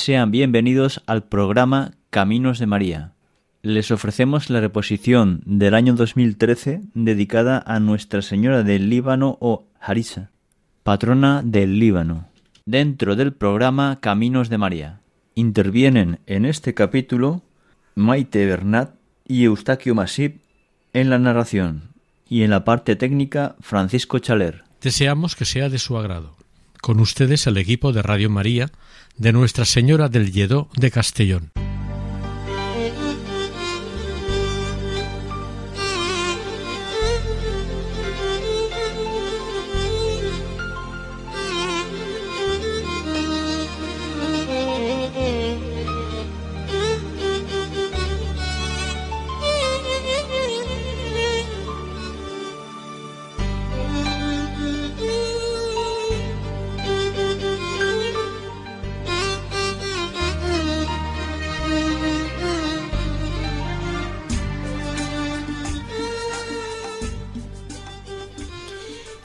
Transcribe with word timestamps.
Sean 0.00 0.30
bienvenidos 0.30 1.02
al 1.04 1.24
programa 1.24 1.92
Caminos 2.08 2.58
de 2.58 2.64
María. 2.64 3.12
Les 3.60 3.90
ofrecemos 3.90 4.48
la 4.48 4.62
reposición 4.62 5.42
del 5.44 5.74
año 5.74 5.92
2013 5.92 6.80
dedicada 6.94 7.62
a 7.66 7.80
Nuestra 7.80 8.22
Señora 8.22 8.62
del 8.62 8.88
Líbano 8.88 9.36
o 9.42 9.66
Harisa, 9.78 10.30
patrona 10.84 11.42
del 11.44 11.78
Líbano, 11.78 12.30
dentro 12.64 13.14
del 13.14 13.34
programa 13.34 13.98
Caminos 14.00 14.48
de 14.48 14.56
María. 14.56 15.00
Intervienen 15.34 16.20
en 16.24 16.46
este 16.46 16.72
capítulo 16.72 17.42
Maite 17.94 18.46
Bernat 18.46 18.94
y 19.28 19.44
Eustaquio 19.44 19.94
Masip 19.94 20.40
en 20.94 21.10
la 21.10 21.18
narración 21.18 21.90
y 22.26 22.42
en 22.42 22.48
la 22.48 22.64
parte 22.64 22.96
técnica 22.96 23.54
Francisco 23.60 24.18
Chaler. 24.18 24.64
Deseamos 24.80 25.36
que 25.36 25.44
sea 25.44 25.68
de 25.68 25.78
su 25.78 25.98
agrado. 25.98 26.38
Con 26.80 27.00
ustedes 27.00 27.46
el 27.46 27.58
equipo 27.58 27.92
de 27.92 28.00
Radio 28.00 28.30
María 28.30 28.72
de 29.20 29.32
Nuestra 29.34 29.66
Señora 29.66 30.08
del 30.08 30.32
Lledó 30.32 30.70
de 30.76 30.90
Castellón. 30.90 31.52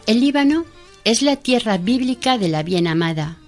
El 0.07 0.19
Líbano 0.19 0.65
es 1.03 1.23
la 1.23 1.35
tierra 1.35 1.79
bíblica 1.79 2.37
de 2.37 2.47
la 2.47 2.61
bien 2.61 2.85
amada. 2.85 3.39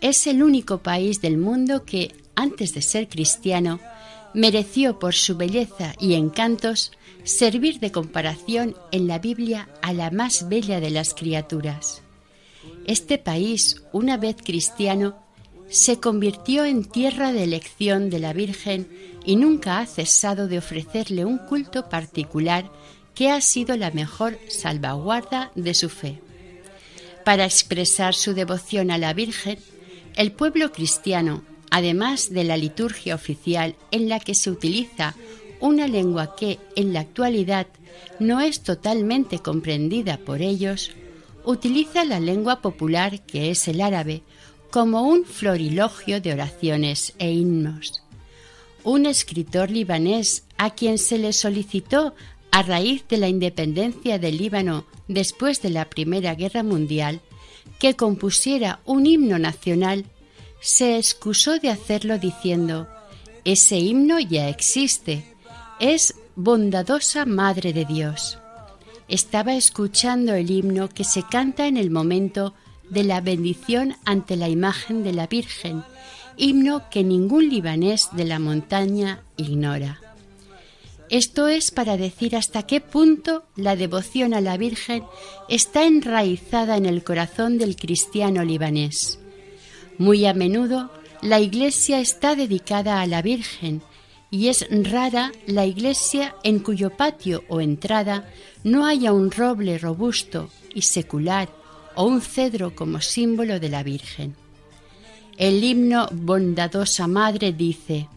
Es 0.00 0.26
el 0.26 0.42
único 0.42 0.78
país 0.78 1.20
del 1.20 1.36
mundo 1.36 1.84
que, 1.84 2.14
antes 2.34 2.72
de 2.72 2.80
ser 2.80 3.06
cristiano, 3.06 3.80
mereció 4.32 4.98
por 4.98 5.12
su 5.12 5.36
belleza 5.36 5.94
y 6.00 6.14
encantos 6.14 6.90
servir 7.22 7.80
de 7.80 7.92
comparación 7.92 8.74
en 8.92 9.06
la 9.06 9.18
Biblia 9.18 9.68
a 9.82 9.92
la 9.92 10.10
más 10.10 10.48
bella 10.48 10.80
de 10.80 10.88
las 10.88 11.12
criaturas. 11.12 12.00
Este 12.86 13.18
país, 13.18 13.82
una 13.92 14.16
vez 14.16 14.36
cristiano, 14.42 15.18
se 15.68 16.00
convirtió 16.00 16.64
en 16.64 16.86
tierra 16.86 17.30
de 17.34 17.44
elección 17.44 18.08
de 18.08 18.20
la 18.20 18.32
Virgen 18.32 18.88
y 19.26 19.36
nunca 19.36 19.80
ha 19.80 19.86
cesado 19.86 20.48
de 20.48 20.58
ofrecerle 20.58 21.26
un 21.26 21.36
culto 21.36 21.90
particular 21.90 22.70
que 23.14 23.30
ha 23.30 23.40
sido 23.40 23.76
la 23.76 23.90
mejor 23.90 24.38
salvaguarda 24.48 25.50
de 25.54 25.74
su 25.74 25.88
fe. 25.88 26.20
Para 27.24 27.44
expresar 27.44 28.14
su 28.14 28.34
devoción 28.34 28.90
a 28.90 28.98
la 28.98 29.14
Virgen, 29.14 29.58
el 30.16 30.32
pueblo 30.32 30.72
cristiano, 30.72 31.42
además 31.70 32.30
de 32.30 32.44
la 32.44 32.56
liturgia 32.56 33.14
oficial 33.14 33.76
en 33.90 34.08
la 34.08 34.20
que 34.20 34.34
se 34.34 34.50
utiliza 34.50 35.14
una 35.60 35.88
lengua 35.88 36.36
que 36.36 36.58
en 36.76 36.92
la 36.92 37.00
actualidad 37.00 37.66
no 38.18 38.40
es 38.40 38.62
totalmente 38.62 39.38
comprendida 39.38 40.18
por 40.18 40.42
ellos, 40.42 40.90
utiliza 41.44 42.04
la 42.04 42.20
lengua 42.20 42.60
popular 42.60 43.22
que 43.22 43.50
es 43.50 43.66
el 43.68 43.80
árabe 43.80 44.22
como 44.70 45.02
un 45.02 45.24
florilogio 45.24 46.20
de 46.20 46.32
oraciones 46.32 47.14
e 47.18 47.30
himnos. 47.30 48.02
Un 48.82 49.06
escritor 49.06 49.70
libanés 49.70 50.44
a 50.58 50.70
quien 50.70 50.98
se 50.98 51.16
le 51.16 51.32
solicitó 51.32 52.14
a 52.54 52.62
raíz 52.62 53.04
de 53.08 53.16
la 53.16 53.26
independencia 53.26 54.20
del 54.20 54.36
Líbano 54.36 54.84
después 55.08 55.60
de 55.60 55.70
la 55.70 55.90
Primera 55.90 56.36
Guerra 56.36 56.62
Mundial, 56.62 57.20
que 57.80 57.96
compusiera 57.96 58.78
un 58.84 59.06
himno 59.06 59.40
nacional, 59.40 60.04
se 60.60 60.96
excusó 60.96 61.58
de 61.58 61.70
hacerlo 61.70 62.16
diciendo, 62.16 62.86
ese 63.44 63.78
himno 63.78 64.20
ya 64.20 64.48
existe, 64.48 65.24
es 65.80 66.14
bondadosa 66.36 67.26
Madre 67.26 67.72
de 67.72 67.86
Dios. 67.86 68.38
Estaba 69.08 69.56
escuchando 69.56 70.32
el 70.34 70.48
himno 70.48 70.88
que 70.88 71.02
se 71.02 71.24
canta 71.24 71.66
en 71.66 71.76
el 71.76 71.90
momento 71.90 72.54
de 72.88 73.02
la 73.02 73.20
bendición 73.20 73.96
ante 74.04 74.36
la 74.36 74.48
imagen 74.48 75.02
de 75.02 75.12
la 75.12 75.26
Virgen, 75.26 75.82
himno 76.36 76.88
que 76.88 77.02
ningún 77.02 77.48
libanés 77.48 78.10
de 78.12 78.26
la 78.26 78.38
montaña 78.38 79.24
ignora. 79.36 80.03
Esto 81.10 81.48
es 81.48 81.70
para 81.70 81.96
decir 81.96 82.34
hasta 82.34 82.64
qué 82.64 82.80
punto 82.80 83.44
la 83.56 83.76
devoción 83.76 84.34
a 84.34 84.40
la 84.40 84.56
Virgen 84.56 85.04
está 85.48 85.84
enraizada 85.84 86.76
en 86.76 86.86
el 86.86 87.04
corazón 87.04 87.58
del 87.58 87.76
cristiano 87.76 88.42
libanés. 88.44 89.18
Muy 89.98 90.24
a 90.24 90.34
menudo 90.34 90.90
la 91.20 91.40
iglesia 91.40 92.00
está 92.00 92.34
dedicada 92.34 93.00
a 93.00 93.06
la 93.06 93.22
Virgen 93.22 93.82
y 94.30 94.48
es 94.48 94.66
rara 94.70 95.30
la 95.46 95.66
iglesia 95.66 96.34
en 96.42 96.58
cuyo 96.58 96.90
patio 96.90 97.44
o 97.48 97.60
entrada 97.60 98.28
no 98.64 98.86
haya 98.86 99.12
un 99.12 99.30
roble 99.30 99.78
robusto 99.78 100.50
y 100.74 100.82
secular 100.82 101.48
o 101.94 102.04
un 102.04 102.20
cedro 102.20 102.74
como 102.74 103.00
símbolo 103.00 103.60
de 103.60 103.68
la 103.68 103.82
Virgen. 103.82 104.34
El 105.36 105.62
himno 105.62 106.08
Bondadosa 106.12 107.06
Madre 107.06 107.52
dice, 107.52 108.08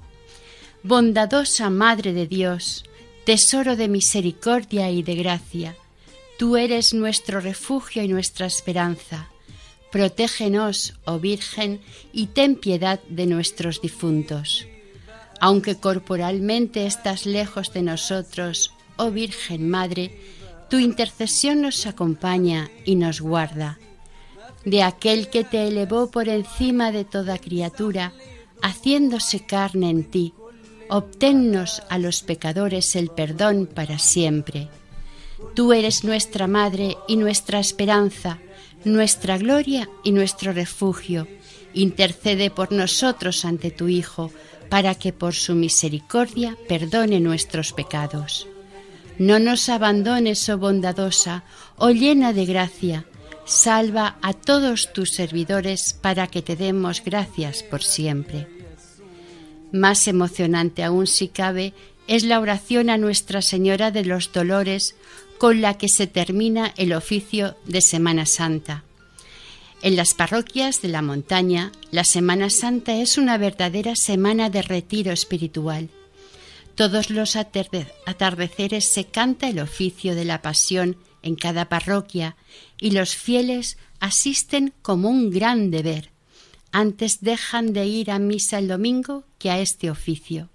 Bondadosa 0.84 1.70
Madre 1.70 2.14
de 2.14 2.28
Dios, 2.28 2.86
tesoro 3.26 3.76
de 3.76 3.88
misericordia 3.88 4.90
y 4.92 5.04
de 5.04 5.16
gracia, 5.16 5.76
tú 6.38 6.56
eres 6.56 6.94
nuestro 6.94 7.42
refugio 7.42 8.04
y 8.04 8.08
nuestra 8.08 8.46
esperanza. 8.46 9.28
Protégenos, 9.92 10.94
oh 11.06 11.20
Virgen, 11.20 11.82
y 12.14 12.28
ten 12.28 12.56
piedad 12.56 13.00
de 13.10 13.26
nuestros 13.26 13.82
difuntos. 13.82 14.68
Aunque 15.40 15.78
corporalmente 15.78 16.86
estás 16.86 17.26
lejos 17.26 17.74
de 17.74 17.82
nosotros, 17.82 18.72
oh 18.98 19.12
Virgen 19.12 19.70
Madre, 19.70 20.20
tu 20.70 20.78
intercesión 20.78 21.62
nos 21.62 21.86
acompaña 21.86 22.70
y 22.86 22.96
nos 22.96 23.20
guarda. 23.20 23.80
De 24.64 24.84
aquel 24.84 25.30
que 25.30 25.44
te 25.44 25.68
elevó 25.68 26.12
por 26.12 26.30
encima 26.30 26.92
de 26.92 27.04
toda 27.04 27.40
criatura, 27.40 28.14
haciéndose 28.62 29.46
carne 29.46 29.90
en 29.90 30.04
ti, 30.04 30.34
obténnos 30.90 31.82
a 31.90 31.98
los 31.98 32.22
pecadores 32.22 32.96
el 32.96 33.10
perdón 33.10 33.68
para 33.68 34.00
siempre. 34.00 34.70
Tú 35.54 35.74
eres 35.74 36.04
nuestra 36.04 36.48
Madre 36.48 36.98
y 37.08 37.18
nuestra 37.18 37.60
esperanza, 37.60 38.40
nuestra 38.84 39.38
gloria 39.38 39.90
y 40.04 40.12
nuestro 40.12 40.54
refugio. 40.54 41.28
Intercede 41.74 42.50
por 42.50 42.72
nosotros 42.72 43.46
ante 43.46 43.72
tu 43.72 43.88
Hijo, 43.88 44.32
para 44.70 44.96
que 44.96 45.14
por 45.14 45.34
su 45.34 45.56
misericordia 45.56 46.58
perdone 46.68 47.20
nuestros 47.20 47.72
pecados. 47.72 48.48
No 49.18 49.40
nos 49.40 49.70
abandones, 49.70 50.48
oh 50.50 50.58
bondadosa, 50.58 51.44
oh 51.78 51.90
llena 51.90 52.34
de 52.34 52.46
gracia, 52.46 53.06
salva 53.46 54.18
a 54.22 54.34
todos 54.34 54.94
tus 54.94 55.12
servidores 55.12 55.94
para 55.94 56.28
que 56.28 56.42
te 56.42 56.56
demos 56.56 57.02
gracias 57.04 57.64
por 57.64 57.84
siempre. 57.84 58.57
Más 59.72 60.08
emocionante 60.08 60.84
aún 60.84 61.08
si 61.08 61.28
cabe 61.28 61.74
es 62.08 62.24
la 62.24 62.40
oración 62.40 62.90
a 62.90 62.98
Nuestra 62.98 63.42
Señora 63.42 63.92
de 63.92 64.06
los 64.06 64.32
Dolores 64.32 64.96
con 65.38 65.62
la 65.62 65.78
que 65.78 65.90
se 65.90 66.08
termina 66.08 66.74
el 66.78 66.94
oficio 66.94 67.56
de 67.66 67.82
Semana 67.82 68.26
Santa. 68.26 68.84
En 69.82 69.96
las 69.96 70.14
parroquias 70.14 70.82
de 70.82 70.88
la 70.88 71.02
montaña, 71.02 71.72
la 71.92 72.04
Semana 72.04 72.50
Santa 72.50 72.96
es 72.96 73.18
una 73.18 73.38
verdadera 73.38 73.96
semana 73.96 74.50
de 74.50 74.64
retiro 74.64 75.12
espiritual. 75.12 75.90
Todos 76.76 77.10
los 77.10 77.36
atardeceres 77.36 78.86
se 78.86 79.06
canta 79.06 79.50
el 79.50 79.60
oficio 79.60 80.16
de 80.16 80.26
la 80.26 80.42
pasión 80.42 80.98
en 81.22 81.36
cada 81.36 81.70
parroquia 81.70 82.36
y 82.80 82.92
los 82.92 83.16
fieles 83.16 83.78
asisten 84.00 84.74
como 84.82 85.10
un 85.10 85.30
gran 85.30 85.72
deber. 85.72 86.12
Antes 86.72 87.22
dejan 87.22 87.74
de 87.74 87.86
ir 87.86 88.12
a 88.12 88.20
misa 88.20 88.60
el 88.60 88.68
domingo 88.68 89.24
que 89.40 89.50
a 89.50 89.60
este 89.60 89.90
oficio. 89.90 90.50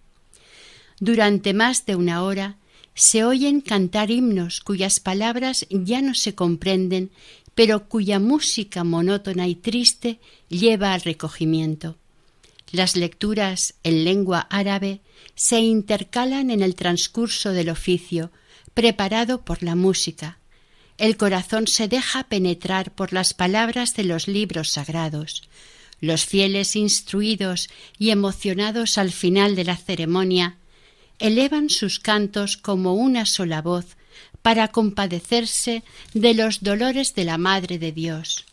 Durante 1.01 1.55
más 1.55 1.87
de 1.87 1.97
una 1.97 2.23
hora 2.23 2.57
se 2.95 3.25
oyen 3.25 3.61
cantar 3.61 4.11
himnos 4.11 4.61
cuyas 4.61 5.01
palabras 5.01 5.67
ya 5.71 6.03
no 6.03 6.15
se 6.15 6.35
comprenden, 6.35 7.11
pero 7.55 7.89
cuya 7.89 8.19
música 8.19 8.85
monótona 8.85 9.49
y 9.49 9.55
triste 9.55 10.21
lleva 10.49 10.93
al 10.93 11.01
recogimiento. 11.01 11.97
Las 12.71 12.97
lecturas 12.97 13.75
en 13.83 14.05
lengua 14.05 14.47
árabe 14.51 15.01
se 15.35 15.61
intercalan 15.61 16.51
en 16.51 16.63
el 16.63 16.75
transcurso 16.75 17.53
del 17.53 17.69
oficio, 17.69 18.31
preparado 18.75 19.43
por 19.43 19.63
la 19.63 19.75
música. 19.75 20.39
El 20.97 21.17
corazón 21.17 21.67
se 21.67 21.89
deja 21.89 22.25
penetrar 22.25 22.95
por 22.95 23.13
las 23.13 23.35
palabras 23.35 23.95
de 23.95 24.05
los 24.05 24.29
libros 24.29 24.71
sagrados. 24.71 25.43
Los 26.03 26.27
fieles 26.27 26.75
instruidos 26.75 27.71
y 27.97 28.11
emocionados 28.11 28.99
al 28.99 29.13
final 29.13 29.55
de 29.55 29.63
la 29.63 29.77
ceremonia 29.77 30.57
elevan 31.21 31.71
sus 31.71 32.01
cantos 32.01 32.57
como 32.57 32.95
una 32.95 33.25
sola 33.25 33.63
voz 33.63 33.97
para 34.43 34.67
compadecerse 34.67 35.85
de 36.13 36.35
los 36.35 36.65
dolores 36.65 37.15
de 37.15 37.23
la 37.23 37.39
Madre 37.39 37.79
de 37.79 37.93
Dios, 37.93 38.47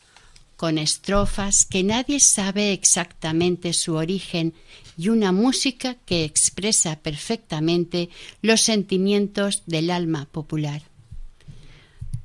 con 0.57 0.77
estrofas 0.77 1.65
que 1.65 1.83
nadie 1.83 2.19
sabe 2.19 2.71
exactamente 2.71 3.73
su 3.73 3.95
origen 3.95 4.53
y 4.95 5.09
una 5.09 5.31
música 5.31 5.95
que 6.05 6.25
expresa 6.25 6.99
perfectamente 6.99 8.09
los 8.43 8.61
sentimientos 8.61 9.63
del 9.65 9.89
alma 9.89 10.27
popular. 10.31 10.83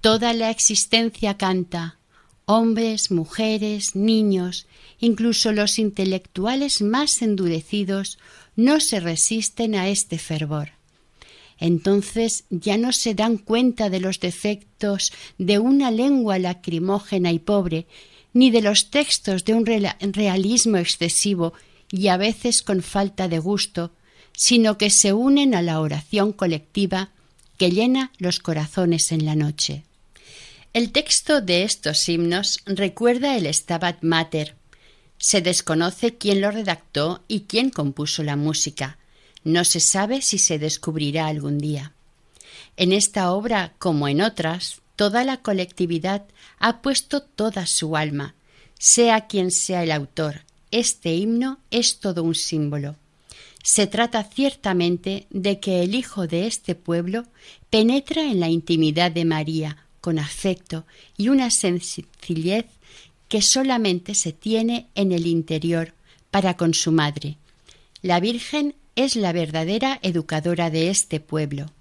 Toda 0.03 0.35
la 0.35 0.50
existencia 0.50 1.38
canta, 1.38 1.97
hombres, 2.46 3.11
mujeres, 3.11 3.94
niños, 3.94 4.67
incluso 5.00 5.52
los 5.52 5.79
intelectuales 5.79 6.82
más 6.82 7.23
endurecidos 7.23 8.19
no 8.56 8.81
se 8.81 9.00
resisten 9.00 9.75
a 9.75 9.88
este 9.88 10.19
fervor. 10.19 10.70
Entonces 11.58 12.44
ya 12.50 12.76
no 12.76 12.93
se 12.93 13.14
dan 13.14 13.38
cuenta 13.38 13.88
de 13.88 14.00
los 14.00 14.20
defectos 14.20 15.12
de 15.38 15.58
una 15.58 15.91
lengua 15.91 16.38
lacrimógena 16.38 17.32
y 17.32 17.38
pobre, 17.38 17.87
ni 18.32 18.50
de 18.50 18.62
los 18.62 18.91
textos 18.91 19.44
de 19.44 19.55
un 19.55 19.64
realismo 19.64 20.76
excesivo 20.76 21.55
y 21.91 22.08
a 22.08 22.17
veces 22.17 22.62
con 22.62 22.82
falta 22.82 23.29
de 23.29 23.38
gusto, 23.38 23.93
sino 24.37 24.76
que 24.76 24.91
se 24.91 25.12
unen 25.12 25.55
a 25.55 25.62
la 25.62 25.81
oración 25.81 26.32
colectiva 26.32 27.11
que 27.56 27.70
llena 27.70 28.11
los 28.19 28.41
corazones 28.41 29.12
en 29.12 29.25
la 29.25 29.37
noche. 29.37 29.85
El 30.75 30.91
texto 30.91 31.41
de 31.41 31.62
estos 31.62 32.09
himnos 32.09 32.59
recuerda 32.67 33.37
el 33.37 33.47
Stabat 33.55 34.03
Mater, 34.03 34.56
se 35.19 35.41
desconoce 35.41 36.17
quién 36.17 36.41
lo 36.41 36.50
redactó 36.50 37.23
y 37.29 37.43
quién 37.43 37.71
compuso 37.71 38.25
la 38.25 38.35
música. 38.35 38.99
No 39.44 39.65
se 39.65 39.79
sabe 39.79 40.21
si 40.21 40.38
se 40.38 40.59
descubrirá 40.59 41.29
algún 41.29 41.59
día. 41.59 41.93
En 42.76 42.91
esta 42.93 43.31
obra, 43.31 43.75
como 43.79 44.09
en 44.09 44.21
otras, 44.21 44.81
toda 44.97 45.23
la 45.23 45.37
colectividad 45.37 46.25
ha 46.59 46.82
puesto 46.82 47.23
toda 47.23 47.67
su 47.67 47.97
alma. 47.97 48.35
Sea 48.77 49.29
quien 49.29 49.53
sea 49.53 49.85
el 49.85 49.93
autor, 49.93 50.41
este 50.73 51.15
himno 51.15 51.61
es 51.70 52.00
todo 52.00 52.25
un 52.25 52.35
símbolo. 52.35 52.97
Se 53.62 53.87
trata 53.87 54.25
ciertamente 54.25 55.29
de 55.31 55.61
que 55.61 55.85
el 55.85 55.94
Hijo 55.94 56.27
de 56.27 56.49
este 56.49 56.75
pueblo 56.75 57.27
penetra 57.70 58.23
en 58.23 58.41
la 58.41 58.49
intimidad 58.49 59.12
de 59.12 59.25
María 59.25 59.83
con 60.05 60.19
afecto 60.19 60.85
y 61.17 61.31
una 61.31 61.51
sencillez 61.51 62.67
que 63.27 63.41
solamente 63.41 64.15
se 64.15 64.35
tiene 64.35 64.89
en 64.95 65.12
el 65.12 65.27
interior 65.27 65.95
para 66.31 66.59
con 66.59 66.75
su 66.75 66.93
madre. 66.93 67.39
La 68.03 68.21
Virgen 68.21 68.75
es 68.97 69.17
la 69.17 69.33
verdadera 69.33 69.99
educadora 70.03 70.69
de 70.69 70.91
este 70.91 71.21
pueblo. 71.21 71.73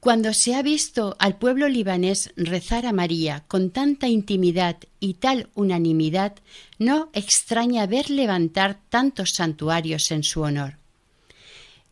Cuando 0.00 0.34
se 0.34 0.56
ha 0.56 0.62
visto 0.62 1.14
al 1.20 1.38
pueblo 1.38 1.68
libanés 1.68 2.32
rezar 2.34 2.86
a 2.86 2.92
María 2.92 3.44
con 3.46 3.70
tanta 3.70 4.08
intimidad 4.08 4.76
y 4.98 5.14
tal 5.14 5.48
unanimidad, 5.54 6.34
no 6.80 7.08
extraña 7.12 7.86
ver 7.86 8.10
levantar 8.10 8.80
tantos 8.88 9.34
santuarios 9.34 10.10
en 10.10 10.24
su 10.24 10.40
honor. 10.40 10.74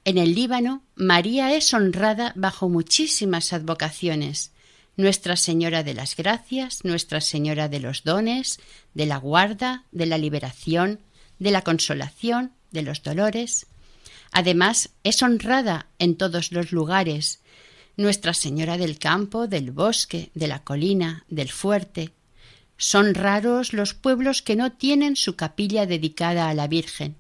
En 0.05 0.19
el 0.19 0.35
Líbano, 0.35 0.83
María 0.97 1.55
es 1.55 1.73
honrada 1.73 2.33
bajo 2.35 2.69
muchísimas 2.69 3.53
advocaciones, 3.53 4.51
nuestra 4.99 5.37
Señora 5.37 5.85
de 5.85 5.95
las 5.95 6.17
Gracias, 6.17 6.85
Nuestra 6.85 7.21
Señora 7.21 7.69
de 7.69 7.79
los 7.79 8.03
Dones, 8.03 8.59
de 8.95 9.07
la 9.07 9.17
Guarda, 9.17 9.85
de 9.93 10.07
la 10.07 10.19
Liberación, 10.19 10.99
de 11.39 11.53
la 11.53 11.63
Consolación, 11.63 12.51
de 12.73 12.83
los 12.83 13.05
Dolores. 13.05 13.69
Además, 14.33 14.91
es 15.05 15.23
honrada 15.23 15.87
en 16.01 16.17
todos 16.17 16.51
los 16.51 16.73
lugares, 16.73 17.41
Nuestra 17.97 18.35
Señora 18.35 18.77
del 18.77 18.99
Campo, 18.99 19.47
del 19.47 19.71
Bosque, 19.71 20.31
de 20.35 20.49
la 20.49 20.65
Colina, 20.65 21.25
del 21.29 21.49
Fuerte. 21.49 22.11
Son 22.77 23.15
raros 23.15 23.73
los 23.73 23.95
pueblos 23.95 24.43
que 24.43 24.57
no 24.57 24.73
tienen 24.73 25.15
su 25.15 25.37
capilla 25.37 25.87
dedicada 25.87 26.49
a 26.49 26.55
la 26.55 26.67
Virgen. 26.67 27.15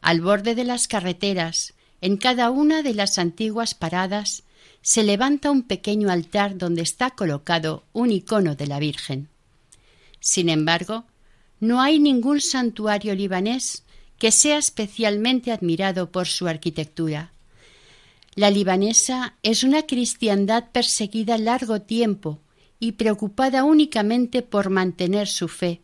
Al 0.00 0.20
borde 0.22 0.56
de 0.56 0.64
las 0.64 0.88
carreteras, 0.88 1.74
en 2.00 2.16
cada 2.16 2.50
una 2.50 2.82
de 2.82 2.94
las 2.94 3.18
antiguas 3.18 3.74
paradas, 3.74 4.42
se 4.86 5.02
levanta 5.02 5.50
un 5.50 5.64
pequeño 5.64 6.10
altar 6.10 6.58
donde 6.58 6.82
está 6.82 7.10
colocado 7.10 7.82
un 7.92 8.12
icono 8.12 8.54
de 8.54 8.68
la 8.68 8.78
Virgen. 8.78 9.28
Sin 10.20 10.48
embargo, 10.48 11.02
no 11.58 11.80
hay 11.80 11.98
ningún 11.98 12.40
santuario 12.40 13.16
libanés 13.16 13.82
que 14.16 14.30
sea 14.30 14.58
especialmente 14.58 15.50
admirado 15.50 16.12
por 16.12 16.28
su 16.28 16.46
arquitectura. 16.46 17.32
La 18.36 18.48
libanesa 18.48 19.34
es 19.42 19.64
una 19.64 19.82
cristiandad 19.82 20.70
perseguida 20.70 21.36
largo 21.36 21.82
tiempo 21.82 22.38
y 22.78 22.92
preocupada 22.92 23.64
únicamente 23.64 24.42
por 24.42 24.70
mantener 24.70 25.26
su 25.26 25.48
fe, 25.48 25.80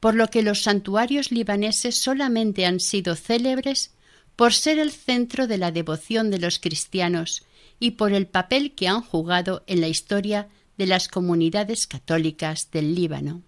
por 0.00 0.16
lo 0.16 0.26
que 0.26 0.42
los 0.42 0.64
santuarios 0.64 1.30
libaneses 1.30 1.94
solamente 1.94 2.66
han 2.66 2.80
sido 2.80 3.14
célebres 3.14 3.92
por 4.34 4.52
ser 4.52 4.80
el 4.80 4.90
centro 4.90 5.46
de 5.46 5.58
la 5.58 5.70
devoción 5.70 6.32
de 6.32 6.40
los 6.40 6.58
cristianos 6.58 7.44
y 7.84 7.90
por 7.90 8.14
el 8.14 8.26
papel 8.26 8.72
que 8.74 8.88
han 8.88 9.02
jugado 9.02 9.62
en 9.66 9.82
la 9.82 9.88
historia 9.88 10.48
de 10.78 10.86
las 10.86 11.06
comunidades 11.06 11.86
católicas 11.86 12.70
del 12.70 12.94
Líbano. 12.94 13.42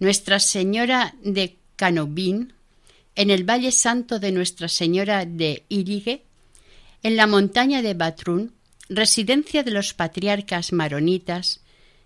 Nuestra 0.00 0.40
Señora 0.40 1.14
de 1.22 1.56
Canobín, 1.76 2.52
en 3.14 3.30
el 3.30 3.48
Valle 3.48 3.70
Santo 3.70 4.18
de 4.18 4.32
Nuestra 4.32 4.66
Señora 4.66 5.24
de 5.24 5.62
Irigue, 5.68 6.24
en 7.04 7.14
la 7.14 7.28
montaña 7.28 7.80
de 7.80 7.94
Batrún, 7.94 8.54
residencia 8.88 9.62
de 9.62 9.70
los 9.70 9.94
patriarcas 9.94 10.72
maronitas, 10.72 11.60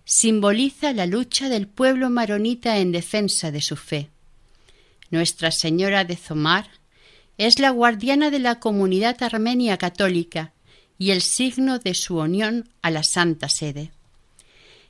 simboliza 0.04 0.92
la 0.92 1.06
lucha 1.06 1.48
del 1.48 1.66
pueblo 1.66 2.10
maronita 2.10 2.76
en 2.76 2.92
defensa 2.92 3.50
de 3.50 3.62
su 3.62 3.76
fe. 3.76 4.10
Nuestra 5.10 5.50
Señora 5.50 6.04
de 6.04 6.16
Zomar 6.16 6.68
es 7.38 7.58
la 7.58 7.70
guardiana 7.70 8.30
de 8.30 8.38
la 8.38 8.60
comunidad 8.60 9.22
armenia 9.22 9.78
católica 9.78 10.52
y 10.98 11.10
el 11.10 11.22
signo 11.22 11.78
de 11.78 11.94
su 11.94 12.18
unión 12.18 12.68
a 12.82 12.90
la 12.90 13.02
Santa 13.02 13.48
Sede. 13.48 13.92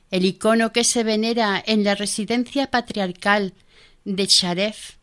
El 0.09 0.25
icono 0.25 0.71
que 0.71 0.83
se 0.83 1.03
venera 1.03 1.61
en 1.65 1.83
la 1.83 1.95
residencia 1.95 2.71
patriarcal 2.71 3.53
de 4.05 4.25
Sharef 4.25 4.97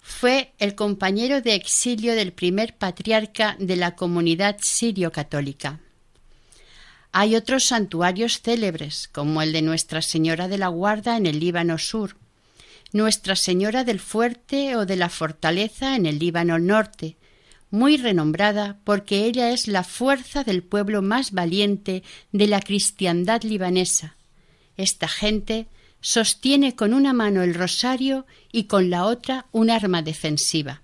fue 0.00 0.52
el 0.58 0.74
compañero 0.74 1.42
de 1.42 1.54
exilio 1.54 2.14
del 2.14 2.32
primer 2.32 2.76
patriarca 2.76 3.56
de 3.58 3.76
la 3.76 3.96
comunidad 3.96 4.56
sirio-católica. 4.60 5.80
Hay 7.12 7.34
otros 7.34 7.64
santuarios 7.64 8.40
célebres, 8.40 9.08
como 9.08 9.42
el 9.42 9.52
de 9.52 9.62
Nuestra 9.62 10.02
Señora 10.02 10.48
de 10.48 10.58
la 10.58 10.68
Guarda 10.68 11.16
en 11.16 11.26
el 11.26 11.40
Líbano 11.40 11.76
Sur, 11.76 12.16
Nuestra 12.92 13.36
Señora 13.36 13.84
del 13.84 14.00
Fuerte 14.00 14.76
o 14.76 14.86
de 14.86 14.96
la 14.96 15.08
Fortaleza 15.08 15.96
en 15.96 16.06
el 16.06 16.18
Líbano 16.18 16.58
Norte, 16.58 17.16
muy 17.70 17.96
renombrada 17.96 18.78
porque 18.84 19.24
ella 19.24 19.50
es 19.50 19.68
la 19.68 19.84
fuerza 19.84 20.44
del 20.44 20.62
pueblo 20.62 21.02
más 21.02 21.32
valiente 21.32 22.02
de 22.32 22.46
la 22.46 22.60
cristiandad 22.60 23.42
libanesa. 23.42 24.16
Esta 24.76 25.08
gente 25.08 25.66
sostiene 26.00 26.76
con 26.76 26.94
una 26.94 27.12
mano 27.12 27.42
el 27.42 27.54
rosario 27.54 28.26
y 28.52 28.64
con 28.64 28.90
la 28.90 29.06
otra 29.06 29.46
un 29.52 29.70
arma 29.70 30.02
defensiva. 30.02 30.82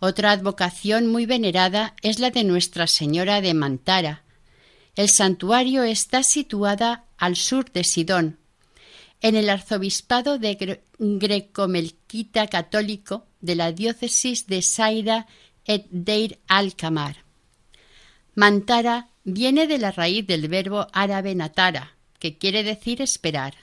Otra 0.00 0.30
advocación 0.30 1.08
muy 1.08 1.26
venerada 1.26 1.94
es 2.02 2.20
la 2.20 2.30
de 2.30 2.44
Nuestra 2.44 2.86
Señora 2.86 3.40
de 3.40 3.52
Mantara. 3.52 4.22
El 4.94 5.08
santuario 5.08 5.82
está 5.82 6.22
situada 6.22 7.04
al 7.18 7.36
sur 7.36 7.70
de 7.72 7.82
Sidón, 7.84 8.38
en 9.20 9.34
el 9.34 9.50
arzobispado 9.50 10.38
de 10.38 10.78
Grecomelquita 10.98 12.46
católico 12.46 13.26
de 13.40 13.56
la 13.56 13.72
diócesis 13.72 14.46
de 14.46 14.62
Saida 14.62 15.26
et 15.68 15.86
Deir 15.90 16.40
al-Kamar. 16.48 17.24
Mantara 18.34 19.10
viene 19.22 19.68
de 19.68 19.78
la 19.78 19.92
raíz 19.92 20.26
del 20.26 20.48
verbo 20.48 20.88
árabe 20.92 21.36
natara, 21.36 21.94
que 22.18 22.38
quiere 22.38 22.64
decir 22.64 23.00
esperar. 23.00 23.54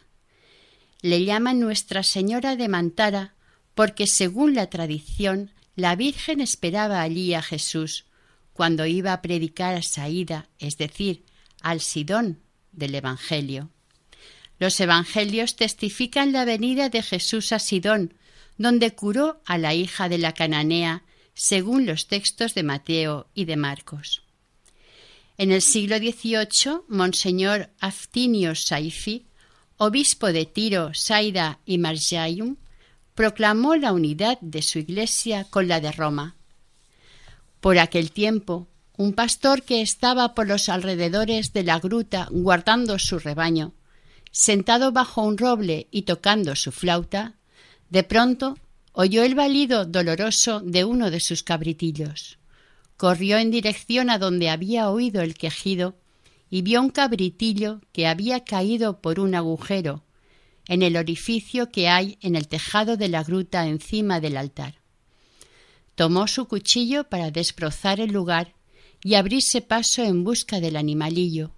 Le 1.02 1.26
llaman 1.26 1.60
Nuestra 1.60 2.04
Señora 2.04 2.56
de 2.56 2.70
Mantara 2.70 3.34
porque, 3.74 4.08
según 4.08 4.56
la 4.56 4.70
tradición, 4.70 5.52
la 5.76 5.96
Virgen 5.96 6.40
esperaba 6.40 7.02
allí 7.02 7.34
a 7.34 7.42
Jesús 7.42 8.06
cuando 8.54 8.86
iba 8.86 9.12
a 9.12 9.22
predicar 9.22 9.76
a 9.76 9.82
Saída, 9.82 10.48
es 10.60 10.78
decir, 10.78 11.26
al 11.62 11.82
Sidón 11.82 12.40
del 12.72 12.96
Evangelio. 12.96 13.70
Los 14.60 14.80
Evangelios 14.80 15.56
testifican 15.56 16.32
la 16.32 16.46
venida 16.46 16.90
de 16.90 17.04
Jesús 17.04 17.52
a 17.52 17.60
Sidón, 17.60 18.14
donde 18.58 18.96
curó 18.96 19.42
a 19.46 19.58
la 19.58 19.74
hija 19.74 20.08
de 20.08 20.18
la 20.18 20.34
cananea, 20.34 21.04
según 21.36 21.86
los 21.86 22.08
textos 22.08 22.56
de 22.56 22.64
Mateo 22.64 23.28
y 23.36 23.46
de 23.46 23.58
Marcos. 23.58 24.24
En 25.38 25.52
el 25.52 25.62
siglo 25.62 25.98
XVIII, 25.98 26.82
Monseñor 26.88 27.70
Aftinio 27.80 28.56
Saifi, 28.56 29.26
obispo 29.78 30.32
de 30.32 30.46
Tiro, 30.46 30.94
Saida 30.94 31.60
y 31.66 31.78
Marjayum, 31.78 32.56
proclamó 33.14 33.76
la 33.76 33.92
unidad 33.92 34.40
de 34.40 34.62
su 34.62 34.80
iglesia 34.80 35.46
con 35.50 35.68
la 35.68 35.82
de 35.82 35.92
Roma. 35.92 36.36
Por 37.60 37.80
aquel 37.80 38.12
tiempo, 38.12 38.68
un 38.98 39.14
pastor 39.14 39.64
que 39.64 39.82
estaba 39.82 40.36
por 40.36 40.48
los 40.48 40.70
alrededores 40.70 41.52
de 41.52 41.64
la 41.64 41.80
gruta 41.80 42.28
guardando 42.32 42.98
su 42.98 43.20
rebaño, 43.20 43.74
sentado 44.32 44.94
bajo 44.94 45.22
un 45.22 45.38
roble 45.38 45.88
y 45.92 46.04
tocando 46.04 46.56
su 46.56 46.72
flauta, 46.72 47.34
de 47.90 48.04
pronto 48.04 48.58
oyó 48.98 49.24
el 49.24 49.36
balido 49.36 49.86
doloroso 49.86 50.62
de 50.62 50.86
uno 50.86 51.12
de 51.12 51.20
sus 51.20 51.44
cabritillos. 51.44 52.40
Corrió 52.96 53.38
en 53.38 53.52
dirección 53.52 54.10
a 54.10 54.18
donde 54.18 54.50
había 54.50 54.90
oído 54.90 55.22
el 55.22 55.36
quejido 55.36 55.98
y 56.50 56.62
vio 56.62 56.82
un 56.82 56.90
cabritillo 56.90 57.82
que 57.92 58.08
había 58.08 58.46
caído 58.46 59.02
por 59.02 59.20
un 59.20 59.36
agujero 59.36 60.06
en 60.68 60.82
el 60.82 60.96
orificio 60.96 61.72
que 61.72 61.90
hay 61.90 62.18
en 62.22 62.36
el 62.36 62.48
tejado 62.48 62.96
de 62.96 63.10
la 63.10 63.24
gruta 63.24 63.68
encima 63.68 64.22
del 64.22 64.38
altar. 64.38 64.82
Tomó 65.96 66.28
su 66.28 66.48
cuchillo 66.48 67.04
para 67.10 67.32
desbrozar 67.32 68.00
el 68.00 68.12
lugar 68.12 68.56
y 69.04 69.16
abrirse 69.16 69.62
paso 69.62 70.04
en 70.04 70.24
busca 70.24 70.62
del 70.62 70.78
animalillo. 70.78 71.52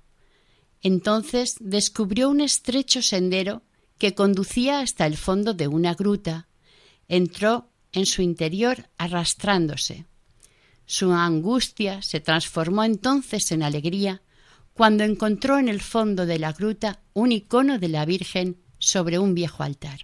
Entonces 0.81 1.55
descubrió 1.59 2.29
un 2.29 2.41
estrecho 2.41 3.03
sendero 3.03 3.61
que 3.99 4.15
conducía 4.15 4.79
hasta 4.79 5.05
el 5.05 5.17
fondo 5.17 5.53
de 5.53 5.67
una 5.67 5.93
gruta. 5.93 6.46
Entró 7.07 7.69
en 7.91 8.05
su 8.05 8.21
interior 8.21 8.89
arrastrándose. 8.97 10.05
Su 10.85 11.11
angustia 11.11 12.01
se 12.01 12.19
transformó 12.19 12.83
entonces 12.83 13.51
en 13.51 13.63
alegría 13.63 14.21
cuando 14.73 15.03
encontró 15.03 15.57
en 15.57 15.67
el 15.67 15.81
fondo 15.81 16.25
de 16.25 16.39
la 16.39 16.53
gruta 16.53 16.99
un 17.13 17.31
icono 17.31 17.79
de 17.79 17.89
la 17.89 18.05
Virgen 18.05 18.57
sobre 18.77 19.19
un 19.19 19.33
viejo 19.33 19.63
altar. 19.63 20.01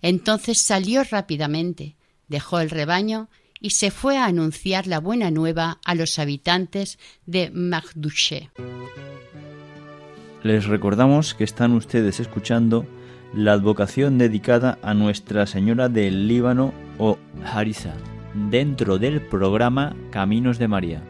Entonces 0.00 0.62
salió 0.62 1.02
rápidamente, 1.04 1.96
dejó 2.28 2.60
el 2.60 2.70
rebaño 2.70 3.28
y 3.60 3.70
se 3.70 3.90
fue 3.90 4.16
a 4.16 4.24
anunciar 4.24 4.86
la 4.86 5.00
buena 5.00 5.30
nueva 5.30 5.80
a 5.84 5.94
los 5.94 6.18
habitantes 6.18 6.98
de 7.26 7.50
Magdouché. 7.50 8.50
Les 10.42 10.64
recordamos 10.64 11.34
que 11.34 11.44
están 11.44 11.72
ustedes 11.72 12.20
escuchando 12.20 12.86
la 13.32 13.52
advocación 13.52 14.18
dedicada 14.18 14.78
a 14.82 14.94
Nuestra 14.94 15.46
Señora 15.46 15.88
del 15.88 16.26
Líbano 16.28 16.72
o 16.98 17.18
Harisa 17.44 17.94
dentro 18.50 18.98
del 18.98 19.20
programa 19.20 19.94
Caminos 20.10 20.58
de 20.58 20.68
María. 20.68 21.02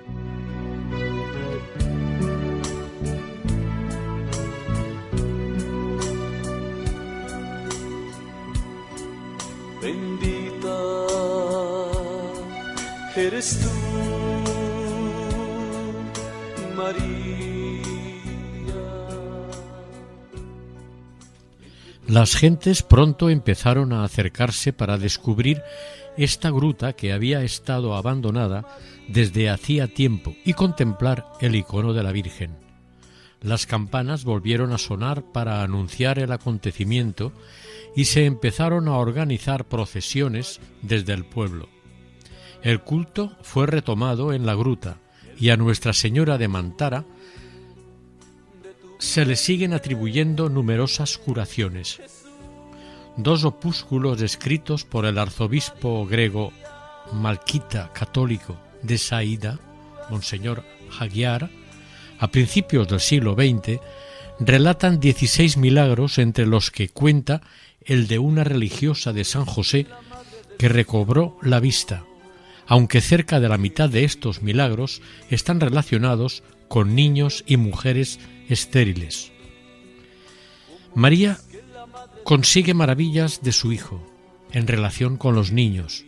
Bendita 9.83 10.77
eres 13.17 13.59
tú, 13.61 13.69
María. 16.77 17.50
Las 22.11 22.35
gentes 22.35 22.83
pronto 22.83 23.31
empezaron 23.31 23.93
a 23.93 24.03
acercarse 24.03 24.73
para 24.73 24.99
descubrir 24.99 25.63
esta 26.17 26.51
gruta 26.51 26.95
que 26.95 27.13
había 27.13 27.45
estado 27.45 27.95
abandonada 27.95 28.67
desde 29.07 29.49
hacía 29.49 29.87
tiempo 29.87 30.35
y 30.45 30.55
contemplar 30.55 31.25
el 31.41 31.55
icono 31.55 31.93
de 31.93 32.03
la 32.03 32.11
Virgen. 32.11 32.57
Las 33.41 33.65
campanas 33.65 34.25
volvieron 34.25 34.73
a 34.73 34.79
sonar 34.79 35.23
para 35.31 35.63
anunciar 35.63 36.19
el 36.19 36.33
acontecimiento 36.33 37.33
y 37.95 38.07
se 38.07 38.27
empezaron 38.27 38.89
a 38.89 38.97
organizar 38.97 39.67
procesiones 39.67 40.61
desde 40.83 41.13
el 41.13 41.25
pueblo. 41.25 41.69
El 42.65 42.81
culto 42.81 43.37
fue 43.43 43.69
retomado 43.69 44.33
en 44.33 44.47
la 44.47 44.57
gruta 44.57 44.99
y 45.39 45.51
a 45.51 45.57
Nuestra 45.57 45.93
Señora 45.93 46.39
de 46.39 46.49
Mantara 46.49 47.05
se 49.01 49.25
le 49.25 49.35
siguen 49.35 49.73
atribuyendo 49.73 50.51
numerosas 50.51 51.17
curaciones. 51.17 52.01
Dos 53.17 53.45
opúsculos 53.45 54.21
escritos 54.21 54.85
por 54.85 55.07
el 55.07 55.19
arzobispo 55.19 56.07
griego 56.07 56.53
malquita 57.13 57.93
católico 57.95 58.57
de 58.83 58.99
Saída, 58.99 59.59
Monseñor 60.11 60.65
Hagiar, 60.99 61.51
a 62.19 62.31
principios 62.31 62.89
del 62.89 63.01
siglo 63.01 63.35
XX, 63.35 63.81
relatan 64.39 65.01
16 65.01 65.57
milagros 65.57 66.19
entre 66.19 66.47
los 66.47 66.71
que 66.71 66.91
cuenta 66.91 67.41
el 67.83 68.07
de 68.07 68.19
una 68.19 68.45
religiosa 68.45 69.15
de 69.15 69.25
San 69.25 69.47
José 69.47 69.87
que 70.59 70.69
recobró 70.69 71.39
la 71.43 71.59
vista, 71.59 72.05
aunque 72.67 73.01
cerca 73.01 73.41
de 73.41 73.49
la 73.49 73.57
mitad 73.57 73.89
de 73.89 74.05
estos 74.05 74.43
milagros 74.43 75.01
están 75.31 75.59
relacionados 75.59 76.43
con 76.69 76.95
niños 76.95 77.45
y 77.47 77.57
mujeres 77.57 78.21
estériles. 78.51 79.33
María 80.95 81.39
consigue 82.25 82.75
maravillas 82.75 83.43
de 83.43 83.53
su 83.53 83.73
Hijo 83.73 84.05
en 84.53 84.67
relación 84.67 85.17
con 85.17 85.35
los 85.35 85.53
niños. 85.53 86.05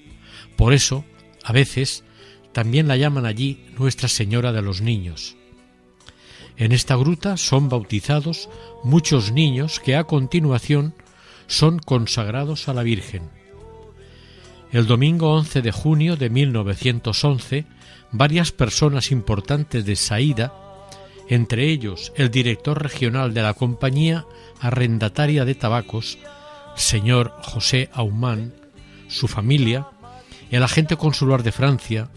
Por 0.56 0.72
eso, 0.72 1.04
a 1.44 1.52
veces, 1.52 2.04
también 2.52 2.88
la 2.88 2.96
llaman 2.96 3.24
allí 3.24 3.64
Nuestra 3.78 4.08
Señora 4.08 4.52
de 4.52 4.62
los 4.62 4.80
Niños. 4.80 5.36
En 6.56 6.72
esta 6.72 6.96
gruta 6.96 7.36
son 7.36 7.68
bautizados 7.68 8.48
muchos 8.84 9.32
niños 9.32 9.80
que 9.80 9.96
a 9.96 10.04
continuación 10.04 10.94
son 11.46 11.78
consagrados 11.78 12.68
a 12.68 12.74
la 12.74 12.82
Virgen. 12.82 13.30
El 14.70 14.86
domingo 14.86 15.34
11 15.34 15.62
de 15.62 15.72
junio 15.72 16.16
de 16.16 16.30
1911, 16.30 17.66
varias 18.10 18.52
personas 18.52 19.10
importantes 19.10 19.84
de 19.84 19.96
Saída, 19.96 20.52
entre 21.34 21.70
ellos 21.70 22.12
el 22.14 22.30
director 22.30 22.82
regional 22.82 23.32
de 23.32 23.40
la 23.40 23.54
compañía 23.54 24.26
arrendataria 24.60 25.46
de 25.46 25.54
tabacos, 25.54 26.18
señor 26.76 27.32
José 27.40 27.88
Aumán, 27.94 28.52
su 29.08 29.28
familia, 29.28 29.86
el 30.50 30.62
agente 30.62 30.98
consular 30.98 31.42
de 31.42 31.50
Francia 31.50 32.10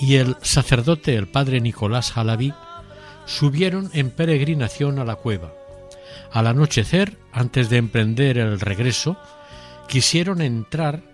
y 0.00 0.16
el 0.16 0.34
sacerdote 0.42 1.14
el 1.14 1.28
padre 1.28 1.60
Nicolás 1.60 2.10
Jalaví 2.10 2.52
subieron 3.26 3.90
en 3.92 4.10
peregrinación 4.10 4.98
a 4.98 5.04
la 5.04 5.14
cueva. 5.14 5.52
Al 6.32 6.48
anochecer, 6.48 7.16
antes 7.30 7.70
de 7.70 7.76
emprender 7.76 8.38
el 8.38 8.58
regreso, 8.58 9.16
quisieron 9.86 10.40
entrar 10.40 11.04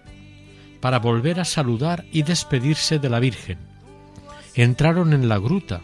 para 0.80 0.98
volver 0.98 1.40
a 1.40 1.44
saludar 1.44 2.06
y 2.10 2.22
despedirse 2.22 2.98
de 2.98 3.10
la 3.10 3.20
Virgen. 3.20 3.58
Entraron 4.54 5.12
en 5.12 5.28
la 5.28 5.36
gruta 5.36 5.82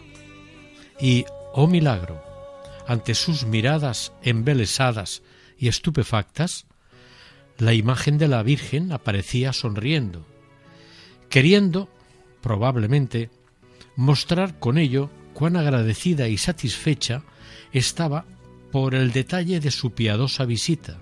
y, 0.99 1.25
oh 1.53 1.67
milagro, 1.67 2.23
ante 2.87 3.15
sus 3.15 3.45
miradas 3.45 4.13
embelesadas 4.23 5.21
y 5.57 5.67
estupefactas, 5.67 6.65
la 7.57 7.73
imagen 7.73 8.17
de 8.17 8.27
la 8.27 8.43
Virgen 8.43 8.91
aparecía 8.91 9.53
sonriendo, 9.53 10.25
queriendo, 11.29 11.89
probablemente, 12.41 13.29
mostrar 13.95 14.59
con 14.59 14.77
ello 14.77 15.09
cuán 15.33 15.55
agradecida 15.55 16.27
y 16.27 16.37
satisfecha 16.37 17.23
estaba 17.71 18.25
por 18.71 18.95
el 18.95 19.11
detalle 19.11 19.59
de 19.59 19.71
su 19.71 19.91
piadosa 19.91 20.45
visita. 20.45 20.99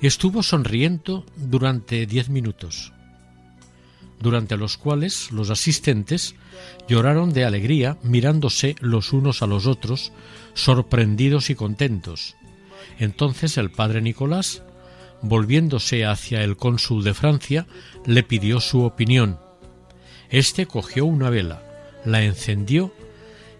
Estuvo 0.00 0.42
sonriendo 0.42 1.24
durante 1.36 2.06
diez 2.06 2.28
minutos 2.28 2.92
durante 4.20 4.56
los 4.56 4.76
cuales 4.76 5.30
los 5.32 5.50
asistentes 5.50 6.34
lloraron 6.88 7.32
de 7.32 7.44
alegría 7.44 7.98
mirándose 8.02 8.76
los 8.80 9.12
unos 9.12 9.42
a 9.42 9.46
los 9.46 9.66
otros, 9.66 10.12
sorprendidos 10.54 11.50
y 11.50 11.54
contentos. 11.54 12.36
Entonces 12.98 13.58
el 13.58 13.70
padre 13.70 14.00
Nicolás, 14.00 14.62
volviéndose 15.22 16.04
hacia 16.04 16.42
el 16.42 16.56
cónsul 16.56 17.04
de 17.04 17.14
Francia, 17.14 17.66
le 18.04 18.22
pidió 18.22 18.60
su 18.60 18.82
opinión. 18.82 19.38
Este 20.30 20.66
cogió 20.66 21.04
una 21.04 21.30
vela, 21.30 21.62
la 22.04 22.22
encendió 22.22 22.92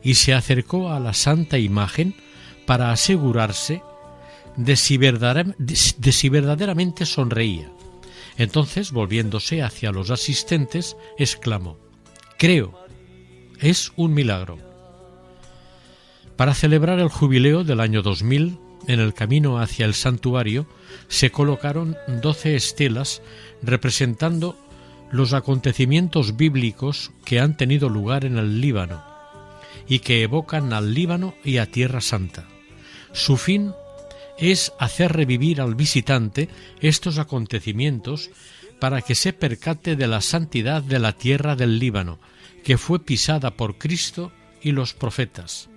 y 0.02 0.14
se 0.14 0.34
acercó 0.34 0.90
a 0.90 1.00
la 1.00 1.14
santa 1.14 1.58
imagen 1.58 2.14
para 2.66 2.92
asegurarse 2.92 3.82
de 4.56 4.76
si, 4.76 4.98
verdaderamente 4.98 7.06
sonreía. 7.06 7.70
Entonces, 8.38 8.92
volviéndose 8.92 9.62
hacia 9.62 9.92
los 9.92 10.10
asistentes, 10.10 10.96
exclamó, 11.18 11.78
Creo, 12.38 12.78
es 13.60 13.92
un 13.96 14.12
milagro. 14.12 14.58
Para 16.36 16.54
celebrar 16.54 16.98
el 16.98 17.08
jubileo 17.08 17.64
del 17.64 17.80
año 17.80 18.02
2000, 18.02 18.58
en 18.86 19.00
el 19.00 19.14
camino 19.14 19.58
hacia 19.58 19.86
el 19.86 19.94
santuario 19.94 20.66
se 21.08 21.30
colocaron 21.30 21.96
doce 22.22 22.54
estelas 22.54 23.22
representando 23.62 24.56
los 25.10 25.32
acontecimientos 25.32 26.36
bíblicos 26.36 27.12
que 27.24 27.40
han 27.40 27.56
tenido 27.56 27.88
lugar 27.88 28.24
en 28.24 28.38
el 28.38 28.60
Líbano 28.60 29.02
y 29.88 30.00
que 30.00 30.22
evocan 30.22 30.72
al 30.72 30.94
Líbano 30.94 31.34
y 31.44 31.58
a 31.58 31.66
Tierra 31.66 32.00
Santa. 32.00 32.46
Su 33.12 33.36
fin 33.36 33.72
es 34.38 34.72
hacer 34.78 35.12
revivir 35.12 35.60
al 35.60 35.74
visitante 35.74 36.48
estos 36.80 37.18
acontecimientos 37.18 38.30
para 38.78 39.00
que 39.02 39.14
se 39.14 39.32
percate 39.32 39.96
de 39.96 40.06
la 40.06 40.20
santidad 40.20 40.82
de 40.82 40.98
la 40.98 41.12
tierra 41.12 41.56
del 41.56 41.78
Líbano, 41.78 42.18
que 42.62 42.78
fue 42.78 43.04
pisada 43.04 43.52
por 43.52 43.78
Cristo 43.78 44.32
y 44.60 44.72
los 44.72 44.92
profetas. 44.92 45.68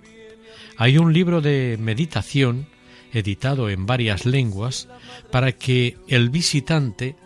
Hay 0.76 0.98
un 0.98 1.12
libro 1.12 1.40
de 1.40 1.76
meditación, 1.80 2.66
editado 3.12 3.70
en 3.70 3.86
varias 3.86 4.26
lenguas, 4.26 4.88
para 5.30 5.52
que 5.52 5.96
el 6.08 6.30
visitante 6.30 7.16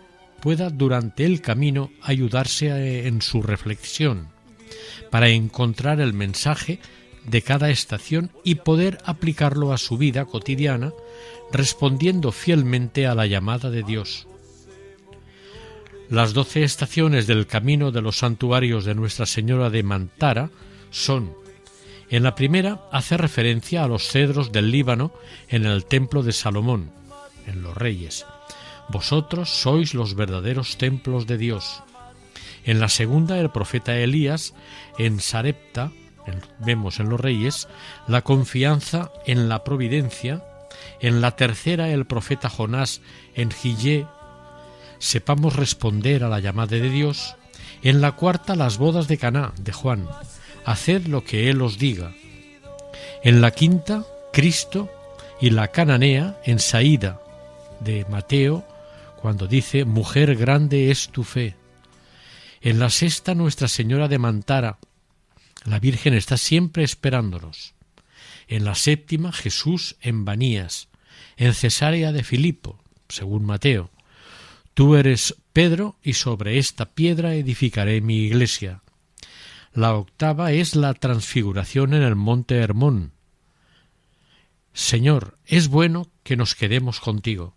pueda 0.41 0.71
durante 0.71 1.25
el 1.25 1.41
camino 1.41 1.91
ayudarse 2.03 3.07
en 3.07 3.23
su 3.23 3.43
reflexión, 3.43 4.29
para 5.11 5.29
encontrar 5.29 6.01
el 6.01 6.13
mensaje 6.13 6.81
de 7.27 7.43
cada 7.43 7.71
estación 7.71 8.31
y 8.45 8.57
poder 8.57 8.99
aplicarlo 9.05 9.73
a 9.73 9.79
su 9.79 9.97
vida 9.97 10.27
cotidiana, 10.27 10.93
respondiendo 11.55 12.33
fielmente 12.33 13.07
a 13.07 13.15
la 13.15 13.27
llamada 13.27 13.71
de 13.71 13.83
Dios. 13.83 14.27
Las 16.11 16.35
doce 16.35 16.65
estaciones 16.65 17.27
del 17.27 17.47
camino 17.47 17.91
de 17.91 18.03
los 18.03 18.19
santuarios 18.19 18.85
de 18.85 18.95
Nuestra 18.95 19.25
Señora 19.25 19.71
de 19.71 19.83
Mantara 19.83 20.51
son 20.91 21.35
en 22.11 22.23
la 22.23 22.35
primera 22.35 22.83
hace 22.93 23.17
referencia 23.17 23.83
a 23.83 23.89
los 23.89 24.07
cedros 24.07 24.53
del 24.53 24.71
Líbano 24.71 25.13
en 25.49 25.65
el 25.65 25.87
templo 25.87 26.23
de 26.23 26.33
Salomón, 26.33 26.93
en 27.47 27.63
los 27.63 27.77
reyes. 27.77 28.27
Vosotros 28.89 29.49
sois 29.49 29.95
los 29.95 30.15
verdaderos 30.15 30.77
templos 30.77 31.27
de 31.27 31.39
Dios. 31.39 31.83
En 32.65 32.81
la 32.81 32.89
segunda, 32.89 33.41
el 33.41 33.51
profeta 33.51 33.97
Elías, 33.97 34.55
en 34.99 35.21
Sarepta, 35.21 35.91
vemos 36.61 37.01
en 37.01 37.09
los 37.09 37.21
reyes, 37.21 37.69
la 38.07 38.23
confianza 38.23 39.11
en 39.27 39.49
la 39.49 39.65
providencia. 39.65 40.45
En 41.05 41.21
la 41.21 41.37
tercera, 41.37 41.91
el 41.91 42.07
profeta 42.07 42.49
Jonás, 42.49 43.03
en 43.35 43.51
Gillé, 43.51 44.07
sepamos 44.99 45.55
responder 45.55 46.25
a 46.25 46.31
la 46.31 46.41
llamada 46.41 46.79
de 46.79 46.89
Dios. 46.89 47.37
En 47.83 48.01
la 48.01 48.13
cuarta, 48.13 48.57
las 48.57 48.79
bodas 48.79 49.07
de 49.07 49.19
Caná, 49.19 49.53
de 49.61 49.75
Juan. 49.75 50.09
Haced 50.65 51.05
lo 51.09 51.23
que 51.23 51.51
Él 51.51 51.61
os 51.61 51.77
diga. 51.77 52.15
En 53.23 53.43
la 53.43 53.51
quinta, 53.51 54.07
Cristo 54.33 54.91
y 55.43 55.51
la 55.51 55.69
cananea 55.69 56.41
en 56.43 56.59
Saída, 56.59 57.21
de 57.81 58.07
Mateo, 58.07 58.67
cuando 59.21 59.47
dice, 59.47 59.85
Mujer 59.85 60.35
grande 60.37 60.91
es 60.91 61.11
tu 61.11 61.23
fe. 61.23 61.55
En 62.63 62.79
la 62.79 62.89
sexta, 62.89 63.35
Nuestra 63.35 63.69
Señora 63.69 64.09
de 64.09 64.19
Mantara, 64.19 64.79
la 65.67 65.79
Virgen 65.81 66.15
está 66.15 66.39
siempre 66.39 66.83
esperándonos. 66.83 67.75
En 68.49 68.65
la 68.65 68.75
séptima, 68.75 69.33
Jesús 69.33 69.97
en 70.01 70.25
Banías. 70.25 70.89
En 71.37 71.55
Cesarea 71.55 72.13
de 72.13 72.23
Filipo, 72.23 72.79
según 73.09 73.45
Mateo. 73.45 73.91
Tú 74.75 74.97
eres 74.97 75.37
Pedro 75.53 75.97
y 76.03 76.15
sobre 76.15 76.59
esta 76.59 76.87
piedra 76.95 77.35
edificaré 77.35 78.01
mi 78.01 78.19
iglesia. 78.19 78.83
La 79.73 79.95
octava 79.95 80.53
es 80.53 80.77
la 80.77 80.95
transfiguración 80.95 81.95
en 81.95 82.03
el 82.03 82.17
monte 82.17 82.57
Hermón. 82.57 83.13
Señor, 84.73 85.39
es 85.47 85.69
bueno 85.69 86.11
que 86.23 86.37
nos 86.37 86.55
quedemos 86.55 87.01
contigo. 87.01 87.55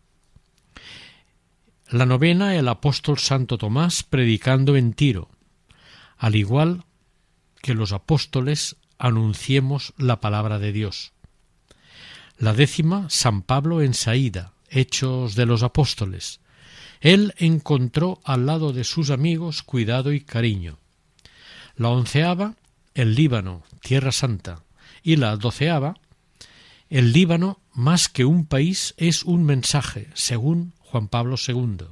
La 1.89 2.05
novena, 2.05 2.55
el 2.55 2.67
apóstol 2.67 3.17
Santo 3.17 3.57
Tomás 3.57 4.03
predicando 4.03 4.75
en 4.75 4.93
Tiro. 4.93 5.29
Al 6.17 6.35
igual 6.35 6.85
que 7.61 7.73
los 7.73 7.93
apóstoles 7.93 8.75
anunciemos 8.97 9.93
la 9.97 10.19
palabra 10.19 10.59
de 10.59 10.71
Dios. 10.71 11.13
La 12.39 12.53
décima, 12.53 13.09
San 13.09 13.41
Pablo 13.41 13.81
en 13.81 13.95
Saída, 13.95 14.53
Hechos 14.69 15.33
de 15.33 15.47
los 15.47 15.63
Apóstoles. 15.63 16.39
Él 17.01 17.33
encontró 17.37 18.19
al 18.23 18.45
lado 18.45 18.73
de 18.73 18.83
sus 18.83 19.09
amigos 19.09 19.63
cuidado 19.63 20.13
y 20.13 20.21
cariño. 20.21 20.77
La 21.75 21.89
onceava, 21.89 22.55
el 22.93 23.15
Líbano, 23.15 23.63
Tierra 23.81 24.11
Santa. 24.11 24.63
Y 25.01 25.15
la 25.15 25.35
doceava, 25.35 25.95
el 26.89 27.11
Líbano, 27.11 27.59
más 27.73 28.07
que 28.07 28.23
un 28.23 28.45
país, 28.45 28.93
es 28.97 29.23
un 29.23 29.43
mensaje, 29.43 30.09
según 30.13 30.73
Juan 30.77 31.07
Pablo 31.07 31.37
II. 31.47 31.87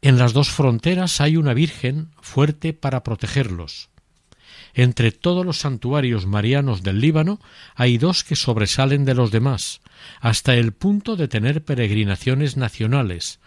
En 0.00 0.18
las 0.18 0.32
dos 0.32 0.50
fronteras 0.50 1.20
hay 1.20 1.36
una 1.36 1.54
Virgen 1.54 2.10
fuerte 2.20 2.72
para 2.72 3.04
protegerlos. 3.04 3.91
Entre 4.74 5.12
todos 5.12 5.44
los 5.44 5.58
santuarios 5.58 6.26
marianos 6.26 6.82
del 6.82 7.00
Líbano 7.00 7.40
hay 7.74 7.98
dos 7.98 8.24
que 8.24 8.36
sobresalen 8.36 9.04
de 9.04 9.14
los 9.14 9.30
demás, 9.30 9.80
hasta 10.20 10.54
el 10.54 10.72
punto 10.72 11.16
de 11.16 11.28
tener 11.28 11.62
peregrinaciones 11.62 12.56
nacionales. 12.56 13.40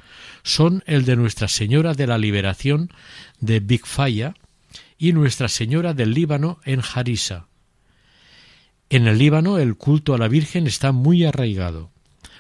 Son 0.44 0.84
el 0.86 1.06
de 1.06 1.16
Nuestra 1.16 1.48
Señora 1.48 1.94
de 1.94 2.08
la 2.08 2.18
Liberación 2.18 2.92
de 3.40 3.60
Bigfaya 3.60 4.36
y 4.98 5.14
Nuestra 5.14 5.48
Señora 5.48 5.94
del 5.94 6.14
Líbano 6.14 6.60
en 6.64 6.82
Harisa. 6.82 7.48
En 8.90 9.08
el 9.08 9.18
Líbano 9.18 9.58
el 9.58 9.76
culto 9.78 10.14
a 10.14 10.20
la 10.20 10.28
Virgen 10.28 10.68
está 10.68 10.92
muy 10.92 11.26
arraigado. 11.26 11.92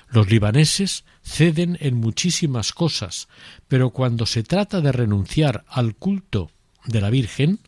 Los 0.10 0.30
libaneses 0.30 1.04
ceden 1.24 1.78
en 1.82 1.95
muchísimas 1.95 2.71
cosas, 2.71 3.28
pero 3.67 3.89
cuando 3.89 4.28
se 4.28 4.43
trata 4.43 4.80
de 4.80 4.91
renunciar 4.91 5.65
al 5.67 5.95
culto 5.95 6.52
de 6.86 7.02
la 7.02 7.10
Virgen, 7.10 7.60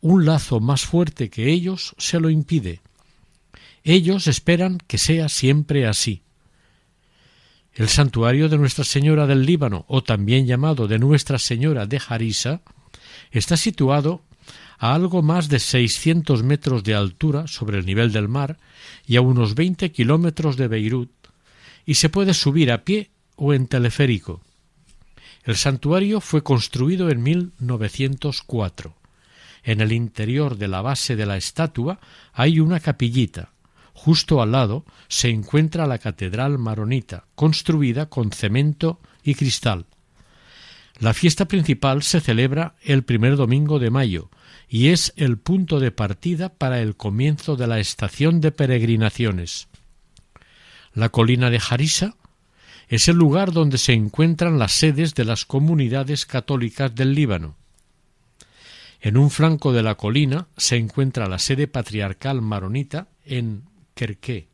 un 0.00 0.24
lazo 0.24 0.60
más 0.60 0.82
fuerte 0.82 1.30
que 1.30 1.50
ellos 1.50 1.94
se 1.98 2.20
lo 2.20 2.30
impide. 2.30 2.80
Ellos 3.84 4.26
esperan 4.26 4.78
que 4.86 4.98
sea 4.98 5.28
siempre 5.28 5.86
así. 5.86 6.22
El 7.72 7.88
santuario 7.88 8.48
de 8.48 8.58
Nuestra 8.58 8.84
Señora 8.84 9.26
del 9.26 9.46
Líbano, 9.46 9.84
o 9.88 10.02
también 10.02 10.46
llamado 10.46 10.88
de 10.88 10.98
Nuestra 10.98 11.38
Señora 11.38 11.86
de 11.86 12.00
Jarisa, 12.00 12.60
está 13.30 13.56
situado 13.56 14.22
a 14.78 14.94
algo 14.94 15.22
más 15.22 15.48
de 15.48 15.58
seiscientos 15.58 16.42
metros 16.42 16.84
de 16.84 16.94
altura 16.94 17.46
sobre 17.46 17.78
el 17.78 17.86
nivel 17.86 18.12
del 18.12 18.28
mar 18.28 18.58
y 19.06 19.16
a 19.16 19.20
unos 19.20 19.54
veinte 19.54 19.90
kilómetros 19.90 20.56
de 20.56 20.68
Beirut, 20.68 21.10
y 21.86 21.94
se 21.94 22.08
puede 22.08 22.34
subir 22.34 22.70
a 22.70 22.84
pie 22.84 23.10
o 23.36 23.54
en 23.54 23.66
teleférico. 23.66 24.40
El 25.44 25.56
santuario 25.56 26.20
fue 26.20 26.42
construido 26.42 27.10
en 27.10 27.22
1904. 27.22 28.94
En 29.62 29.80
el 29.80 29.92
interior 29.92 30.56
de 30.56 30.68
la 30.68 30.82
base 30.82 31.16
de 31.16 31.26
la 31.26 31.36
estatua 31.36 32.00
hay 32.32 32.60
una 32.60 32.80
capillita. 32.80 33.52
Justo 33.92 34.40
al 34.40 34.52
lado 34.52 34.84
se 35.08 35.28
encuentra 35.28 35.86
la 35.86 35.98
catedral 35.98 36.58
maronita, 36.58 37.24
construida 37.34 38.06
con 38.06 38.30
cemento 38.30 39.00
y 39.24 39.34
cristal. 39.34 39.86
La 41.00 41.14
fiesta 41.14 41.46
principal 41.46 42.02
se 42.02 42.20
celebra 42.20 42.74
el 42.82 43.04
primer 43.04 43.36
domingo 43.36 43.78
de 43.78 43.90
mayo 43.90 44.30
y 44.68 44.88
es 44.88 45.12
el 45.16 45.38
punto 45.38 45.80
de 45.80 45.92
partida 45.92 46.48
para 46.48 46.80
el 46.80 46.96
comienzo 46.96 47.56
de 47.56 47.66
la 47.66 47.78
estación 47.78 48.40
de 48.40 48.52
peregrinaciones. 48.52 49.68
La 50.92 51.08
colina 51.08 51.50
de 51.50 51.60
Jarisa 51.60 52.16
es 52.88 53.08
el 53.08 53.16
lugar 53.16 53.52
donde 53.52 53.78
se 53.78 53.92
encuentran 53.92 54.58
las 54.58 54.72
sedes 54.72 55.14
de 55.14 55.24
las 55.24 55.44
comunidades 55.44 56.26
católicas 56.26 56.94
del 56.94 57.14
Líbano. 57.14 57.54
En 59.00 59.16
un 59.16 59.30
flanco 59.30 59.72
de 59.72 59.82
la 59.82 59.94
colina 59.94 60.48
se 60.56 60.76
encuentra 60.76 61.28
la 61.28 61.38
sede 61.38 61.68
patriarcal 61.68 62.42
maronita 62.42 63.08
en 63.24 63.64
Kerké. 63.94 64.48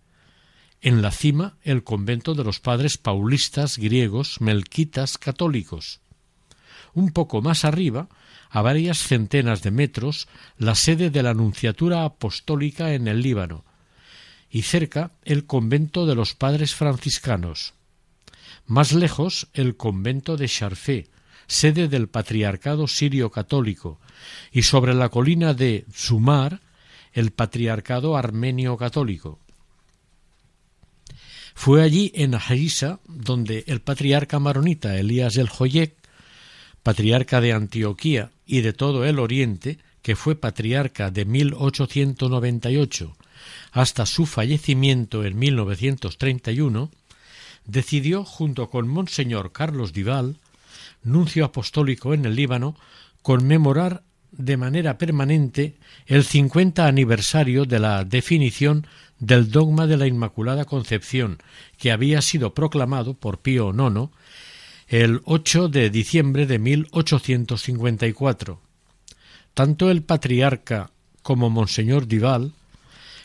En 0.83 1.01
la 1.01 1.11
cima 1.11 1.57
el 1.63 1.83
convento 1.83 2.35
de 2.35 2.45
los 2.45 2.61
padres 2.61 2.99
paulistas 2.99 3.79
griegos 3.79 4.41
melquitas 4.43 5.17
católicos. 5.17 6.01
Un 6.93 7.11
poco 7.11 7.41
más 7.41 7.65
arriba, 7.65 8.09
a 8.51 8.61
varias 8.61 8.99
centenas 8.99 9.63
de 9.63 9.71
metros, 9.71 10.29
la 10.59 10.75
sede 10.75 11.11
de 11.11 11.23
la 11.23 11.35
Nunciatura 11.35 12.05
Apostólica 12.05 12.93
en 12.93 13.09
el 13.09 13.23
Líbano, 13.23 13.65
y 14.51 14.63
cerca 14.63 15.13
el 15.25 15.47
convento 15.47 16.07
de 16.07 16.15
los 16.15 16.35
padres 16.35 16.75
franciscanos. 16.75 17.75
Más 18.67 18.93
lejos 18.93 19.49
el 19.55 19.77
convento 19.77 20.37
de 20.37 20.49
Charfé, 20.49 21.09
sede 21.47 21.89
del 21.89 22.09
Patriarcado 22.09 22.87
Sirio 22.87 23.31
Católico, 23.31 24.01
y 24.53 24.63
sobre 24.63 24.95
la 24.95 25.09
colina 25.09 25.55
de 25.55 25.85
Sumar, 25.93 26.61
el 27.13 27.31
Patriarcado 27.31 28.17
Armenio 28.17 28.77
Católico. 28.77 29.39
Fue 31.55 31.83
allí 31.83 32.11
en 32.15 32.35
Harisa 32.35 32.99
donde 33.07 33.65
el 33.69 33.81
patriarca 33.81 34.41
maronita 34.41 34.99
Elías 34.99 35.37
el 35.37 35.49
Joyek, 35.49 35.95
patriarca 36.83 37.41
de 37.41 37.53
Antioquía 37.53 38.33
y 38.45 38.61
de 38.61 38.73
todo 38.73 39.05
el 39.05 39.21
Oriente, 39.21 39.79
que 40.03 40.17
fue 40.17 40.35
patriarca 40.35 41.11
de 41.11 41.25
1898 41.25 43.17
hasta 43.73 44.07
su 44.07 44.27
fallecimiento 44.27 45.25
en 45.25 45.39
1931, 45.39 46.91
decidió, 47.67 48.25
junto 48.25 48.69
con 48.71 48.89
Monseñor 48.89 49.53
Carlos 49.53 49.93
Dival, 49.93 50.39
nuncio 51.05 51.45
apostólico 51.45 52.15
en 52.15 52.25
el 52.25 52.35
Líbano, 52.35 52.77
conmemorar 53.23 54.03
de 54.33 54.57
manera 54.57 54.99
permanente 54.99 55.77
el 56.07 56.25
50 56.25 56.87
aniversario 56.87 57.65
de 57.65 57.79
la 57.79 58.05
definición 58.05 58.87
del 59.19 59.51
dogma 59.51 59.87
de 59.87 59.97
la 59.97 60.07
Inmaculada 60.07 60.65
Concepción, 60.65 61.39
que 61.79 61.93
había 61.93 62.21
sido 62.21 62.53
proclamado 62.53 63.15
por 63.15 63.39
Pío 63.39 63.73
IX 63.73 64.11
el 64.89 65.21
8 65.25 65.69
de 65.69 65.91
diciembre 65.91 66.47
de 66.47 66.59
1854. 66.59 68.61
Tanto 69.55 69.91
el 69.91 70.03
patriarca 70.03 70.91
como 71.23 71.49
Monseñor 71.49 72.07
Dival 72.07 72.53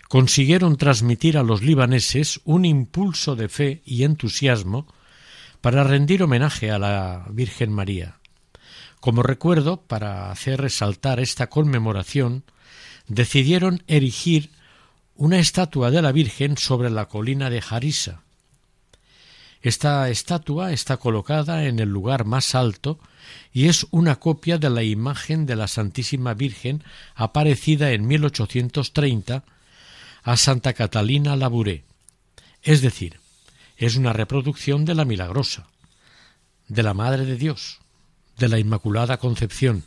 consiguieron 0.07 0.77
transmitir 0.77 1.37
a 1.37 1.43
los 1.43 1.61
libaneses 1.61 2.39
un 2.45 2.65
impulso 2.65 3.35
de 3.35 3.49
fe 3.49 3.81
y 3.85 4.03
entusiasmo 4.03 4.87
para 5.61 5.83
rendir 5.83 6.23
homenaje 6.23 6.71
a 6.71 6.79
la 6.79 7.25
Virgen 7.29 7.71
María. 7.71 8.19
Como 8.99 9.23
recuerdo, 9.23 9.81
para 9.81 10.31
hacer 10.31 10.61
resaltar 10.61 11.19
esta 11.19 11.47
conmemoración, 11.47 12.43
decidieron 13.07 13.83
erigir 13.87 14.51
una 15.15 15.39
estatua 15.39 15.91
de 15.91 16.01
la 16.01 16.11
Virgen 16.11 16.57
sobre 16.57 16.89
la 16.89 17.07
colina 17.07 17.49
de 17.49 17.63
Harisa. 17.67 18.23
Esta 19.61 20.09
estatua 20.09 20.71
está 20.71 20.97
colocada 20.97 21.65
en 21.65 21.79
el 21.79 21.89
lugar 21.89 22.23
más 22.23 22.55
alto 22.55 22.99
y 23.51 23.67
es 23.67 23.85
una 23.91 24.17
copia 24.17 24.57
de 24.57 24.69
la 24.69 24.83
imagen 24.83 25.45
de 25.45 25.57
la 25.57 25.67
Santísima 25.67 26.33
Virgen 26.33 26.83
aparecida 27.13 27.91
en 27.91 28.07
1830 28.07 29.43
a 30.23 30.37
Santa 30.37 30.73
Catalina 30.73 31.35
Labouré. 31.35 31.83
Es 32.63 32.81
decir, 32.81 33.18
es 33.79 33.95
una 33.95 34.11
reproducción 34.11 34.83
de 34.83 34.93
la 34.93 35.05
Milagrosa, 35.05 35.67
de 36.67 36.83
la 36.83 36.93
Madre 36.93 37.25
de 37.25 37.37
Dios, 37.37 37.79
de 38.37 38.49
la 38.49 38.59
Inmaculada 38.59 39.17
Concepción. 39.17 39.85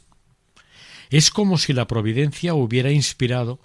Es 1.11 1.31
como 1.31 1.59
si 1.59 1.75
la 1.75 1.87
Providencia 1.87 2.55
hubiera 2.55 2.91
inspirado 2.91 3.61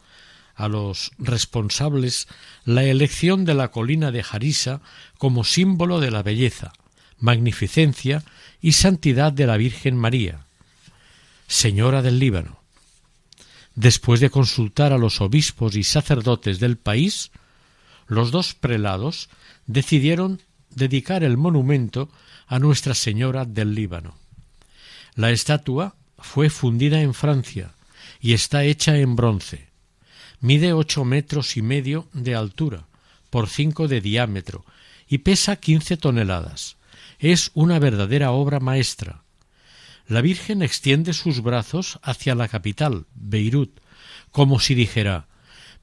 a 0.54 0.68
los 0.68 1.12
responsables 1.18 2.28
la 2.66 2.84
elección 2.84 3.46
de 3.46 3.54
la 3.54 3.72
colina 3.72 4.12
de 4.12 4.22
Jarisa 4.22 4.82
como 5.18 5.46
símbolo 5.46 6.02
de 6.02 6.12
la 6.12 6.24
belleza, 6.24 6.74
magnificencia 7.20 8.24
y 8.62 8.74
santidad 8.74 9.32
de 9.32 9.48
la 9.48 9.56
Virgen 9.56 9.96
María, 9.96 10.46
Señora 11.48 12.02
del 12.02 12.20
Líbano. 12.20 12.60
Después 13.76 14.20
de 14.20 14.30
consultar 14.30 14.92
a 14.92 14.98
los 14.98 15.22
obispos 15.22 15.78
y 15.78 15.86
sacerdotes 15.86 16.60
del 16.60 16.76
país, 16.76 17.32
los 18.08 18.32
dos 18.32 18.56
prelados 18.56 19.30
decidieron 19.68 20.42
dedicar 20.70 21.24
el 21.24 21.38
monumento 21.38 22.10
a 22.48 22.60
Nuestra 22.60 22.94
Señora 22.94 23.46
del 23.46 23.76
Líbano. 23.76 24.18
La 25.16 25.32
estatua 25.32 25.96
fue 26.18 26.50
fundida 26.50 27.02
en 27.02 27.14
Francia 27.14 27.74
y 28.20 28.34
está 28.34 28.64
hecha 28.64 28.98
en 28.98 29.16
bronce. 29.16 29.68
Mide 30.40 30.74
ocho 30.74 31.06
metros 31.06 31.58
y 31.58 31.62
medio 31.62 32.08
de 32.14 32.36
altura 32.36 32.88
por 33.30 33.50
cinco 33.50 33.88
de 33.88 34.02
diámetro 34.02 34.66
y 35.08 35.20
pesa 35.20 35.56
quince 35.58 35.98
toneladas. 35.98 36.78
Es 37.20 37.52
una 37.54 37.80
verdadera 37.80 38.32
obra 38.32 38.60
maestra. 38.60 39.24
La 40.08 40.22
Virgen 40.22 40.62
extiende 40.62 41.14
sus 41.14 41.42
brazos 41.42 42.00
hacia 42.02 42.36
la 42.36 42.48
capital, 42.48 43.06
Beirut, 43.14 43.82
como 44.32 44.60
si 44.60 44.76
dijera 44.76 45.28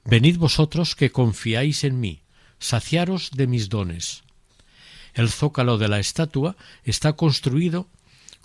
Venid 0.03 0.37
vosotros 0.37 0.95
que 0.95 1.11
confiáis 1.11 1.83
en 1.83 1.99
mí, 1.99 2.21
saciaros 2.59 3.31
de 3.31 3.47
mis 3.47 3.69
dones. 3.69 4.23
El 5.13 5.29
zócalo 5.29 5.77
de 5.77 5.87
la 5.87 5.99
estatua 5.99 6.55
está 6.83 7.13
construido 7.13 7.87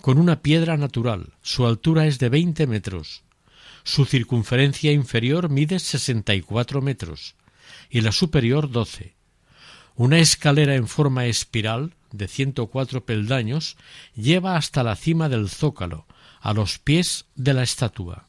con 0.01 0.17
una 0.17 0.41
piedra 0.41 0.77
natural. 0.77 1.33
Su 1.41 1.65
altura 1.65 2.07
es 2.07 2.17
de 2.19 2.29
veinte 2.29 2.67
metros. 2.67 3.23
Su 3.83 4.05
circunferencia 4.05 4.91
inferior 4.91 5.49
mide 5.49 5.79
sesenta 5.79 6.33
y 6.33 6.41
cuatro 6.41 6.81
metros 6.81 7.35
y 7.89 8.01
la 8.01 8.11
superior 8.11 8.71
doce. 8.71 9.15
Una 9.95 10.19
escalera 10.19 10.75
en 10.75 10.87
forma 10.87 11.25
espiral 11.25 11.93
de 12.11 12.27
ciento 12.27 12.67
cuatro 12.67 13.05
peldaños 13.05 13.75
lleva 14.15 14.55
hasta 14.55 14.83
la 14.83 14.95
cima 14.95 15.29
del 15.29 15.49
zócalo, 15.49 16.05
a 16.39 16.53
los 16.53 16.79
pies 16.79 17.25
de 17.35 17.53
la 17.53 17.63
estatua. 17.63 18.27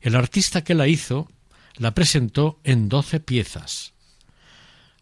El 0.00 0.14
artista 0.14 0.62
que 0.64 0.74
la 0.74 0.88
hizo 0.88 1.30
la 1.76 1.94
presentó 1.94 2.60
en 2.64 2.88
doce 2.88 3.20
piezas. 3.20 3.92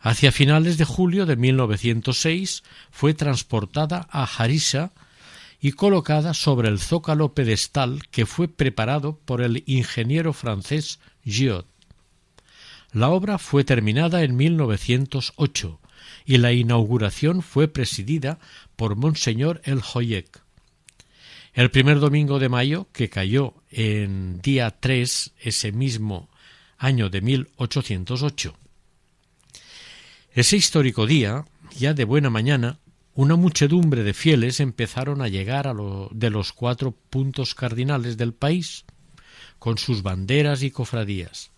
Hacia 0.04 0.32
finales 0.32 0.76
de 0.76 0.84
julio 0.84 1.24
de 1.24 1.34
1906 1.34 2.62
fue 2.90 3.14
transportada 3.14 4.06
a 4.10 4.24
Harissa 4.24 4.92
y 5.62 5.72
colocada 5.72 6.34
sobre 6.34 6.68
el 6.68 6.78
zócalo 6.78 7.32
pedestal 7.32 8.02
que 8.10 8.26
fue 8.26 8.48
preparado 8.48 9.18
por 9.24 9.40
el 9.40 9.62
ingeniero 9.64 10.34
francés 10.34 11.00
Giot. 11.24 11.66
La 12.92 13.08
obra 13.08 13.38
fue 13.38 13.64
terminada 13.64 14.22
en 14.24 14.36
1908 14.36 15.80
y 16.26 16.36
la 16.36 16.52
inauguración 16.52 17.40
fue 17.40 17.66
presidida 17.68 18.38
por 18.76 18.96
Monseñor 18.96 19.62
El 19.64 19.80
Joyek. 19.80 20.42
El 21.54 21.70
primer 21.70 21.98
domingo 21.98 22.38
de 22.38 22.50
mayo, 22.50 22.88
que 22.92 23.08
cayó 23.08 23.54
en 23.70 24.38
día 24.42 24.70
3 24.70 25.32
ese 25.40 25.72
mismo 25.72 26.28
año 26.76 27.08
de 27.08 27.22
1808. 27.22 28.54
Ese 30.34 30.56
histórico 30.56 31.06
día, 31.06 31.44
ya 31.78 31.94
de 31.94 32.04
buena 32.04 32.28
mañana, 32.28 32.80
una 33.14 33.36
muchedumbre 33.36 34.02
de 34.02 34.14
fieles 34.14 34.58
empezaron 34.58 35.22
a 35.22 35.28
llegar 35.28 35.68
a 35.68 35.72
lo 35.72 36.10
de 36.12 36.28
los 36.28 36.52
cuatro 36.52 36.90
puntos 36.90 37.54
cardinales 37.54 38.16
del 38.16 38.34
país, 38.34 38.84
con 39.60 39.78
sus 39.78 40.02
banderas 40.02 40.64
y 40.64 40.72
cofradías. 40.72 41.52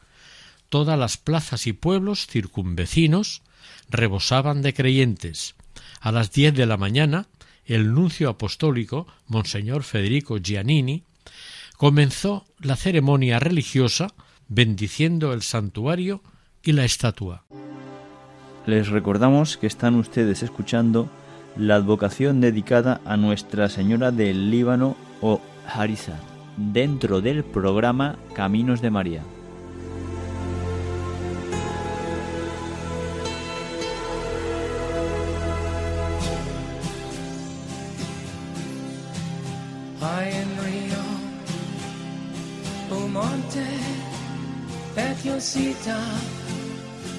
Todas 0.68 0.98
las 0.98 1.16
plazas 1.16 1.66
y 1.66 1.72
pueblos 1.72 2.26
circunvecinos 2.26 3.40
rebosaban 3.88 4.60
de 4.60 4.74
creyentes. 4.74 5.54
A 6.00 6.12
las 6.12 6.30
diez 6.32 6.52
de 6.52 6.66
la 6.66 6.76
mañana, 6.76 7.28
el 7.64 7.94
nuncio 7.94 8.28
apostólico, 8.28 9.06
Monseñor 9.26 9.84
Federico 9.84 10.36
Giannini, 10.36 11.02
comenzó 11.78 12.44
la 12.58 12.76
ceremonia 12.76 13.38
religiosa 13.38 14.12
bendiciendo 14.48 15.32
el 15.32 15.40
santuario 15.40 16.22
y 16.62 16.72
la 16.72 16.84
estatua. 16.84 17.46
Les 18.66 18.88
recordamos 18.88 19.56
que 19.56 19.68
están 19.68 19.94
ustedes 19.94 20.42
escuchando 20.42 21.08
la 21.56 21.76
advocación 21.76 22.40
dedicada 22.40 23.00
a 23.04 23.16
Nuestra 23.16 23.68
Señora 23.68 24.10
del 24.10 24.50
Líbano 24.50 24.96
o 25.20 25.40
Harisa, 25.72 26.18
dentro 26.56 27.20
del 27.20 27.44
programa 27.44 28.16
Caminos 28.34 28.82
de 28.82 28.90
María. 28.90 29.22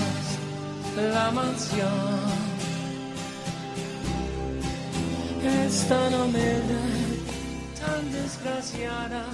la 0.96 1.30
mansión 1.30 2.44
es 5.42 5.88
tan 5.88 6.14
humilde, 6.14 6.80
tan 7.80 8.12
desgraciada. 8.12 9.24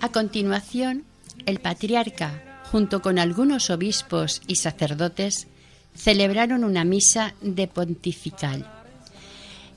A 0.00 0.08
continuación, 0.10 1.04
el 1.46 1.60
patriarca, 1.60 2.60
junto 2.70 3.00
con 3.00 3.18
algunos 3.18 3.70
obispos 3.70 4.42
y 4.46 4.56
sacerdotes, 4.56 5.48
celebraron 5.94 6.64
una 6.64 6.84
misa 6.84 7.34
de 7.40 7.66
pontifical. 7.68 8.75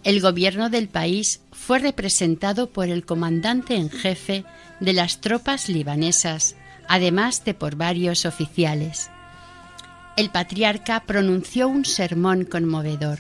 El 0.04 0.22
gobierno 0.22 0.70
del 0.70 0.88
país 0.88 1.42
fue 1.52 1.80
representado 1.80 2.70
por 2.70 2.88
el 2.88 3.06
comandante 3.06 3.76
en 3.76 3.90
jefe 3.90 4.46
de 4.80 4.94
las 4.94 5.20
tropas 5.20 5.68
libanesas, 5.68 6.56
además 6.88 7.44
de 7.44 7.54
por 7.54 7.76
varios 7.76 8.26
oficiales. 8.26 9.10
el 10.16 10.30
patriarca 10.30 11.02
pronunció 11.06 11.70
un 11.70 11.86
sermón 11.86 12.44
conmovedor 12.44 13.20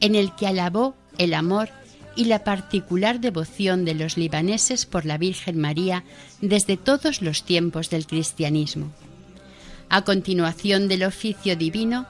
en 0.00 0.14
el 0.14 0.34
que 0.34 0.46
alabó 0.46 0.94
el 1.16 1.32
amor 1.32 1.70
y 2.16 2.26
la 2.26 2.44
particular 2.44 3.18
devoción 3.18 3.86
de 3.86 3.94
los 3.94 4.18
libaneses 4.18 4.84
por 4.84 5.06
la 5.06 5.16
Virgen 5.16 5.58
María 5.58 6.04
desde 6.42 6.76
todos 6.76 7.22
los 7.22 7.44
tiempos 7.44 7.88
del 7.88 8.06
cristianismo. 8.06 8.92
A 9.88 10.02
continuación 10.02 10.86
del 10.86 11.04
oficio 11.04 11.56
divino, 11.56 12.06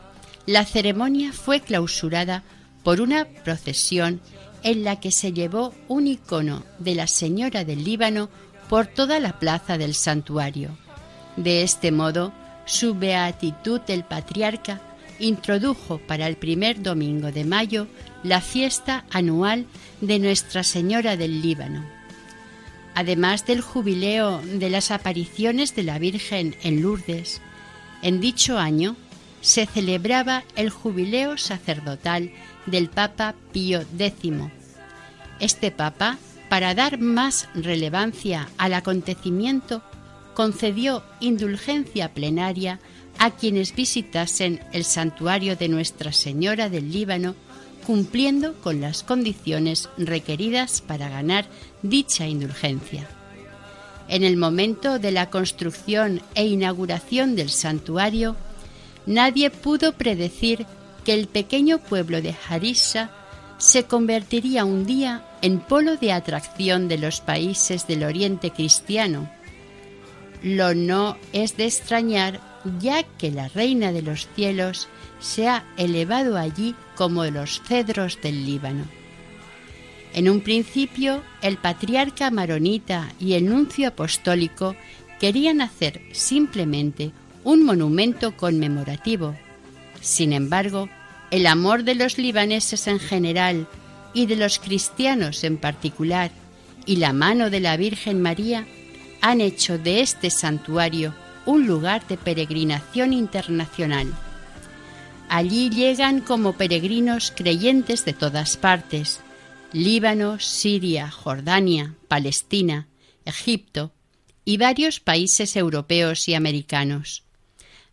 la 0.47 0.65
ceremonia 0.65 1.33
fue 1.33 1.61
clausurada 1.61 2.43
por 2.85 3.01
una 3.01 3.25
procesión 3.25 4.21
en 4.63 4.85
la 4.85 5.01
que 5.01 5.11
se 5.11 5.33
llevó 5.33 5.75
un 5.89 6.07
icono 6.07 6.63
de 6.79 6.95
la 6.95 7.07
Señora 7.07 7.65
del 7.65 7.83
Líbano 7.83 8.29
por 8.69 8.87
toda 8.87 9.19
la 9.19 9.39
plaza 9.41 9.77
del 9.79 9.95
santuario. 9.95 10.77
De 11.37 11.63
este 11.63 11.91
modo, 11.91 12.33
su 12.67 12.95
beatitud 12.95 13.81
el 13.89 14.05
patriarca 14.05 14.81
introdujo 15.19 15.99
para 15.99 16.27
el 16.27 16.37
primer 16.37 16.83
domingo 16.83 17.33
de 17.33 17.45
mayo 17.45 17.87
la 18.23 18.41
fiesta 18.41 19.05
anual 19.11 19.67
de 20.01 20.19
Nuestra 20.19 20.63
Señora 20.63 21.17
del 21.17 21.43
Líbano. 21.43 21.85
Además 22.95 23.45
del 23.47 23.61
jubileo 23.61 24.41
de 24.41 24.71
las 24.71 24.91
apariciones 24.91 25.75
de 25.75 25.83
la 25.83 25.99
Virgen 25.99 26.57
en 26.63 26.81
Lourdes, 26.81 27.41
en 28.03 28.21
dicho 28.21 28.59
año 28.59 28.97
se 29.41 29.67
celebraba 29.67 30.45
el 30.57 30.71
jubileo 30.71 31.37
sacerdotal 31.37 32.33
del 32.67 32.89
Papa 32.89 33.35
Pío 33.53 33.83
X. 33.99 34.33
Este 35.41 35.71
Papa, 35.71 36.19
para 36.49 36.75
dar 36.75 36.99
más 36.99 37.49
relevancia 37.55 38.49
al 38.59 38.75
acontecimiento, 38.75 39.83
concedió 40.35 41.03
indulgencia 41.21 42.13
plenaria 42.13 42.81
a 43.19 43.31
quienes 43.31 43.75
visitasen 43.75 44.61
el 44.73 44.85
santuario 44.85 45.57
de 45.57 45.69
Nuestra 45.69 46.13
Señora 46.13 46.69
del 46.69 46.93
Líbano, 46.93 47.35
cumpliendo 47.87 48.55
con 48.63 48.81
las 48.81 49.03
condiciones 49.03 49.89
requeridas 49.97 50.81
para 50.81 51.09
ganar 51.09 51.47
dicha 51.83 52.27
indulgencia. 52.27 53.09
En 54.09 54.23
el 54.23 54.37
momento 54.37 54.99
de 54.99 55.13
la 55.13 55.31
construcción 55.31 56.21
e 56.35 56.47
inauguración 56.47 57.37
del 57.37 57.51
santuario, 57.51 58.37
nadie 59.07 59.51
pudo 59.51 59.93
predecir 59.93 60.67
que 61.05 61.15
el 61.15 61.27
pequeño 61.29 61.79
pueblo 61.79 62.21
de 62.23 62.35
Harissa 62.49 63.11
se 63.59 63.85
convertiría 63.85 64.65
un 64.65 64.85
día 64.85 65.25
en 65.43 65.61
polo 65.61 65.97
de 65.97 66.13
atracción 66.13 66.89
de 66.89 66.99
los 66.99 67.21
países 67.21 67.87
del 67.87 68.05
Oriente 68.05 68.51
cristiano. 68.51 69.31
Lo 70.43 70.75
no 70.75 71.17
es 71.33 71.57
de 71.57 71.67
extrañar 71.67 72.41
ya 72.81 73.03
que 73.03 73.31
la 73.31 73.49
Reina 73.49 73.93
de 73.93 74.03
los 74.03 74.29
cielos 74.35 74.89
se 75.21 75.49
ha 75.49 75.65
elevado 75.77 76.37
allí 76.37 76.75
como 76.97 77.25
los 77.25 77.61
cedros 77.63 78.19
del 78.23 78.45
Líbano. 78.45 78.85
En 80.15 80.29
un 80.29 80.41
principio, 80.41 81.23
el 81.43 81.57
patriarca 81.57 82.31
maronita 82.31 83.13
y 83.19 83.35
el 83.35 83.47
nuncio 83.47 83.89
apostólico 83.89 84.77
querían 85.19 85.61
hacer 85.61 86.01
simplemente 86.13 87.11
un 87.43 87.65
monumento 87.65 88.37
conmemorativo. 88.37 89.35
Sin 90.05 90.35
embargo, 90.35 90.91
el 91.31 91.47
amor 91.47 91.83
de 91.83 91.95
los 91.95 92.19
libaneses 92.19 92.89
en 92.89 93.01
general 93.01 93.67
y 94.13 94.27
de 94.27 94.37
los 94.37 94.59
cristianos 94.59 95.45
en 95.45 95.57
particular 95.57 96.31
y 96.85 96.97
la 96.97 97.15
mano 97.15 97.49
de 97.49 97.61
la 97.61 97.79
Virgen 97.79 98.21
María 98.21 98.67
han 99.23 99.41
hecho 99.41 99.79
de 99.79 100.03
este 100.03 100.29
santuario 100.29 101.15
un 101.47 101.67
lugar 101.67 102.07
de 102.07 102.19
peregrinación 102.19 103.15
internacional. 103.15 104.13
Allí 105.31 105.71
llegan 105.71 106.21
como 106.21 106.53
peregrinos 106.53 107.33
creyentes 107.35 108.05
de 108.05 108.13
todas 108.13 108.59
partes, 108.59 109.21
Líbano, 109.73 110.39
Siria, 110.39 111.11
Jordania, 111.11 111.95
Palestina, 112.09 112.89
Egipto 113.25 113.95
y 114.45 114.59
varios 114.59 115.01
países 115.01 115.57
europeos 115.57 116.29
y 116.29 116.35
americanos. 116.35 117.25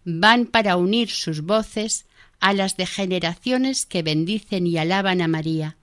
Van 0.03 0.45
para 0.45 0.77
unir 0.77 1.09
sus 1.09 1.41
voces 1.41 2.05
a 2.39 2.53
las 2.53 2.75
de 2.75 2.85
generaciones 2.85 3.85
que 3.85 4.01
bendicen 4.01 4.65
y 4.67 4.77
alaban 4.77 5.21
a 5.21 5.27
María. 5.27 5.77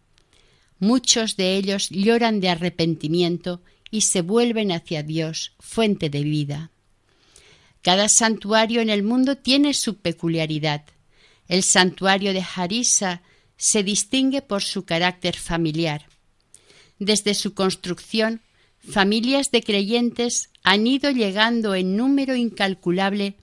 Muchos 0.80 1.36
de 1.36 1.56
ellos 1.56 1.88
lloran 1.90 2.40
de 2.40 2.50
arrepentimiento 2.50 3.62
y 3.90 4.02
se 4.02 4.22
vuelven 4.22 4.72
hacia 4.72 5.02
Dios, 5.02 5.52
fuente 5.58 6.10
de 6.10 6.22
vida. 6.22 6.70
Cada 7.82 8.08
santuario 8.08 8.80
en 8.80 8.90
el 8.90 9.02
mundo 9.02 9.36
tiene 9.36 9.72
su 9.72 9.96
peculiaridad. 9.96 10.84
El 11.46 11.62
santuario 11.62 12.32
de 12.32 12.44
Harissa 12.54 13.22
se 13.56 13.82
distingue 13.82 14.42
por 14.42 14.62
su 14.62 14.84
carácter 14.84 15.36
familiar. 15.36 16.06
Desde 16.98 17.34
su 17.34 17.54
construcción, 17.54 18.40
familias 18.80 19.50
de 19.50 19.62
creyentes 19.62 20.50
han 20.62 20.86
ido 20.86 21.10
llegando 21.10 21.74
en 21.74 21.96
número 21.96 22.34
incalculable 22.34 23.36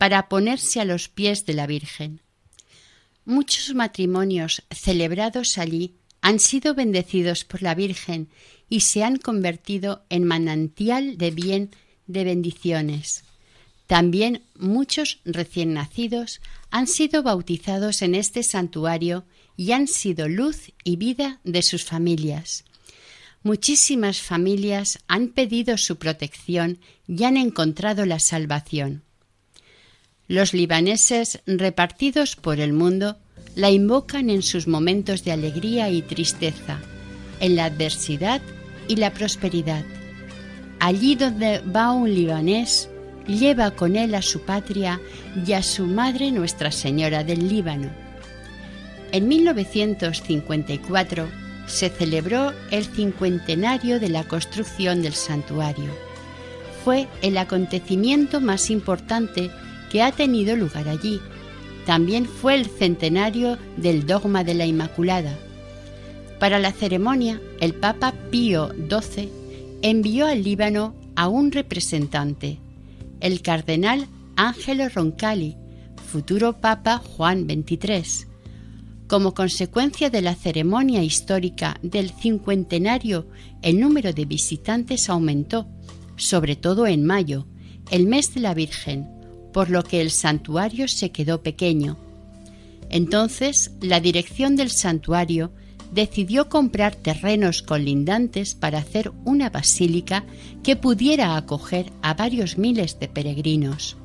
para 0.00 0.30
ponerse 0.30 0.80
a 0.80 0.86
los 0.86 1.10
pies 1.10 1.44
de 1.44 1.52
la 1.52 1.66
Virgen. 1.66 2.22
Muchos 3.26 3.74
matrimonios 3.74 4.62
celebrados 4.70 5.58
allí 5.58 5.96
han 6.22 6.40
sido 6.40 6.74
bendecidos 6.74 7.44
por 7.44 7.60
la 7.60 7.74
Virgen 7.74 8.30
y 8.70 8.80
se 8.80 9.04
han 9.04 9.18
convertido 9.18 10.06
en 10.08 10.24
manantial 10.24 11.18
de 11.18 11.30
bien 11.32 11.70
de 12.06 12.24
bendiciones. 12.24 13.24
También 13.86 14.42
muchos 14.58 15.20
recién 15.26 15.74
nacidos 15.74 16.40
han 16.70 16.86
sido 16.86 17.22
bautizados 17.22 18.00
en 18.00 18.14
este 18.14 18.42
santuario 18.42 19.26
y 19.54 19.72
han 19.72 19.86
sido 19.86 20.28
luz 20.30 20.72
y 20.82 20.96
vida 20.96 21.40
de 21.44 21.60
sus 21.60 21.84
familias. 21.84 22.64
Muchísimas 23.42 24.22
familias 24.22 24.98
han 25.08 25.28
pedido 25.28 25.76
su 25.76 25.96
protección 25.96 26.78
y 27.06 27.24
han 27.24 27.36
encontrado 27.36 28.06
la 28.06 28.18
salvación. 28.18 29.02
Los 30.30 30.54
libaneses 30.54 31.42
repartidos 31.44 32.36
por 32.36 32.60
el 32.60 32.72
mundo 32.72 33.16
la 33.56 33.70
invocan 33.70 34.30
en 34.30 34.42
sus 34.42 34.68
momentos 34.68 35.24
de 35.24 35.32
alegría 35.32 35.90
y 35.90 36.02
tristeza, 36.02 36.78
en 37.40 37.56
la 37.56 37.64
adversidad 37.64 38.40
y 38.86 38.94
la 38.94 39.12
prosperidad. 39.12 39.84
Allí 40.78 41.16
donde 41.16 41.58
va 41.58 41.90
un 41.90 42.14
libanés, 42.14 42.88
lleva 43.26 43.72
con 43.72 43.96
él 43.96 44.14
a 44.14 44.22
su 44.22 44.42
patria 44.42 45.00
y 45.44 45.52
a 45.52 45.64
su 45.64 45.86
madre 45.86 46.30
Nuestra 46.30 46.70
Señora 46.70 47.24
del 47.24 47.48
Líbano. 47.48 47.90
En 49.10 49.26
1954 49.26 51.28
se 51.66 51.88
celebró 51.88 52.52
el 52.70 52.84
cincuentenario 52.84 53.98
de 53.98 54.10
la 54.10 54.22
construcción 54.22 55.02
del 55.02 55.14
santuario. 55.14 55.90
Fue 56.84 57.08
el 57.20 57.36
acontecimiento 57.36 58.40
más 58.40 58.70
importante 58.70 59.50
que 59.90 60.02
ha 60.02 60.12
tenido 60.12 60.56
lugar 60.56 60.88
allí. 60.88 61.20
También 61.84 62.24
fue 62.24 62.54
el 62.54 62.66
centenario 62.66 63.58
del 63.76 64.06
dogma 64.06 64.44
de 64.44 64.54
la 64.54 64.66
Inmaculada. 64.66 65.36
Para 66.38 66.58
la 66.58 66.72
ceremonia, 66.72 67.40
el 67.60 67.74
Papa 67.74 68.14
Pío 68.30 68.70
XII 68.88 69.28
envió 69.82 70.26
al 70.26 70.42
Líbano 70.42 70.94
a 71.16 71.28
un 71.28 71.52
representante, 71.52 72.58
el 73.20 73.42
cardenal 73.42 74.06
Angelo 74.36 74.88
Roncalli, 74.88 75.56
futuro 76.10 76.54
Papa 76.54 76.98
Juan 76.98 77.46
XXIII. 77.46 78.26
Como 79.06 79.34
consecuencia 79.34 80.08
de 80.08 80.22
la 80.22 80.34
ceremonia 80.34 81.02
histórica 81.02 81.78
del 81.82 82.10
cincuentenario, 82.10 83.26
el 83.60 83.80
número 83.80 84.12
de 84.12 84.24
visitantes 84.24 85.10
aumentó, 85.10 85.66
sobre 86.16 86.56
todo 86.56 86.86
en 86.86 87.04
mayo, 87.04 87.46
el 87.90 88.06
mes 88.06 88.32
de 88.34 88.40
la 88.40 88.54
Virgen, 88.54 89.19
por 89.52 89.70
lo 89.70 89.82
que 89.82 90.00
el 90.00 90.10
santuario 90.10 90.88
se 90.88 91.10
quedó 91.10 91.42
pequeño. 91.42 91.96
Entonces, 92.88 93.72
la 93.80 94.00
dirección 94.00 94.56
del 94.56 94.70
santuario 94.70 95.52
decidió 95.92 96.48
comprar 96.48 96.94
terrenos 96.94 97.62
colindantes 97.62 98.54
para 98.54 98.78
hacer 98.78 99.12
una 99.24 99.50
basílica 99.50 100.24
que 100.62 100.76
pudiera 100.76 101.36
acoger 101.36 101.92
a 102.02 102.14
varios 102.14 102.58
miles 102.58 102.98
de 103.00 103.08
peregrinos. 103.08 103.96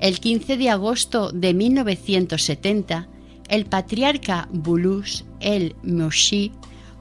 El 0.00 0.20
15 0.20 0.56
de 0.56 0.70
agosto 0.70 1.32
de 1.32 1.54
1970, 1.54 3.08
el 3.48 3.66
patriarca 3.66 4.48
Bulus 4.52 5.24
el 5.40 5.74
Moshi 5.82 6.52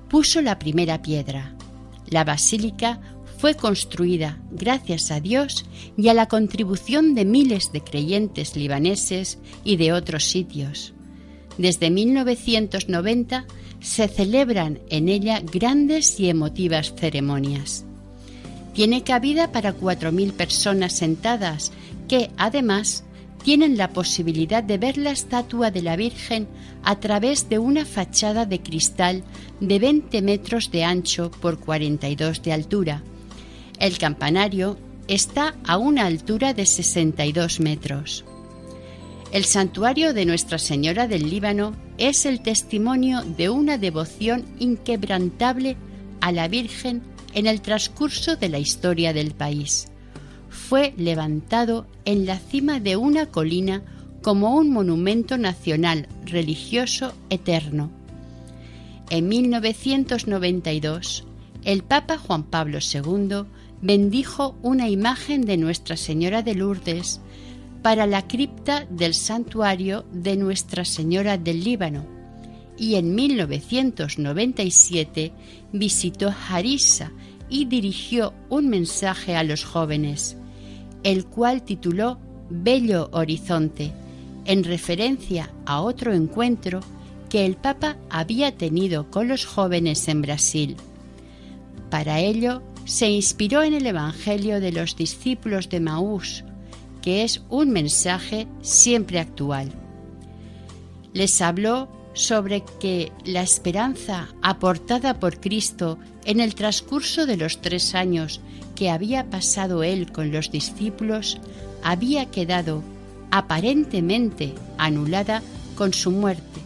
puso 0.10 0.41
la 0.41 0.57
primera 0.57 1.01
piedra. 1.01 1.53
La 2.10 2.23
basílica 2.23 2.99
fue 3.38 3.56
construida 3.56 4.39
gracias 4.52 5.12
a 5.12 5.19
Dios 5.19 5.65
y 5.95 6.10
a 6.10 6.13
la 6.13 6.28
contribución 6.28 7.15
de 7.15 7.26
miles 7.26 7.71
de 7.71 7.82
creyentes 7.82 8.56
libaneses 8.56 9.38
y 9.63 9.78
de 9.78 9.93
otros 9.93 10.26
sitios. 10.26 10.93
Desde 11.58 11.89
1990 11.89 13.45
se 13.80 14.08
celebran 14.08 14.80
en 14.89 15.08
ella 15.08 15.39
grandes 15.41 16.19
y 16.19 16.30
emotivas 16.30 16.93
ceremonias. 16.95 17.86
Tiene 18.73 19.04
cabida 19.04 19.52
para 19.52 19.76
4.000 19.76 20.34
personas 20.34 20.93
sentadas 20.93 21.71
que, 22.08 22.32
además, 22.38 23.04
tienen 23.43 23.78
la 23.78 23.89
posibilidad 23.89 24.63
de 24.63 24.78
ver 24.78 24.97
la 24.97 25.12
estatua 25.12 25.71
de 25.71 25.82
la 25.82 25.95
Virgen 25.95 26.47
a 26.84 27.00
través 27.00 27.50
de 27.50 27.60
una 27.60 27.86
fachada 27.86 28.45
de 28.45 28.62
cristal 28.62 29.23
de 29.60 29.80
20 29.80 30.21
metros 30.21 30.69
de 30.71 30.84
ancho 30.84 31.32
por 31.32 31.60
42 31.60 32.41
de 32.41 32.54
altura. 32.54 33.04
El 33.79 33.99
campanario 33.99 34.77
está 35.07 35.55
a 35.65 35.77
una 35.77 36.05
altura 36.05 36.53
de 36.53 36.65
62 36.65 37.59
metros. 37.59 38.25
El 39.31 39.45
santuario 39.45 40.13
de 40.13 40.25
Nuestra 40.25 40.57
Señora 40.57 41.07
del 41.07 41.29
Líbano 41.29 41.73
es 41.99 42.25
el 42.25 42.41
testimonio 42.41 43.21
de 43.21 43.49
una 43.49 43.77
devoción 43.77 44.45
inquebrantable 44.57 45.77
a 46.21 46.31
la 46.31 46.47
Virgen 46.47 47.03
en 47.33 47.45
el 47.45 47.61
transcurso 47.61 48.35
de 48.35 48.49
la 48.49 48.57
historia 48.57 49.13
del 49.13 49.31
país. 49.31 49.89
Fue 50.49 50.95
levantado 50.97 51.85
en 52.05 52.25
la 52.25 52.39
cima 52.39 52.79
de 52.79 52.95
una 52.95 53.27
colina 53.27 53.83
como 54.23 54.55
un 54.55 54.71
monumento 54.71 55.37
nacional 55.37 56.07
religioso 56.25 57.13
eterno. 57.29 57.91
En 59.11 59.27
1992, 59.27 61.25
el 61.63 61.83
Papa 61.83 62.17
Juan 62.17 62.43
Pablo 62.43 62.79
II 62.81 63.45
bendijo 63.81 64.55
una 64.61 64.89
imagen 64.89 65.41
de 65.41 65.57
Nuestra 65.57 65.97
Señora 65.97 66.41
de 66.41 66.55
Lourdes 66.55 67.21
para 67.81 68.07
la 68.07 68.27
cripta 68.27 68.85
del 68.89 69.13
santuario 69.13 70.05
de 70.11 70.35
Nuestra 70.35 70.85
Señora 70.85 71.37
del 71.37 71.63
Líbano 71.63 72.17
y 72.77 72.95
en 72.95 73.15
1997 73.15 75.31
visitó 75.73 76.33
Harissa 76.49 77.11
y 77.49 77.65
dirigió 77.65 78.33
un 78.49 78.69
mensaje 78.69 79.35
a 79.35 79.43
los 79.43 79.63
jóvenes, 79.63 80.37
el 81.03 81.25
cual 81.25 81.63
tituló 81.63 82.19
Bello 82.49 83.09
Horizonte, 83.11 83.91
en 84.45 84.63
referencia 84.63 85.51
a 85.65 85.81
otro 85.81 86.13
encuentro 86.13 86.79
que 87.29 87.45
el 87.45 87.55
Papa 87.55 87.97
había 88.09 88.55
tenido 88.55 89.11
con 89.11 89.27
los 89.27 89.45
jóvenes 89.45 90.07
en 90.07 90.21
Brasil. 90.21 90.77
Para 91.89 92.19
ello, 92.19 92.61
se 92.88 93.10
inspiró 93.10 93.63
en 93.63 93.73
el 93.73 93.86
Evangelio 93.86 94.62
de 94.62 94.71
los 94.71 94.95
discípulos 94.95 95.67
de 95.67 95.82
Maús, 95.82 96.45
que 97.02 97.23
es 97.23 97.41
un 97.50 97.69
mensaje 97.71 98.47
siempre 98.62 99.19
actual. 99.19 99.73
Les 101.13 101.41
habló 101.41 101.89
sobre 102.13 102.63
que 102.80 103.12
la 103.26 103.41
esperanza 103.41 104.30
aportada 104.41 105.19
por 105.19 105.41
Cristo 105.41 106.00
en 106.23 106.39
el 106.39 106.56
transcurso 106.56 107.26
de 107.26 107.36
los 107.36 107.62
tres 107.62 107.93
años 107.93 108.39
que 108.73 108.89
había 108.89 109.30
pasado 109.30 109.84
él 109.84 110.13
con 110.13 110.32
los 110.32 110.50
discípulos 110.50 111.39
había 111.84 112.32
quedado 112.32 112.84
aparentemente 113.32 114.56
anulada 114.78 115.43
con 115.76 115.93
su 115.93 116.10
muerte. 116.12 116.62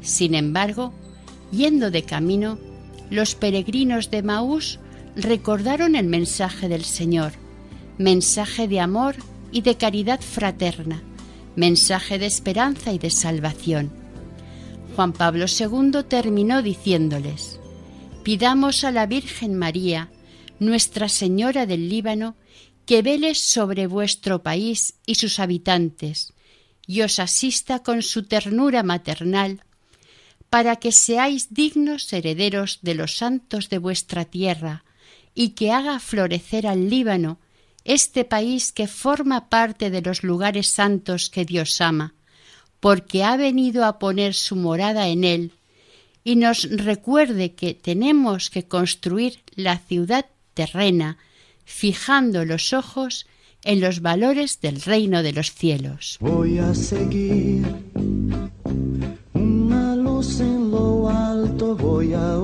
Sin 0.00 0.34
embargo, 0.34 0.92
yendo 1.52 1.92
de 1.92 2.02
camino, 2.02 2.58
los 3.10 3.36
peregrinos 3.36 4.10
de 4.10 4.24
Maús 4.24 4.80
recordaron 5.16 5.94
el 5.94 6.06
mensaje 6.06 6.68
del 6.68 6.84
Señor, 6.84 7.32
mensaje 7.98 8.68
de 8.68 8.80
amor 8.80 9.16
y 9.50 9.60
de 9.60 9.76
caridad 9.76 10.20
fraterna, 10.20 11.02
mensaje 11.56 12.18
de 12.18 12.26
esperanza 12.26 12.92
y 12.92 12.98
de 12.98 13.10
salvación. 13.10 13.92
Juan 14.96 15.12
Pablo 15.12 15.46
II 15.46 16.02
terminó 16.08 16.62
diciéndoles, 16.62 17.60
pidamos 18.22 18.84
a 18.84 18.90
la 18.90 19.06
Virgen 19.06 19.54
María, 19.54 20.10
Nuestra 20.58 21.08
Señora 21.08 21.66
del 21.66 21.88
Líbano, 21.88 22.36
que 22.86 23.02
vele 23.02 23.34
sobre 23.34 23.86
vuestro 23.86 24.42
país 24.42 24.94
y 25.06 25.16
sus 25.16 25.38
habitantes, 25.38 26.32
y 26.86 27.02
os 27.02 27.18
asista 27.18 27.82
con 27.82 28.02
su 28.02 28.24
ternura 28.24 28.82
maternal, 28.82 29.62
para 30.50 30.76
que 30.76 30.92
seáis 30.92 31.54
dignos 31.54 32.12
herederos 32.12 32.80
de 32.82 32.94
los 32.94 33.16
santos 33.16 33.70
de 33.70 33.78
vuestra 33.78 34.24
tierra, 34.24 34.84
y 35.34 35.50
que 35.50 35.72
haga 35.72 35.98
florecer 35.98 36.66
al 36.66 36.90
Líbano, 36.90 37.38
este 37.84 38.24
país 38.24 38.72
que 38.72 38.86
forma 38.86 39.48
parte 39.48 39.90
de 39.90 40.02
los 40.02 40.22
lugares 40.22 40.68
santos 40.68 41.30
que 41.30 41.44
Dios 41.44 41.80
ama, 41.80 42.14
porque 42.80 43.24
ha 43.24 43.36
venido 43.36 43.84
a 43.84 43.98
poner 43.98 44.34
su 44.34 44.56
morada 44.56 45.08
en 45.08 45.24
él, 45.24 45.52
y 46.24 46.36
nos 46.36 46.68
recuerde 46.70 47.52
que 47.54 47.74
tenemos 47.74 48.50
que 48.50 48.64
construir 48.64 49.40
la 49.56 49.78
ciudad 49.78 50.26
terrena, 50.54 51.18
fijando 51.64 52.44
los 52.44 52.72
ojos 52.72 53.26
en 53.64 53.80
los 53.80 54.00
valores 54.00 54.60
del 54.60 54.80
reino 54.80 55.22
de 55.22 55.32
los 55.32 55.52
cielos. 55.52 56.18
Voy 56.20 56.58
a 56.58 56.74
seguir 56.74 57.64
una 59.32 59.96
luz 59.96 60.40
en 60.40 60.70
lo 60.70 61.08
alto, 61.08 61.76
voy 61.76 62.12
a 62.12 62.38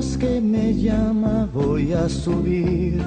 que 0.00 0.40
me 0.40 0.74
llama, 0.74 1.46
voy 1.52 1.92
a 1.92 2.08
subir 2.08 3.02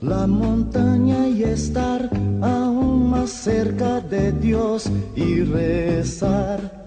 la 0.00 0.26
montaña 0.26 1.28
y 1.28 1.42
estar 1.42 2.08
aún 2.40 3.10
más 3.10 3.30
cerca 3.30 4.00
de 4.00 4.32
Dios 4.32 4.90
y 5.14 5.42
rezar. 5.42 6.86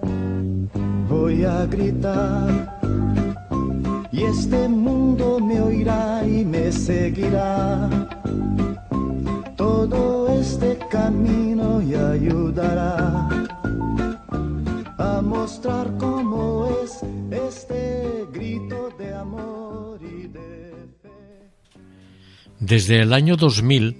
Voy 1.07 1.43
a 1.43 1.67
gritar 1.67 2.79
y 4.11 4.23
este 4.23 4.67
mundo 4.67 5.39
me 5.39 5.61
oirá 5.61 6.25
y 6.25 6.43
me 6.43 6.71
seguirá. 6.71 7.87
Todo 9.57 10.27
este 10.29 10.79
camino 10.89 11.83
y 11.83 11.93
ayudará 11.93 13.29
a 14.97 15.21
mostrar 15.21 15.95
Desde 22.59 23.01
el 23.01 23.13
año 23.13 23.37
2000 23.37 23.95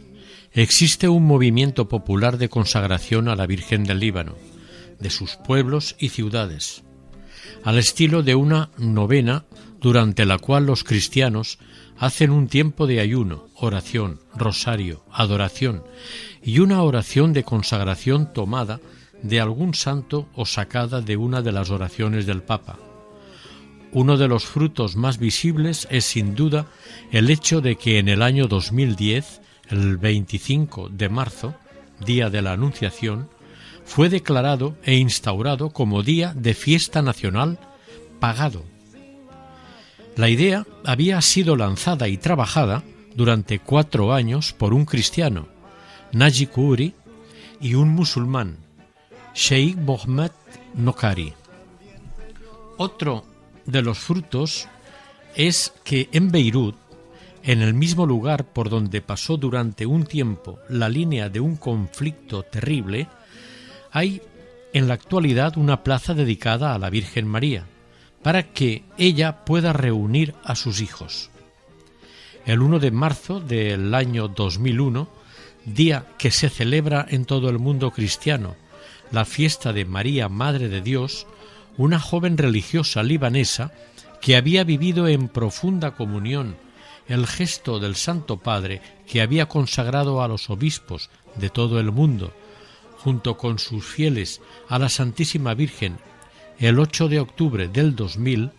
existe 0.52 1.08
un 1.08 1.26
movimiento 1.26 1.88
popular 1.88 2.38
de 2.38 2.50
consagración 2.50 3.30
a 3.30 3.36
la 3.38 3.48
Virgen 3.48 3.86
del 3.86 4.00
Líbano, 4.00 4.36
de 5.00 5.10
sus 5.10 5.38
pueblos 5.38 5.96
y 5.98 6.10
ciudades, 6.10 6.84
al 7.64 7.78
estilo 7.78 8.22
de 8.22 8.36
una 8.36 8.70
novena 8.78 9.46
durante 9.80 10.26
la 10.26 10.40
cual 10.40 10.66
los 10.66 10.84
cristianos 10.84 11.58
hacen 11.98 12.32
un 12.32 12.48
tiempo 12.48 12.86
de 12.86 13.00
ayuno, 13.00 13.48
oración, 13.56 14.20
rosario, 14.36 15.06
adoración 15.10 15.84
y 16.44 16.60
una 16.60 16.84
oración 16.84 17.32
de 17.32 17.44
consagración 17.44 18.34
tomada 18.34 18.82
de 19.24 19.40
algún 19.40 19.74
santo 19.74 20.28
o 20.36 20.46
sacada 20.46 21.00
de 21.00 21.16
una 21.16 21.42
de 21.42 21.54
las 21.54 21.70
oraciones 21.70 22.26
del 22.26 22.42
Papa. 22.42 22.78
Uno 23.92 24.18
de 24.18 24.28
los 24.28 24.46
frutos 24.46 24.96
más 24.96 25.18
visibles 25.18 25.88
es 25.90 26.06
sin 26.06 26.36
duda 26.36 26.68
el 27.12 27.30
hecho 27.30 27.62
de 27.62 27.76
que 27.76 27.98
en 27.98 28.08
el 28.08 28.22
año 28.22 28.48
2010, 28.48 29.42
el 29.70 29.98
25 29.98 30.90
de 30.90 31.10
marzo, 31.10 31.56
día 32.06 32.30
de 32.30 32.42
la 32.42 32.54
Anunciación, 32.54 33.30
fue 33.86 34.10
declarado 34.10 34.76
e 34.84 34.96
instaurado 34.96 35.72
como 35.72 36.04
día 36.04 36.34
de 36.36 36.54
fiesta 36.54 37.02
nacional 37.02 37.58
pagado 38.20 38.64
la 40.20 40.28
idea 40.28 40.68
había 40.84 41.22
sido 41.22 41.56
lanzada 41.56 42.10
y 42.10 42.18
trabajada 42.18 42.84
durante 43.16 43.60
cuatro 43.60 44.12
años 44.12 44.52
por 44.52 44.74
un 44.74 44.84
cristiano, 44.84 45.48
Najib 46.12 46.60
Uri, 46.60 46.94
y 47.62 47.76
un 47.76 47.88
musulmán, 47.88 48.58
Sheikh 49.34 49.78
Mohammed 49.78 50.32
Nokari. 50.74 51.34
Otro 52.76 53.24
de 53.72 53.82
los 53.82 54.00
frutos 54.00 54.68
es 55.36 55.74
que 55.84 56.10
en 56.12 56.32
Beirut, 56.32 56.76
en 57.44 57.62
el 57.62 57.74
mismo 57.74 58.06
lugar 58.06 58.46
por 58.46 58.70
donde 58.70 59.02
pasó 59.02 59.38
durante 59.38 59.86
un 59.86 60.06
tiempo 60.06 60.60
la 60.70 60.90
línea 60.90 61.30
de 61.30 61.40
un 61.40 61.56
conflicto 61.56 62.44
terrible, 62.44 63.08
hay 63.92 64.22
en 64.74 64.88
la 64.88 64.96
actualidad 64.96 65.58
una 65.58 65.84
plaza 65.84 66.14
dedicada 66.14 66.74
a 66.74 66.80
la 66.80 66.90
Virgen 66.90 67.28
María, 67.28 67.66
para 68.22 68.44
que 68.44 68.84
ella 68.98 69.46
pueda 69.46 69.74
reunir 69.74 70.36
a 70.44 70.56
sus 70.56 70.82
hijos. 70.82 71.30
El 72.46 72.62
1 72.62 72.80
de 72.80 72.92
marzo 72.92 73.40
del 73.40 73.94
año 73.94 74.28
2001, 74.28 75.10
día 75.66 76.06
que 76.18 76.32
se 76.32 76.50
celebra 76.50 77.06
en 77.10 77.26
todo 77.26 77.50
el 77.50 77.60
mundo 77.60 77.92
cristiano, 77.92 78.56
la 79.12 79.26
fiesta 79.26 79.74
de 79.74 79.86
María, 79.86 80.30
Madre 80.30 80.70
de 80.70 80.82
Dios, 80.82 81.26
una 81.78 82.00
joven 82.00 82.38
religiosa 82.38 83.04
libanesa 83.04 83.72
que 84.22 84.36
había 84.36 84.64
vivido 84.64 85.08
en 85.08 85.28
profunda 85.28 85.96
comunión 85.96 86.56
el 87.08 87.26
gesto 87.26 87.80
del 87.80 87.96
Santo 87.96 88.38
Padre 88.38 88.82
que 89.08 89.22
había 89.22 89.48
consagrado 89.48 90.22
a 90.22 90.28
los 90.28 90.50
obispos 90.50 91.10
de 91.36 91.50
todo 91.50 91.80
el 91.80 91.92
mundo, 91.92 92.34
junto 92.98 93.38
con 93.38 93.60
sus 93.60 93.86
fieles 93.86 94.42
a 94.68 94.78
la 94.78 94.90
Santísima 94.90 95.54
Virgen 95.54 95.98
el 96.60 96.78
8 96.78 97.08
de 97.08 97.20
octubre 97.20 97.68
del 97.68 97.96
2000, 97.96 98.52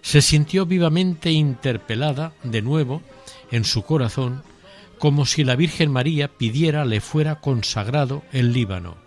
se 0.00 0.22
sintió 0.22 0.66
vivamente 0.66 1.30
interpelada 1.30 2.32
de 2.42 2.62
nuevo 2.62 3.02
en 3.50 3.64
su 3.64 3.82
corazón 3.82 4.42
como 4.98 5.26
si 5.26 5.44
la 5.44 5.56
Virgen 5.56 5.92
María 5.92 6.28
pidiera 6.28 6.84
le 6.84 7.00
fuera 7.00 7.40
consagrado 7.40 8.22
el 8.32 8.52
Líbano. 8.52 9.05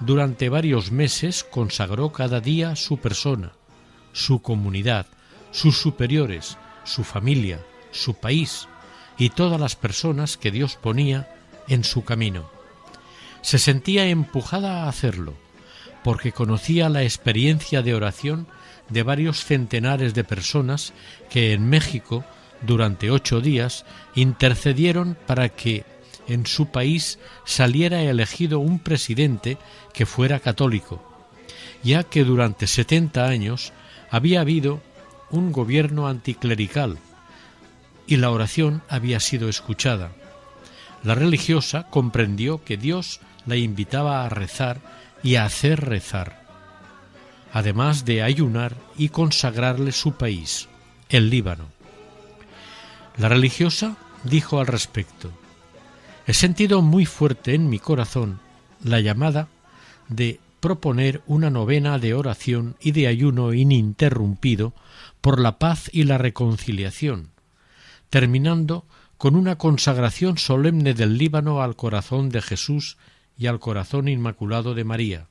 Durante 0.00 0.48
varios 0.48 0.92
meses 0.92 1.44
consagró 1.44 2.12
cada 2.12 2.40
día 2.40 2.76
su 2.76 2.98
persona, 2.98 3.52
su 4.12 4.40
comunidad, 4.40 5.06
sus 5.50 5.78
superiores, 5.78 6.56
su 6.84 7.02
familia, 7.04 7.60
su 7.90 8.14
país 8.14 8.68
y 9.18 9.30
todas 9.30 9.60
las 9.60 9.74
personas 9.74 10.36
que 10.36 10.50
Dios 10.50 10.76
ponía 10.76 11.28
en 11.66 11.82
su 11.84 12.04
camino. 12.04 12.48
Se 13.42 13.58
sentía 13.58 14.06
empujada 14.06 14.84
a 14.84 14.88
hacerlo, 14.88 15.34
porque 16.04 16.32
conocía 16.32 16.88
la 16.88 17.02
experiencia 17.02 17.82
de 17.82 17.94
oración 17.94 18.46
de 18.88 19.02
varios 19.02 19.44
centenares 19.44 20.14
de 20.14 20.24
personas 20.24 20.92
que 21.28 21.52
en 21.52 21.68
México 21.68 22.24
durante 22.62 23.10
ocho 23.10 23.40
días 23.40 23.84
intercedieron 24.14 25.16
para 25.26 25.48
que 25.48 25.84
en 26.28 26.46
su 26.46 26.66
país 26.66 27.18
saliera 27.44 28.02
elegido 28.02 28.60
un 28.60 28.78
presidente 28.78 29.58
que 29.92 30.06
fuera 30.06 30.40
católico, 30.40 31.02
ya 31.82 32.04
que 32.04 32.24
durante 32.24 32.66
setenta 32.66 33.26
años 33.26 33.72
había 34.10 34.40
habido 34.40 34.80
un 35.30 35.52
gobierno 35.52 36.06
anticlerical 36.06 36.98
y 38.06 38.16
la 38.16 38.30
oración 38.30 38.82
había 38.88 39.20
sido 39.20 39.48
escuchada. 39.48 40.12
La 41.02 41.14
religiosa 41.14 41.84
comprendió 41.90 42.64
que 42.64 42.76
Dios 42.76 43.20
la 43.46 43.56
invitaba 43.56 44.24
a 44.24 44.28
rezar 44.28 44.80
y 45.22 45.36
a 45.36 45.44
hacer 45.44 45.84
rezar, 45.84 46.42
además 47.52 48.04
de 48.04 48.22
ayunar 48.22 48.74
y 48.96 49.08
consagrarle 49.08 49.92
su 49.92 50.12
país, 50.12 50.68
el 51.08 51.30
Líbano. 51.30 51.66
La 53.16 53.28
religiosa 53.28 53.96
dijo 54.24 54.60
al 54.60 54.66
respecto, 54.66 55.32
He 56.28 56.34
sentido 56.34 56.82
muy 56.82 57.06
fuerte 57.06 57.54
en 57.54 57.70
mi 57.70 57.78
corazón 57.78 58.38
la 58.84 59.00
llamada 59.00 59.48
de 60.10 60.40
proponer 60.60 61.22
una 61.26 61.48
novena 61.48 61.98
de 61.98 62.12
oración 62.12 62.76
y 62.80 62.92
de 62.92 63.06
ayuno 63.06 63.54
ininterrumpido 63.54 64.74
por 65.22 65.40
la 65.40 65.58
paz 65.58 65.88
y 65.90 66.02
la 66.02 66.18
reconciliación, 66.18 67.30
terminando 68.10 68.84
con 69.16 69.36
una 69.36 69.56
consagración 69.56 70.36
solemne 70.36 70.92
del 70.92 71.16
Líbano 71.16 71.62
al 71.62 71.76
corazón 71.76 72.28
de 72.28 72.42
Jesús 72.42 72.98
y 73.38 73.46
al 73.46 73.58
corazón 73.58 74.06
inmaculado 74.06 74.74
de 74.74 74.84
María. 74.84 75.28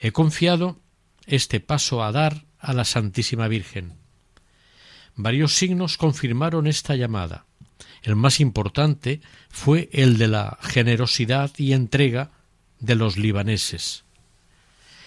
He 0.00 0.10
confiado 0.10 0.76
este 1.24 1.60
paso 1.60 2.02
a 2.02 2.10
dar 2.10 2.46
a 2.58 2.72
la 2.72 2.84
Santísima 2.84 3.46
Virgen. 3.46 3.92
Varios 5.14 5.54
signos 5.54 5.96
confirmaron 5.98 6.66
esta 6.66 6.96
llamada. 6.96 7.44
El 8.04 8.16
más 8.16 8.38
importante 8.38 9.22
fue 9.48 9.88
el 9.90 10.18
de 10.18 10.28
la 10.28 10.58
generosidad 10.60 11.50
y 11.56 11.72
entrega 11.72 12.30
de 12.78 12.96
los 12.96 13.16
libaneses. 13.16 14.04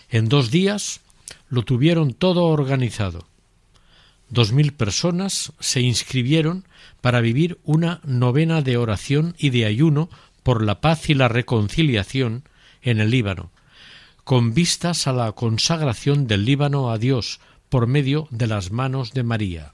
En 0.09 0.29
dos 0.29 0.49
días 0.49 1.01
lo 1.47 1.61
tuvieron 1.61 2.15
todo 2.15 2.45
organizado. 2.45 3.27
Dos 4.29 4.51
mil 4.51 4.73
personas 4.73 5.53
se 5.59 5.81
inscribieron 5.81 6.65
para 6.99 7.21
vivir 7.21 7.59
una 7.63 8.01
novena 8.03 8.63
de 8.63 8.77
oración 8.77 9.35
y 9.37 9.51
de 9.51 9.65
ayuno 9.65 10.09
por 10.41 10.65
la 10.65 10.81
paz 10.81 11.07
y 11.11 11.13
la 11.13 11.27
reconciliación 11.27 12.43
en 12.81 12.99
el 12.99 13.11
Líbano, 13.11 13.51
con 14.23 14.55
vistas 14.55 15.05
a 15.05 15.13
la 15.13 15.31
consagración 15.33 16.25
del 16.25 16.45
Líbano 16.45 16.89
a 16.89 16.97
Dios 16.97 17.39
por 17.69 17.85
medio 17.85 18.27
de 18.31 18.47
las 18.47 18.71
manos 18.71 19.13
de 19.13 19.21
María. 19.21 19.73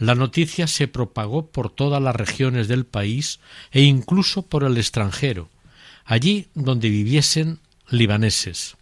La 0.00 0.14
noticia 0.14 0.66
se 0.66 0.88
propagó 0.88 1.50
por 1.50 1.70
todas 1.70 2.02
las 2.02 2.16
regiones 2.16 2.68
del 2.68 2.86
país 2.86 3.38
e 3.70 3.82
incluso 3.82 4.40
por 4.40 4.64
el 4.64 4.78
extranjero, 4.78 5.50
allí 6.06 6.48
donde 6.54 6.88
viviesen 6.88 7.60
libaneses. 7.90 8.78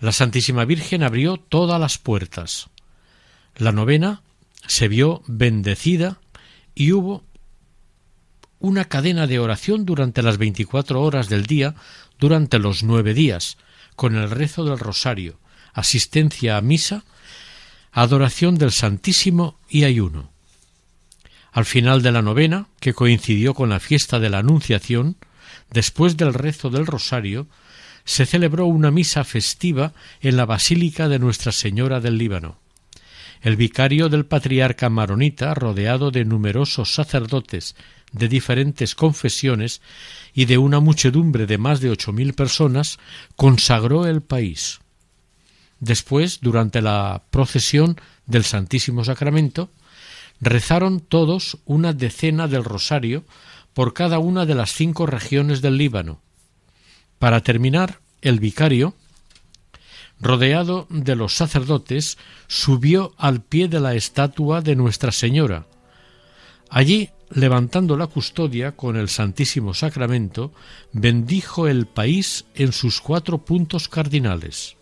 La 0.00 0.10
Santísima 0.10 0.64
Virgen 0.64 1.04
abrió 1.04 1.36
todas 1.36 1.80
las 1.80 1.98
puertas. 1.98 2.68
La 3.54 3.70
novena 3.70 4.22
se 4.66 4.88
vio 4.88 5.22
bendecida 5.28 6.18
y 6.74 6.90
hubo 6.90 7.22
una 8.58 8.86
cadena 8.86 9.28
de 9.28 9.38
oración 9.38 9.86
durante 9.86 10.22
las 10.22 10.36
veinticuatro 10.36 11.00
horas 11.00 11.28
del 11.28 11.46
día 11.46 11.76
durante 12.18 12.58
los 12.58 12.82
nueve 12.82 13.14
días, 13.14 13.56
con 13.94 14.16
el 14.16 14.30
rezo 14.30 14.64
del 14.64 14.80
rosario, 14.80 15.38
asistencia 15.72 16.56
a 16.56 16.60
misa 16.60 17.04
adoración 17.92 18.56
del 18.56 18.72
Santísimo 18.72 19.58
y 19.68 19.84
ayuno. 19.84 20.30
Al 21.52 21.66
final 21.66 22.00
de 22.02 22.12
la 22.12 22.22
novena, 22.22 22.66
que 22.80 22.94
coincidió 22.94 23.52
con 23.52 23.68
la 23.68 23.78
fiesta 23.78 24.18
de 24.18 24.30
la 24.30 24.38
Anunciación, 24.38 25.16
después 25.70 26.16
del 26.16 26.32
rezo 26.32 26.70
del 26.70 26.86
Rosario, 26.86 27.46
se 28.04 28.24
celebró 28.24 28.66
una 28.66 28.90
misa 28.90 29.22
festiva 29.24 29.92
en 30.22 30.36
la 30.36 30.46
Basílica 30.46 31.08
de 31.08 31.18
Nuestra 31.18 31.52
Señora 31.52 32.00
del 32.00 32.16
Líbano. 32.16 32.56
El 33.42 33.56
vicario 33.56 34.08
del 34.08 34.24
patriarca 34.24 34.88
maronita, 34.88 35.52
rodeado 35.52 36.10
de 36.10 36.24
numerosos 36.24 36.94
sacerdotes 36.94 37.76
de 38.12 38.28
diferentes 38.28 38.94
confesiones 38.94 39.82
y 40.32 40.46
de 40.46 40.58
una 40.58 40.80
muchedumbre 40.80 41.46
de 41.46 41.58
más 41.58 41.80
de 41.80 41.90
ocho 41.90 42.12
mil 42.12 42.34
personas, 42.34 42.98
consagró 43.36 44.06
el 44.06 44.22
país. 44.22 44.80
Después, 45.82 46.38
durante 46.40 46.80
la 46.80 47.24
procesión 47.30 48.00
del 48.26 48.44
Santísimo 48.44 49.04
Sacramento, 49.04 49.68
rezaron 50.40 51.00
todos 51.00 51.58
una 51.64 51.92
decena 51.92 52.46
del 52.46 52.62
rosario 52.62 53.24
por 53.74 53.92
cada 53.92 54.20
una 54.20 54.46
de 54.46 54.54
las 54.54 54.70
cinco 54.70 55.06
regiones 55.06 55.60
del 55.60 55.78
Líbano. 55.78 56.20
Para 57.18 57.40
terminar, 57.40 57.98
el 58.20 58.38
vicario, 58.38 58.94
rodeado 60.20 60.86
de 60.88 61.16
los 61.16 61.34
sacerdotes, 61.34 62.16
subió 62.46 63.12
al 63.18 63.42
pie 63.42 63.66
de 63.66 63.80
la 63.80 63.96
estatua 63.96 64.60
de 64.60 64.76
Nuestra 64.76 65.10
Señora. 65.10 65.66
Allí, 66.70 67.10
levantando 67.28 67.96
la 67.96 68.06
custodia 68.06 68.76
con 68.76 68.94
el 68.94 69.08
Santísimo 69.08 69.74
Sacramento, 69.74 70.52
bendijo 70.92 71.66
el 71.66 71.86
país 71.86 72.44
en 72.54 72.70
sus 72.70 73.00
cuatro 73.00 73.38
puntos 73.38 73.88
cardinales 73.88 74.76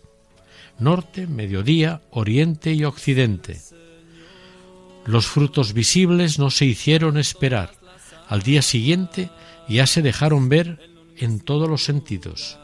norte, 0.81 1.27
mediodía, 1.27 2.01
oriente 2.09 2.73
y 2.73 2.83
occidente. 2.83 3.61
Los 5.05 5.27
frutos 5.27 5.73
visibles 5.73 6.39
no 6.39 6.51
se 6.51 6.65
hicieron 6.65 7.17
esperar. 7.17 7.71
Al 8.27 8.41
día 8.41 8.61
siguiente 8.61 9.29
ya 9.67 9.87
se 9.87 10.01
dejaron 10.01 10.49
ver 10.49 10.79
en 11.17 11.39
todos 11.39 11.69
los 11.69 11.83
sentidos. 11.83 12.57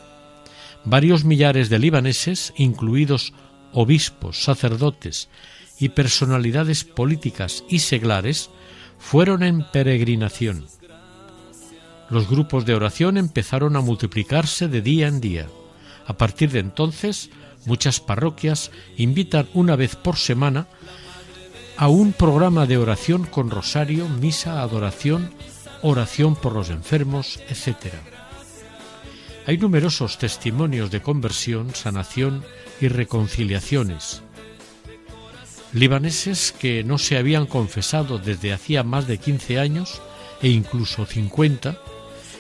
Varios 0.84 1.26
millares 1.26 1.70
de 1.70 1.80
libaneses, 1.80 2.54
incluidos 2.58 3.34
obispos, 3.74 4.44
sacerdotes 4.44 5.30
y 5.80 5.90
personalidades 5.90 6.84
políticas 6.84 7.64
y 7.70 7.80
seglares, 7.80 8.50
fueron 8.98 9.44
en 9.44 9.64
peregrinación. 9.72 10.66
Los 12.10 12.30
grupos 12.30 12.66
de 12.66 12.74
oración 12.74 13.18
empezaron 13.18 13.76
a 13.76 13.82
multiplicarse 13.82 14.68
de 14.68 14.82
día 14.82 15.08
en 15.08 15.20
día. 15.20 15.48
A 16.06 16.18
partir 16.18 16.52
de 16.52 16.60
entonces, 16.60 17.30
Muchas 17.68 18.00
parroquias 18.00 18.72
invitan 18.96 19.50
una 19.54 19.76
vez 19.76 19.98
por 19.98 20.16
semana 20.16 20.68
a 21.76 21.90
un 21.90 22.14
programa 22.14 22.66
de 22.66 22.78
oración 22.78 23.26
con 23.26 23.52
rosario, 23.52 24.08
misa, 24.08 24.62
adoración, 24.62 25.32
oración 25.82 26.38
por 26.38 26.54
los 26.54 26.70
enfermos, 26.70 27.42
etc. 27.50 27.94
Hay 29.46 29.58
numerosos 29.58 30.18
testimonios 30.18 30.92
de 30.92 31.02
conversión, 31.02 31.76
sanación 31.76 32.46
y 32.80 32.88
reconciliaciones. 32.88 34.22
Libaneses 35.74 36.54
que 36.54 36.86
no 36.86 36.98
se 36.98 37.18
habían 37.18 37.48
confesado 37.48 38.18
desde 38.18 38.54
hacía 38.54 38.84
más 38.84 39.08
de 39.08 39.18
15 39.18 39.60
años 39.60 40.02
e 40.42 40.48
incluso 40.48 41.06
50 41.06 41.78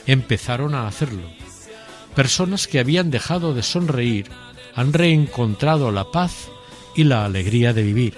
empezaron 0.05 0.73
a 0.73 0.88
hacerlo. 0.88 1.30
Personas 2.15 2.65
que 2.65 2.80
habían 2.80 3.11
dejado 3.11 3.53
de 3.53 3.61
sonreír 3.61 4.32
han 4.78 4.93
reencontrado 4.93 5.91
la 5.91 6.11
paz 6.11 6.49
y 6.95 7.03
la 7.03 7.25
alegría 7.25 7.73
de 7.73 7.82
vivir. 7.82 8.13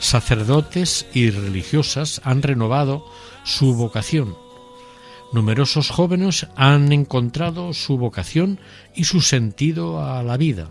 Sacerdotes 0.00 1.06
y 1.14 1.30
religiosas 1.30 2.20
han 2.24 2.42
renovado 2.42 3.06
su 3.44 3.74
vocación. 3.74 4.36
Numerosos 5.32 5.90
jóvenes 5.90 6.48
han 6.56 6.92
encontrado 6.92 7.72
su 7.72 7.96
vocación 7.96 8.58
y 8.96 9.04
su 9.04 9.20
sentido 9.20 10.04
a 10.04 10.24
la 10.24 10.36
vida. 10.36 10.70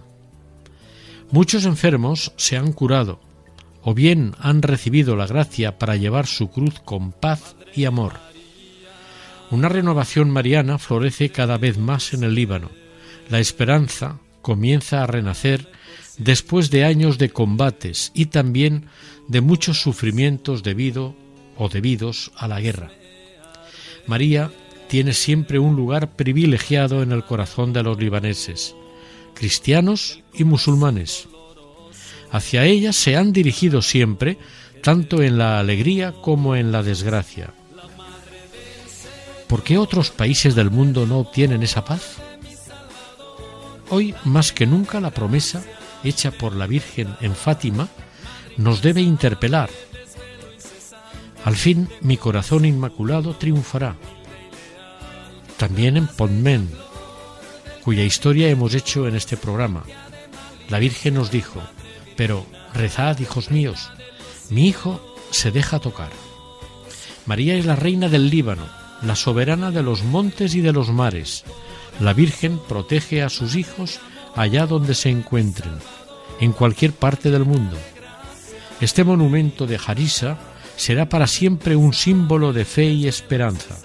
Muchos 1.31 1.63
enfermos 1.63 2.33
se 2.35 2.57
han 2.57 2.73
curado 2.73 3.21
o 3.83 3.93
bien 3.93 4.35
han 4.37 4.61
recibido 4.61 5.15
la 5.15 5.27
gracia 5.27 5.79
para 5.79 5.95
llevar 5.95 6.27
su 6.27 6.49
cruz 6.49 6.81
con 6.81 7.13
paz 7.13 7.55
y 7.73 7.85
amor. 7.85 8.15
Una 9.49 9.69
renovación 9.69 10.29
mariana 10.29 10.77
florece 10.77 11.29
cada 11.29 11.57
vez 11.57 11.77
más 11.77 12.13
en 12.13 12.25
el 12.25 12.35
Líbano. 12.35 12.69
La 13.29 13.39
esperanza, 13.39 14.19
comienza 14.43 15.01
a 15.01 15.07
renacer 15.07 15.71
después 16.19 16.69
de 16.69 16.85
años 16.85 17.17
de 17.17 17.31
combates 17.31 18.11
y 18.13 18.27
también 18.27 18.85
de 19.27 19.41
muchos 19.41 19.81
sufrimientos 19.81 20.61
debido 20.61 21.15
o 21.57 21.69
debidos 21.69 22.31
a 22.37 22.47
la 22.47 22.61
guerra. 22.61 22.91
María 24.05 24.51
tiene 24.87 25.13
siempre 25.13 25.57
un 25.57 25.75
lugar 25.75 26.15
privilegiado 26.15 27.01
en 27.01 27.11
el 27.11 27.23
corazón 27.23 27.73
de 27.73 27.81
los 27.81 27.97
libaneses, 27.97 28.75
cristianos 29.33 30.21
y 30.33 30.43
musulmanes. 30.43 31.27
Hacia 32.29 32.65
ella 32.65 32.93
se 32.93 33.15
han 33.15 33.31
dirigido 33.31 33.81
siempre, 33.81 34.37
tanto 34.83 35.23
en 35.23 35.37
la 35.37 35.59
alegría 35.59 36.11
como 36.11 36.55
en 36.55 36.71
la 36.71 36.83
desgracia. 36.83 37.53
¿Por 39.47 39.63
qué 39.63 39.77
otros 39.77 40.09
países 40.09 40.55
del 40.55 40.69
mundo 40.69 41.05
no 41.05 41.19
obtienen 41.19 41.63
esa 41.63 41.85
paz? 41.85 42.17
Hoy 43.95 44.15
más 44.23 44.51
que 44.51 44.65
nunca 44.65 44.99
la 44.99 45.11
promesa 45.11 45.63
hecha 46.03 46.31
por 46.31 46.55
la 46.55 46.65
Virgen 46.65 47.15
en 47.21 47.35
Fátima 47.35 47.89
nos 48.57 48.81
debe 48.81 49.01
interpelar. 49.01 49.69
Al 51.45 51.55
fin 51.55 51.87
mi 52.01 52.17
corazón 52.17 52.65
inmaculado 52.65 53.35
triunfará. 53.35 53.95
También 55.57 55.95
en 55.95 56.07
Pontmen, 56.07 56.71
cuya 57.83 58.03
historia 58.03 58.49
hemos 58.49 58.73
hecho 58.73 59.07
en 59.07 59.15
este 59.15 59.37
programa. 59.37 59.83
La 60.69 60.79
Virgen 60.79 61.13
nos 61.13 61.29
dijo, 61.29 61.61
pero 62.17 62.47
rezad, 62.73 63.19
hijos 63.19 63.51
míos, 63.51 63.91
mi 64.49 64.69
hijo 64.69 65.15
se 65.29 65.51
deja 65.51 65.77
tocar. 65.77 66.09
María 67.27 67.53
es 67.53 67.67
la 67.67 67.75
reina 67.75 68.09
del 68.09 68.31
Líbano, 68.31 68.67
la 69.03 69.15
soberana 69.15 69.69
de 69.69 69.83
los 69.83 70.01
montes 70.01 70.55
y 70.55 70.61
de 70.61 70.73
los 70.73 70.89
mares. 70.89 71.43
La 71.99 72.13
Virgen 72.13 72.59
protege 72.67 73.21
a 73.21 73.29
sus 73.29 73.55
hijos 73.55 73.99
allá 74.35 74.65
donde 74.65 74.95
se 74.95 75.09
encuentren, 75.09 75.73
en 76.39 76.51
cualquier 76.51 76.93
parte 76.93 77.29
del 77.31 77.45
mundo. 77.45 77.77
Este 78.81 79.03
monumento 79.03 79.67
de 79.67 79.77
Jarisa 79.77 80.37
será 80.75 81.07
para 81.07 81.27
siempre 81.27 81.75
un 81.75 81.93
símbolo 81.93 82.51
de 82.51 82.65
fe 82.65 82.85
y 82.85 83.07
esperanza. 83.07 83.77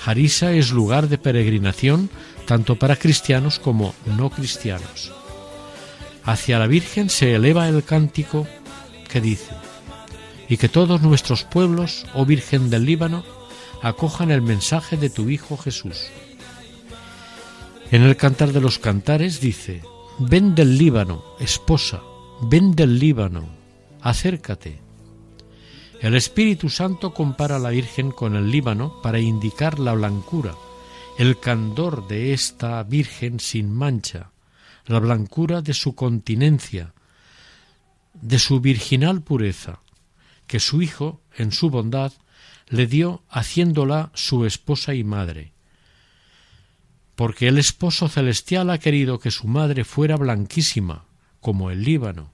Jarisa 0.00 0.52
es 0.52 0.70
lugar 0.70 1.08
de 1.08 1.18
peregrinación 1.18 2.10
tanto 2.46 2.76
para 2.76 2.96
cristianos 2.96 3.58
como 3.58 3.94
no 4.06 4.30
cristianos. 4.30 5.12
Hacia 6.24 6.58
la 6.58 6.66
Virgen 6.66 7.10
se 7.10 7.34
eleva 7.34 7.68
el 7.68 7.84
cántico 7.84 8.46
que 9.08 9.20
dice, 9.20 9.52
y 10.48 10.56
que 10.56 10.68
todos 10.68 11.02
nuestros 11.02 11.44
pueblos, 11.44 12.06
oh 12.14 12.24
Virgen 12.24 12.70
del 12.70 12.84
Líbano, 12.84 13.24
acojan 13.82 14.30
el 14.30 14.42
mensaje 14.42 14.96
de 14.96 15.10
tu 15.10 15.28
Hijo 15.28 15.56
Jesús. 15.56 16.06
En 17.96 18.02
el 18.02 18.18
Cantar 18.18 18.52
de 18.52 18.60
los 18.60 18.78
Cantares 18.78 19.40
dice, 19.40 19.80
ven 20.18 20.54
del 20.54 20.76
Líbano, 20.76 21.24
esposa, 21.40 22.02
ven 22.42 22.72
del 22.72 22.98
Líbano, 22.98 23.48
acércate. 24.02 24.82
El 26.02 26.14
Espíritu 26.14 26.68
Santo 26.68 27.14
compara 27.14 27.56
a 27.56 27.58
la 27.58 27.70
Virgen 27.70 28.10
con 28.10 28.36
el 28.36 28.50
Líbano 28.50 29.00
para 29.00 29.18
indicar 29.18 29.78
la 29.78 29.94
blancura, 29.94 30.54
el 31.16 31.40
candor 31.40 32.06
de 32.06 32.34
esta 32.34 32.82
Virgen 32.82 33.40
sin 33.40 33.72
mancha, 33.72 34.30
la 34.84 34.98
blancura 34.98 35.62
de 35.62 35.72
su 35.72 35.94
continencia, 35.94 36.92
de 38.12 38.38
su 38.38 38.60
virginal 38.60 39.22
pureza, 39.22 39.80
que 40.46 40.60
su 40.60 40.82
Hijo, 40.82 41.22
en 41.34 41.50
su 41.50 41.70
bondad, 41.70 42.12
le 42.68 42.86
dio 42.86 43.22
haciéndola 43.30 44.10
su 44.12 44.44
esposa 44.44 44.92
y 44.92 45.02
madre. 45.02 45.55
Porque 47.16 47.48
el 47.48 47.58
esposo 47.58 48.08
celestial 48.08 48.70
ha 48.70 48.78
querido 48.78 49.18
que 49.18 49.30
su 49.30 49.48
madre 49.48 49.84
fuera 49.84 50.16
blanquísima, 50.16 51.04
como 51.40 51.70
el 51.70 51.82
Líbano, 51.82 52.30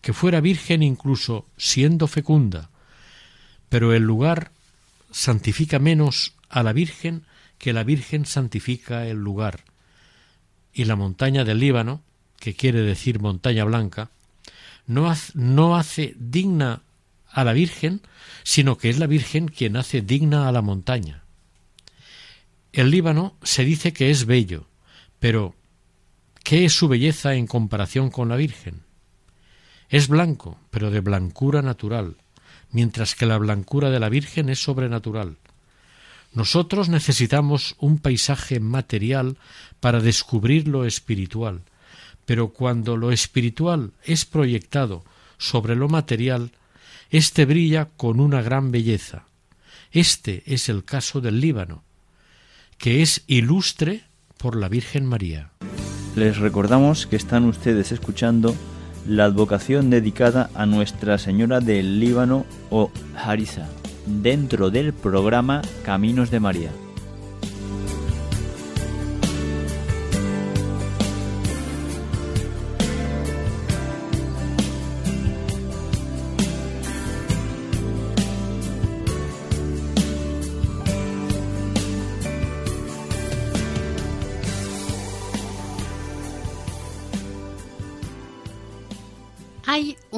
que 0.00 0.12
fuera 0.12 0.40
virgen 0.40 0.82
incluso 0.82 1.46
siendo 1.56 2.06
fecunda, 2.06 2.70
pero 3.68 3.92
el 3.92 4.04
lugar 4.04 4.52
santifica 5.10 5.78
menos 5.78 6.34
a 6.48 6.62
la 6.62 6.72
Virgen 6.72 7.24
que 7.58 7.72
la 7.72 7.82
Virgen 7.82 8.24
santifica 8.24 9.06
el 9.06 9.16
lugar. 9.16 9.64
Y 10.72 10.84
la 10.84 10.94
montaña 10.94 11.44
del 11.44 11.58
Líbano, 11.58 12.00
que 12.38 12.54
quiere 12.54 12.82
decir 12.82 13.20
montaña 13.20 13.64
blanca, 13.64 14.10
no 14.86 15.10
hace, 15.10 15.32
no 15.34 15.76
hace 15.76 16.14
digna 16.18 16.82
a 17.28 17.42
la 17.42 17.52
Virgen, 17.52 18.00
sino 18.44 18.78
que 18.78 18.90
es 18.90 18.98
la 18.98 19.06
Virgen 19.06 19.48
quien 19.48 19.76
hace 19.76 20.02
digna 20.02 20.48
a 20.48 20.52
la 20.52 20.62
montaña. 20.62 21.23
El 22.74 22.90
Líbano 22.90 23.36
se 23.40 23.64
dice 23.64 23.92
que 23.92 24.10
es 24.10 24.26
bello, 24.26 24.66
pero 25.20 25.54
¿qué 26.42 26.64
es 26.64 26.72
su 26.72 26.88
belleza 26.88 27.36
en 27.36 27.46
comparación 27.46 28.10
con 28.10 28.28
la 28.28 28.34
Virgen? 28.34 28.82
Es 29.88 30.08
blanco, 30.08 30.58
pero 30.72 30.90
de 30.90 30.98
blancura 30.98 31.62
natural, 31.62 32.16
mientras 32.72 33.14
que 33.14 33.26
la 33.26 33.38
blancura 33.38 33.90
de 33.90 34.00
la 34.00 34.08
Virgen 34.08 34.48
es 34.48 34.60
sobrenatural. 34.60 35.36
Nosotros 36.32 36.88
necesitamos 36.88 37.76
un 37.78 38.00
paisaje 38.00 38.58
material 38.58 39.38
para 39.78 40.00
descubrir 40.00 40.66
lo 40.66 40.84
espiritual, 40.84 41.62
pero 42.26 42.48
cuando 42.48 42.96
lo 42.96 43.12
espiritual 43.12 43.92
es 44.02 44.24
proyectado 44.24 45.04
sobre 45.38 45.76
lo 45.76 45.88
material, 45.88 46.50
éste 47.10 47.44
brilla 47.44 47.90
con 47.96 48.18
una 48.18 48.42
gran 48.42 48.72
belleza. 48.72 49.26
Este 49.92 50.42
es 50.44 50.68
el 50.68 50.82
caso 50.84 51.20
del 51.20 51.38
Líbano, 51.38 51.84
que 52.84 53.00
es 53.00 53.22
ilustre 53.28 54.02
por 54.36 54.56
la 54.56 54.68
Virgen 54.68 55.06
María. 55.06 55.48
Les 56.16 56.36
recordamos 56.36 57.06
que 57.06 57.16
están 57.16 57.46
ustedes 57.46 57.92
escuchando 57.92 58.54
la 59.08 59.24
advocación 59.24 59.88
dedicada 59.88 60.50
a 60.54 60.66
Nuestra 60.66 61.16
Señora 61.16 61.60
del 61.60 61.98
Líbano 61.98 62.44
o 62.68 62.90
Harisa, 63.16 63.70
dentro 64.04 64.68
del 64.68 64.92
programa 64.92 65.62
Caminos 65.82 66.30
de 66.30 66.40
María. 66.40 66.72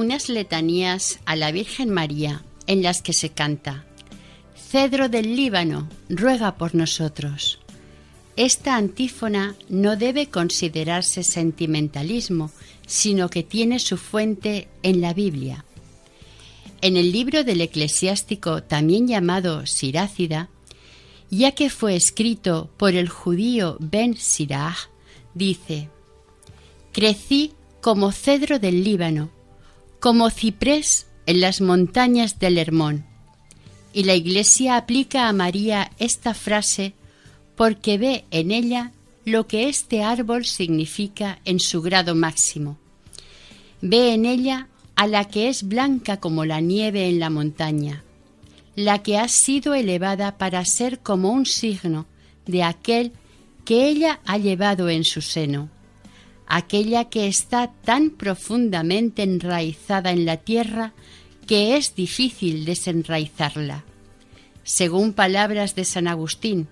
Unas 0.07 0.29
letanías 0.29 1.19
a 1.25 1.35
la 1.35 1.51
Virgen 1.51 1.91
María 1.91 2.45
en 2.69 2.81
las 2.81 3.03
que 3.03 3.13
se 3.13 3.31
canta, 3.31 3.85
Cedro 4.57 5.09
del 5.09 5.35
Líbano, 5.35 5.89
ruega 6.09 6.55
por 6.55 6.77
nosotros. 6.77 7.59
Esta 8.37 8.77
antífona 8.77 9.57
no 9.69 9.97
debe 9.97 10.29
considerarse 10.29 11.25
sentimentalismo, 11.25 12.53
sino 12.87 13.29
que 13.31 13.43
tiene 13.43 13.81
su 13.81 13.97
fuente 13.97 14.69
en 14.85 15.01
la 15.01 15.13
Biblia. 15.13 15.65
En 16.83 16.97
el 16.97 17.11
libro 17.11 17.43
del 17.43 17.61
eclesiástico, 17.61 18.63
también 18.63 19.09
llamado 19.09 19.67
Sirácida, 19.67 20.51
ya 21.31 21.51
que 21.51 21.69
fue 21.69 21.97
escrito 21.97 22.71
por 22.77 22.95
el 22.95 23.09
judío 23.09 23.77
Ben 23.81 24.17
Sirach, 24.17 24.89
dice, 25.35 25.89
Crecí 26.93 27.55
como 27.81 28.13
cedro 28.13 28.61
del 28.61 28.85
Líbano, 28.85 29.31
como 30.07 30.31
ciprés 30.31 31.09
en 31.27 31.41
las 31.41 31.61
montañas 31.61 32.39
del 32.39 32.59
Hermón. 32.59 33.05
Y 33.93 34.05
la 34.05 34.15
Iglesia 34.15 34.77
aplica 34.77 35.29
a 35.29 35.33
María 35.33 35.91
esta 35.99 36.33
frase 36.33 36.93
porque 37.57 37.99
ve 37.99 38.25
en 38.31 38.53
ella 38.53 38.93
lo 39.25 39.49
que 39.49 39.69
este 39.69 40.05
árbol 40.05 40.45
significa 40.45 41.41
en 41.45 41.59
su 41.59 41.83
grado 41.83 42.15
máximo. 42.15 42.79
Ve 43.81 44.15
en 44.15 44.27
ella 44.27 44.69
a 44.95 45.09
la 45.09 45.25
que 45.25 45.49
es 45.49 45.65
blanca 45.65 46.21
como 46.21 46.45
la 46.45 46.61
nieve 46.61 47.09
en 47.09 47.19
la 47.19 47.29
montaña, 47.29 48.05
la 48.77 49.03
que 49.03 49.19
ha 49.19 49.27
sido 49.27 49.75
elevada 49.75 50.39
para 50.39 50.65
ser 50.67 51.01
como 51.01 51.33
un 51.33 51.47
signo 51.47 52.07
de 52.47 52.63
aquel 52.63 53.11
que 53.65 53.89
ella 53.89 54.21
ha 54.25 54.39
llevado 54.39 54.89
en 54.89 55.03
su 55.03 55.21
seno 55.21 55.69
aquella 56.47 57.09
que 57.09 57.27
está 57.27 57.73
tan 57.85 58.11
profundamente 58.11 59.23
enraizada 59.23 60.13
en 60.13 60.27
la 60.27 60.37
tierra 60.37 60.93
que 61.47 61.77
es 61.77 61.95
difícil 61.95 62.65
desenraizarla. 62.65 63.85
Según 64.65 65.13
palabras 65.13 65.75
de 65.75 65.85
San 65.85 66.09
Agustín, 66.09 66.69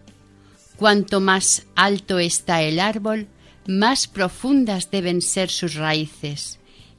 cuanto 0.77 1.21
más 1.21 1.67
alto 1.77 2.19
está 2.19 2.63
el 2.63 2.81
árbol, 2.81 3.29
más 3.67 4.09
profundas 4.09 4.91
deben 4.91 5.23
ser 5.23 5.51
sus 5.51 5.75
raíces. 5.75 6.59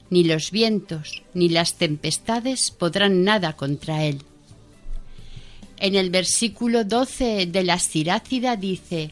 Ni 0.09 0.23
los 0.23 0.51
vientos 0.51 1.23
ni 1.33 1.49
las 1.49 1.75
tempestades 1.75 2.71
podrán 2.71 3.23
nada 3.23 3.53
contra 3.53 4.05
él. 4.05 4.21
En 5.77 5.95
el 5.95 6.09
versículo 6.09 6.85
12 6.85 7.47
de 7.47 7.63
la 7.63 7.79
Sirácida 7.79 8.55
dice, 8.55 9.11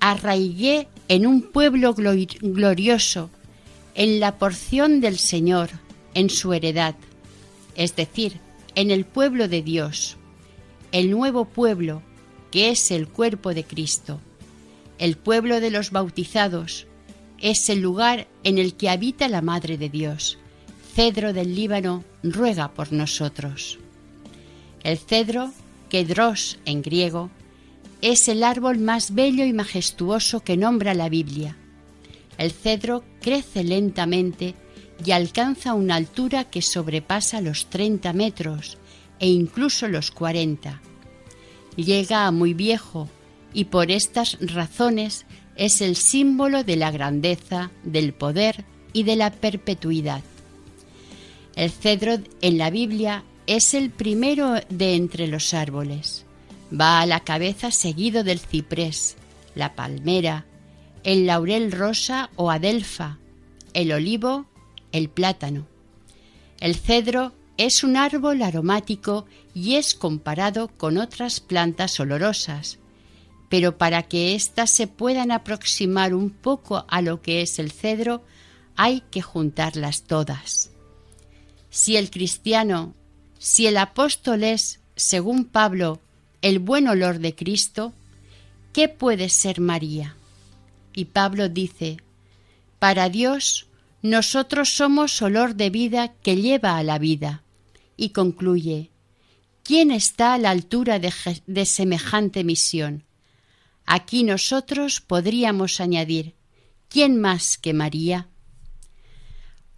arraigué 0.00 0.88
en 1.12 1.26
un 1.26 1.42
pueblo 1.42 1.92
glorioso, 1.92 3.28
en 3.94 4.18
la 4.18 4.38
porción 4.38 5.02
del 5.02 5.18
Señor, 5.18 5.68
en 6.14 6.30
su 6.30 6.54
heredad, 6.54 6.94
es 7.76 7.94
decir, 7.94 8.40
en 8.76 8.90
el 8.90 9.04
pueblo 9.04 9.46
de 9.46 9.60
Dios, 9.60 10.16
el 10.90 11.10
nuevo 11.10 11.44
pueblo, 11.44 12.00
que 12.50 12.70
es 12.70 12.90
el 12.90 13.08
cuerpo 13.08 13.52
de 13.52 13.62
Cristo. 13.62 14.22
El 14.98 15.18
pueblo 15.18 15.60
de 15.60 15.70
los 15.70 15.90
bautizados 15.90 16.86
es 17.38 17.68
el 17.68 17.82
lugar 17.82 18.26
en 18.42 18.56
el 18.56 18.72
que 18.72 18.88
habita 18.88 19.28
la 19.28 19.42
Madre 19.42 19.76
de 19.76 19.90
Dios. 19.90 20.38
Cedro 20.94 21.34
del 21.34 21.54
Líbano 21.54 22.04
ruega 22.22 22.72
por 22.72 22.90
nosotros. 22.90 23.78
El 24.82 24.96
cedro, 24.96 25.52
kedros 25.90 26.58
en 26.64 26.80
griego, 26.80 27.28
es 28.02 28.26
el 28.26 28.42
árbol 28.42 28.78
más 28.78 29.14
bello 29.14 29.44
y 29.44 29.52
majestuoso 29.52 30.40
que 30.40 30.56
nombra 30.56 30.92
la 30.92 31.08
Biblia. 31.08 31.56
El 32.36 32.50
cedro 32.50 33.04
crece 33.20 33.62
lentamente 33.62 34.56
y 35.04 35.12
alcanza 35.12 35.74
una 35.74 35.94
altura 35.94 36.50
que 36.50 36.62
sobrepasa 36.62 37.40
los 37.40 37.70
30 37.70 38.12
metros 38.12 38.76
e 39.20 39.28
incluso 39.28 39.86
los 39.86 40.10
40. 40.10 40.82
Llega 41.76 42.26
a 42.26 42.32
muy 42.32 42.54
viejo 42.54 43.08
y 43.54 43.66
por 43.66 43.92
estas 43.92 44.36
razones 44.40 45.24
es 45.54 45.80
el 45.80 45.94
símbolo 45.94 46.64
de 46.64 46.76
la 46.76 46.90
grandeza, 46.90 47.70
del 47.84 48.12
poder 48.14 48.64
y 48.92 49.04
de 49.04 49.14
la 49.14 49.30
perpetuidad. 49.30 50.22
El 51.54 51.70
cedro 51.70 52.18
en 52.40 52.58
la 52.58 52.70
Biblia 52.70 53.24
es 53.46 53.74
el 53.74 53.90
primero 53.90 54.54
de 54.70 54.94
entre 54.94 55.28
los 55.28 55.54
árboles. 55.54 56.24
Va 56.72 57.00
a 57.00 57.06
la 57.06 57.20
cabeza 57.20 57.70
seguido 57.70 58.24
del 58.24 58.40
ciprés, 58.40 59.16
la 59.54 59.74
palmera, 59.74 60.46
el 61.04 61.26
laurel 61.26 61.72
rosa 61.72 62.30
o 62.36 62.50
adelfa, 62.50 63.18
el 63.74 63.92
olivo, 63.92 64.46
el 64.92 65.08
plátano. 65.08 65.66
El 66.60 66.76
cedro 66.76 67.32
es 67.56 67.84
un 67.84 67.96
árbol 67.96 68.42
aromático 68.42 69.26
y 69.54 69.74
es 69.74 69.94
comparado 69.94 70.68
con 70.68 70.96
otras 70.96 71.40
plantas 71.40 71.98
olorosas, 72.00 72.78
pero 73.48 73.76
para 73.76 74.04
que 74.04 74.34
éstas 74.34 74.70
se 74.70 74.86
puedan 74.86 75.30
aproximar 75.30 76.14
un 76.14 76.30
poco 76.30 76.86
a 76.88 77.02
lo 77.02 77.20
que 77.20 77.42
es 77.42 77.58
el 77.58 77.70
cedro, 77.70 78.24
hay 78.76 79.02
que 79.10 79.20
juntarlas 79.20 80.04
todas. 80.04 80.70
Si 81.68 81.96
el 81.96 82.10
cristiano, 82.10 82.94
si 83.38 83.66
el 83.66 83.76
apóstol 83.76 84.44
es, 84.44 84.80
según 84.96 85.44
Pablo, 85.44 86.00
el 86.42 86.58
buen 86.58 86.88
olor 86.88 87.20
de 87.20 87.34
Cristo, 87.34 87.92
¿qué 88.72 88.88
puede 88.88 89.28
ser 89.28 89.60
María? 89.60 90.16
Y 90.92 91.06
Pablo 91.06 91.48
dice, 91.48 91.98
para 92.78 93.08
Dios 93.08 93.68
nosotros 94.02 94.70
somos 94.70 95.22
olor 95.22 95.54
de 95.54 95.70
vida 95.70 96.12
que 96.22 96.36
lleva 96.36 96.76
a 96.76 96.82
la 96.82 96.98
vida. 96.98 97.44
Y 97.96 98.10
concluye, 98.10 98.90
¿quién 99.62 99.92
está 99.92 100.34
a 100.34 100.38
la 100.38 100.50
altura 100.50 100.98
de, 100.98 101.12
de 101.46 101.64
semejante 101.64 102.42
misión? 102.42 103.04
Aquí 103.86 104.24
nosotros 104.24 105.00
podríamos 105.00 105.80
añadir, 105.80 106.34
¿quién 106.88 107.20
más 107.20 107.56
que 107.58 107.72
María? 107.72 108.28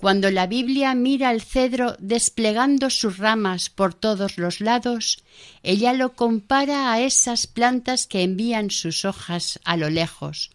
Cuando 0.05 0.31
la 0.31 0.47
Biblia 0.47 0.95
mira 0.95 1.31
al 1.31 1.41
cedro 1.41 1.97
desplegando 1.99 2.91
sus 2.91 3.17
ramas 3.17 3.71
por 3.71 3.95
todos 3.95 4.37
los 4.37 4.61
lados, 4.61 5.25
ella 5.63 5.95
lo 5.95 6.13
compara 6.13 6.93
a 6.93 7.01
esas 7.01 7.47
plantas 7.47 8.07
que 8.07 8.23
envían 8.23 8.71
sus 8.71 9.07
hojas 9.07 9.61
a 9.65 9.79
lo 9.79 9.89
lejos, 9.89 10.51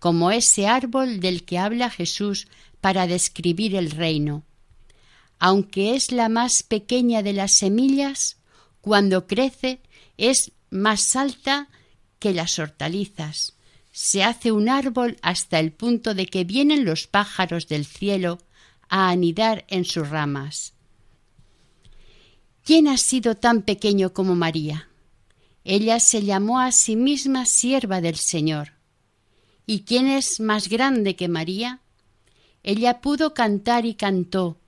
como 0.00 0.30
ese 0.30 0.66
árbol 0.66 1.20
del 1.20 1.46
que 1.46 1.56
habla 1.56 1.88
Jesús 1.88 2.46
para 2.82 3.06
describir 3.06 3.74
el 3.74 3.90
reino. 3.90 4.42
Aunque 5.38 5.94
es 5.94 6.12
la 6.12 6.28
más 6.28 6.62
pequeña 6.62 7.22
de 7.22 7.32
las 7.32 7.54
semillas, 7.54 8.36
cuando 8.82 9.26
crece 9.26 9.80
es 10.18 10.52
más 10.68 11.16
alta 11.16 11.68
que 12.18 12.34
las 12.34 12.58
hortalizas. 12.58 13.54
Se 13.92 14.22
hace 14.22 14.52
un 14.52 14.68
árbol 14.68 15.16
hasta 15.22 15.58
el 15.58 15.72
punto 15.72 16.12
de 16.12 16.26
que 16.26 16.44
vienen 16.44 16.84
los 16.84 17.06
pájaros 17.06 17.66
del 17.66 17.86
cielo 17.86 18.40
a 18.90 19.08
anidar 19.08 19.64
en 19.68 19.86
sus 19.86 20.10
ramas. 20.10 20.74
¿Quién 22.62 22.88
ha 22.88 22.98
sido 22.98 23.36
tan 23.36 23.62
pequeño 23.62 24.12
como 24.12 24.34
María? 24.34 24.88
Ella 25.64 26.00
se 26.00 26.22
llamó 26.22 26.60
a 26.60 26.72
sí 26.72 26.96
misma 26.96 27.46
sierva 27.46 28.00
del 28.00 28.16
Señor. 28.16 28.72
¿Y 29.64 29.82
quién 29.82 30.08
es 30.08 30.40
más 30.40 30.68
grande 30.68 31.16
que 31.16 31.28
María? 31.28 31.80
Ella 32.62 33.00
pudo 33.00 33.32
cantar 33.32 33.86
y 33.86 33.94
cantó. 33.94 34.58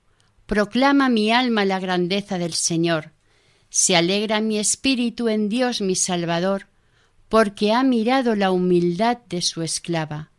Proclama 0.45 1.09
mi 1.09 1.31
alma 1.31 1.65
la 1.65 1.79
grandeza 1.79 2.37
del 2.37 2.53
Señor. 2.53 3.11
Se 3.69 3.95
alegra 3.95 4.39
mi 4.39 4.57
espíritu 4.57 5.27
en 5.27 5.49
Dios 5.49 5.81
mi 5.81 5.95
Salvador, 5.95 6.67
porque 7.27 7.73
ha 7.73 7.83
mirado 7.83 8.35
la 8.35 8.51
humildad 8.51 9.17
de 9.27 9.41
su 9.41 9.61
esclava. 9.61 10.32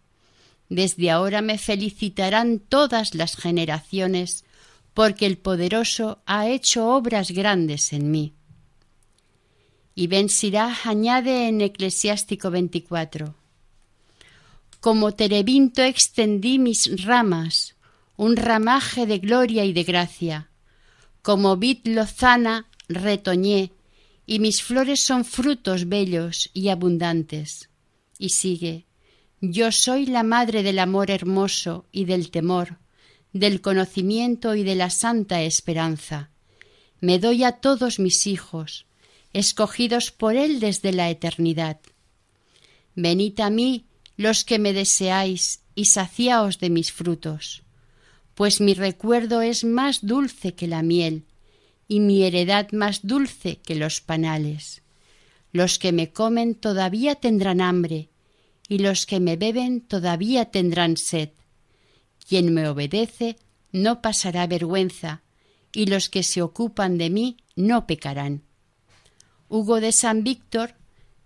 Desde 0.68 1.10
ahora 1.10 1.42
me 1.42 1.58
felicitarán 1.58 2.58
todas 2.58 3.14
las 3.14 3.36
generaciones, 3.36 4.44
porque 4.94 5.26
el 5.26 5.38
poderoso 5.38 6.22
ha 6.26 6.48
hecho 6.48 6.88
obras 6.88 7.30
grandes 7.30 7.92
en 7.92 8.10
mí. 8.10 8.32
Y 9.94 10.06
Ben 10.06 10.28
Sirah 10.28 10.76
añade 10.84 11.48
en 11.48 11.60
Eclesiástico 11.60 12.50
24, 12.50 13.34
Como 14.80 15.12
terebinto 15.12 15.82
extendí 15.82 16.58
mis 16.58 17.04
ramas, 17.04 17.74
un 18.16 18.36
ramaje 18.36 19.06
de 19.06 19.18
gloria 19.18 19.64
y 19.64 19.72
de 19.72 19.84
gracia. 19.84 20.50
Como 21.22 21.56
vid 21.56 21.78
lozana 21.84 22.66
retoñé, 22.88 23.72
y 24.26 24.38
mis 24.38 24.62
flores 24.62 25.00
son 25.00 25.24
frutos 25.24 25.88
bellos 25.88 26.50
y 26.54 26.68
abundantes. 26.68 27.68
Y 28.18 28.30
sigue, 28.30 28.86
yo 29.50 29.72
soy 29.72 30.06
la 30.06 30.22
madre 30.22 30.62
del 30.62 30.78
amor 30.78 31.10
hermoso 31.10 31.86
y 31.92 32.04
del 32.04 32.30
temor, 32.30 32.78
del 33.32 33.60
conocimiento 33.60 34.54
y 34.54 34.62
de 34.62 34.74
la 34.74 34.90
santa 34.90 35.42
esperanza. 35.42 36.30
Me 37.00 37.18
doy 37.18 37.44
a 37.44 37.52
todos 37.52 37.98
mis 37.98 38.26
hijos, 38.26 38.86
escogidos 39.32 40.10
por 40.12 40.36
Él 40.36 40.60
desde 40.60 40.92
la 40.92 41.10
eternidad. 41.10 41.80
Venid 42.94 43.40
a 43.40 43.50
mí 43.50 43.86
los 44.16 44.44
que 44.44 44.58
me 44.58 44.72
deseáis 44.72 45.60
y 45.74 45.86
saciaos 45.86 46.60
de 46.60 46.70
mis 46.70 46.92
frutos, 46.92 47.64
pues 48.34 48.60
mi 48.60 48.74
recuerdo 48.74 49.42
es 49.42 49.64
más 49.64 50.06
dulce 50.06 50.54
que 50.54 50.68
la 50.68 50.82
miel, 50.82 51.24
y 51.88 52.00
mi 52.00 52.22
heredad 52.22 52.70
más 52.72 53.06
dulce 53.06 53.56
que 53.56 53.74
los 53.74 54.00
panales. 54.00 54.82
Los 55.52 55.78
que 55.78 55.92
me 55.92 56.12
comen 56.12 56.54
todavía 56.54 57.16
tendrán 57.16 57.60
hambre, 57.60 58.08
y 58.68 58.78
los 58.78 59.06
que 59.06 59.20
me 59.20 59.36
beben 59.36 59.80
todavía 59.80 60.46
tendrán 60.46 60.96
sed. 60.96 61.30
Quien 62.26 62.54
me 62.54 62.68
obedece 62.68 63.36
no 63.72 64.00
pasará 64.00 64.46
vergüenza, 64.46 65.22
y 65.72 65.86
los 65.86 66.08
que 66.08 66.22
se 66.22 66.42
ocupan 66.42 66.96
de 66.98 67.10
mí 67.10 67.36
no 67.56 67.86
pecarán. 67.86 68.42
Hugo 69.48 69.80
de 69.80 69.92
San 69.92 70.24
Víctor, 70.24 70.74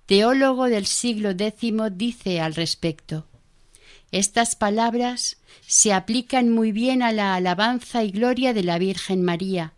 teólogo 0.07 0.65
del 0.67 0.87
siglo 0.87 1.31
X, 1.31 1.73
dice 1.93 2.41
al 2.41 2.55
respecto 2.55 3.27
Estas 4.11 4.57
palabras 4.57 5.37
se 5.67 5.93
aplican 5.93 6.51
muy 6.51 6.73
bien 6.73 7.03
a 7.03 7.13
la 7.13 7.35
alabanza 7.35 8.03
y 8.03 8.11
gloria 8.11 8.55
de 8.55 8.65
la 8.65 8.79
Virgen 8.79 9.23
María, 9.23 9.75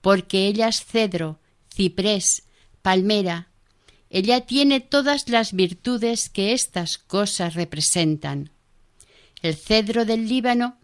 porque 0.00 0.46
ella 0.46 0.68
es 0.68 0.84
cedro, 0.84 1.40
ciprés, 1.74 2.44
palmera, 2.82 3.49
ella 4.10 4.40
tiene 4.40 4.80
todas 4.80 5.28
las 5.28 5.52
virtudes 5.52 6.28
que 6.28 6.52
estas 6.52 6.98
cosas 6.98 7.54
representan. 7.54 8.50
El 9.40 9.54
cedro 9.54 10.04
del 10.04 10.28
Líbano 10.28 10.76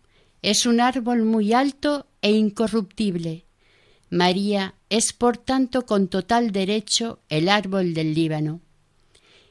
es 0.43 0.65
un 0.65 0.81
árbol 0.81 1.25
muy 1.25 1.53
alto 1.53 2.07
e 2.23 2.31
incorruptible. 2.31 3.45
María 4.11 4.75
es 4.89 5.13
por 5.13 5.39
tanto 5.39 5.85
con 5.87 6.07
total 6.07 6.53
derecho 6.53 7.19
el 7.29 7.49
árbol 7.49 7.95
del 7.95 8.15
Líbano. 8.15 8.61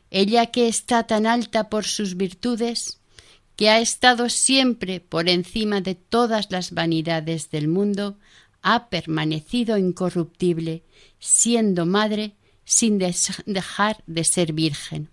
Ella 0.10 0.46
que 0.48 0.70
está 0.70 1.06
tan 1.06 1.28
alta 1.28 1.70
por 1.70 1.84
sus 1.84 2.16
virtudes, 2.16 3.02
que 3.58 3.70
ha 3.70 3.82
estado 3.82 4.30
siempre 4.30 5.02
por 5.02 5.28
encima 5.28 5.82
de 5.82 5.96
todas 5.96 6.50
las 6.50 6.72
vanidades 6.72 7.50
del 7.50 7.68
mundo, 7.68 8.18
ha 8.62 8.88
permanecido 8.88 9.78
incorruptible, 9.78 10.84
siendo 11.20 11.86
madre 11.86 12.36
sin 12.66 12.98
dejar 12.98 14.04
de 14.06 14.24
ser 14.24 14.54
virgen. 14.54 15.10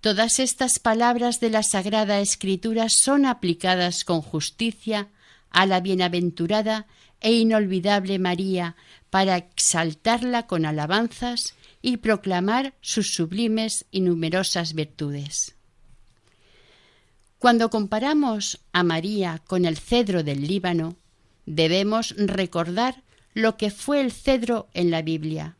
Todas 0.00 0.38
estas 0.38 0.78
palabras 0.78 1.40
de 1.40 1.50
la 1.50 1.62
Sagrada 1.62 2.20
Escritura 2.20 2.88
son 2.88 3.26
aplicadas 3.26 4.04
con 4.04 4.22
justicia 4.22 5.08
a 5.50 5.66
la 5.66 5.80
bienaventurada 5.80 6.86
e 7.20 7.32
inolvidable 7.32 8.18
María 8.18 8.76
para 9.10 9.36
exaltarla 9.36 10.46
con 10.46 10.64
alabanzas 10.64 11.54
y 11.82 11.98
proclamar 11.98 12.74
sus 12.80 13.14
sublimes 13.14 13.84
y 13.90 14.00
numerosas 14.00 14.74
virtudes. 14.74 15.54
Cuando 17.38 17.70
comparamos 17.70 18.60
a 18.72 18.82
María 18.82 19.42
con 19.46 19.64
el 19.64 19.78
cedro 19.78 20.22
del 20.22 20.46
Líbano, 20.46 20.96
debemos 21.46 22.14
recordar 22.16 23.02
lo 23.32 23.56
que 23.56 23.70
fue 23.70 24.00
el 24.00 24.12
cedro 24.12 24.68
en 24.74 24.90
la 24.90 25.02
Biblia, 25.02 25.56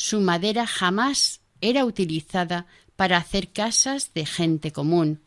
su 0.00 0.22
madera 0.22 0.66
jamás 0.66 1.42
era 1.60 1.84
utilizada 1.84 2.64
para 2.96 3.18
hacer 3.18 3.52
casas 3.52 4.14
de 4.14 4.24
gente 4.24 4.72
común. 4.72 5.20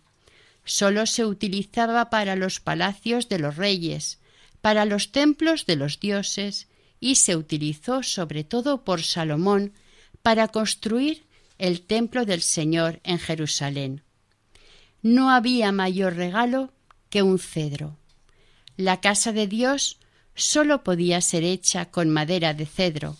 Solo 0.65 1.05
se 1.05 1.27
utilizaba 1.27 2.09
para 2.09 2.35
los 2.35 2.59
palacios 2.59 3.29
de 3.29 3.37
los 3.37 3.55
reyes, 3.55 4.17
para 4.61 4.85
los 4.85 5.11
templos 5.11 5.67
de 5.67 5.75
los 5.75 5.99
dioses 5.99 6.69
y 6.99 7.17
se 7.17 7.35
utilizó 7.35 8.01
sobre 8.01 8.43
todo 8.43 8.83
por 8.83 9.03
Salomón 9.03 9.73
para 10.23 10.47
construir 10.47 11.23
el 11.59 11.81
templo 11.81 12.25
del 12.25 12.41
Señor 12.41 12.99
en 13.03 13.19
Jerusalén. 13.19 14.01
No 15.03 15.29
había 15.29 15.71
mayor 15.71 16.15
regalo 16.15 16.73
que 17.11 17.21
un 17.21 17.37
cedro. 17.37 17.95
La 18.75 19.01
casa 19.01 19.33
de 19.33 19.45
Dios 19.45 19.99
sólo 20.33 20.83
podía 20.83 21.21
ser 21.21 21.43
hecha 21.43 21.91
con 21.91 22.09
madera 22.09 22.55
de 22.55 22.65
cedro. 22.65 23.17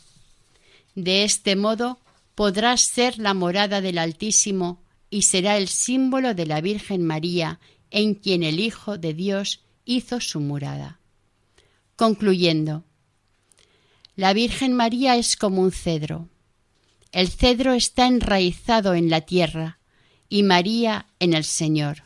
De 0.96 1.24
este 1.24 1.56
modo 1.56 2.00
podrás 2.36 2.82
ser 2.82 3.18
la 3.18 3.34
morada 3.34 3.82
del 3.82 3.98
Altísimo 3.98 4.82
y 5.10 5.24
será 5.24 5.58
el 5.58 5.68
símbolo 5.68 6.34
de 6.34 6.46
la 6.46 6.62
Virgen 6.62 7.06
María 7.06 7.60
en 7.92 8.16
quien 8.16 8.44
el 8.44 8.60
Hijo 8.60 8.98
de 8.98 9.14
Dios 9.14 9.62
hizo 9.86 10.20
su 10.20 10.40
morada. 10.40 11.00
Concluyendo, 11.96 12.84
la 14.16 14.34
Virgen 14.34 14.74
María 14.74 15.16
es 15.16 15.36
como 15.36 15.62
un 15.62 15.72
cedro. 15.72 16.30
El 17.12 17.30
cedro 17.30 17.74
está 17.74 18.08
enraizado 18.08 18.96
en 18.96 19.10
la 19.10 19.22
tierra 19.22 19.80
y 20.30 20.44
María 20.44 21.08
en 21.20 21.34
el 21.34 21.44
Señor. 21.44 22.04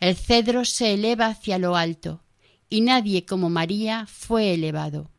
El 0.00 0.16
cedro 0.16 0.64
se 0.64 0.94
eleva 0.94 1.26
hacia 1.26 1.58
lo 1.58 1.76
alto 1.76 2.22
y 2.68 2.80
nadie 2.80 3.24
como 3.24 3.50
María 3.50 4.06
fue 4.06 4.54
elevado. 4.54 5.10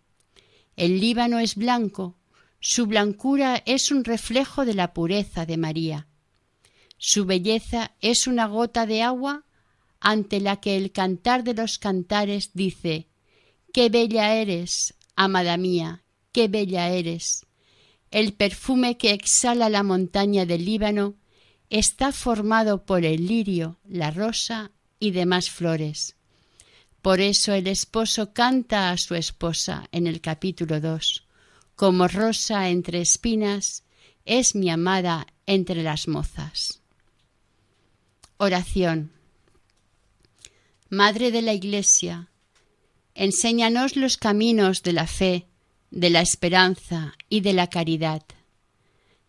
El 0.76 1.00
Líbano 1.00 1.40
es 1.40 1.56
blanco, 1.56 2.16
su 2.68 2.88
blancura 2.88 3.62
es 3.68 3.92
un 3.92 4.04
reflejo 4.04 4.66
de 4.66 4.74
la 4.74 4.92
pureza 4.92 5.46
de 5.46 5.56
María. 5.56 6.08
Su 6.98 7.26
belleza 7.26 7.92
es 8.02 8.26
una 8.26 8.48
gota 8.48 8.88
de 8.88 9.04
agua 9.04 9.46
ante 10.00 10.40
la 10.40 10.60
que 10.60 10.76
el 10.76 10.92
cantar 10.92 11.44
de 11.44 11.54
los 11.54 11.78
cantares 11.78 12.54
dice 12.56 13.08
Qué 13.72 13.90
bella 13.90 14.34
eres, 14.34 14.96
amada 15.16 15.58
mía, 15.58 16.06
qué 16.32 16.48
bella 16.48 16.90
eres. 16.90 17.46
El 18.10 18.34
perfume 18.34 18.98
que 18.98 19.12
exhala 19.12 19.70
la 19.70 19.84
montaña 19.84 20.48
del 20.48 20.66
Líbano 20.66 21.18
está 21.70 22.12
formado 22.12 22.84
por 22.84 23.06
el 23.06 23.28
lirio, 23.28 23.78
la 23.84 24.10
rosa 24.10 24.72
y 24.98 25.12
demás 25.12 25.52
flores. 25.52 26.16
Por 27.04 27.22
eso 27.22 27.54
el 27.54 27.68
esposo 27.68 28.34
canta 28.34 28.90
a 28.90 28.98
su 28.98 29.14
esposa 29.14 29.88
en 29.92 30.08
el 30.08 30.20
capítulo 30.20 30.82
2 30.82 31.25
como 31.76 32.08
rosa 32.08 32.70
entre 32.70 33.02
espinas, 33.02 33.84
es 34.24 34.56
mi 34.56 34.70
amada 34.70 35.28
entre 35.46 35.84
las 35.84 36.08
mozas. 36.08 36.82
Oración. 38.38 39.12
Madre 40.90 41.32
de 41.32 41.42
la 41.42 41.54
Iglesia, 41.54 42.30
enséñanos 43.14 43.96
los 43.96 44.18
caminos 44.18 44.84
de 44.84 44.94
la 44.94 45.08
fe, 45.08 45.48
de 45.92 46.10
la 46.10 46.22
esperanza 46.22 47.14
y 47.30 47.42
de 47.42 47.54
la 47.54 47.68
caridad. 47.68 48.24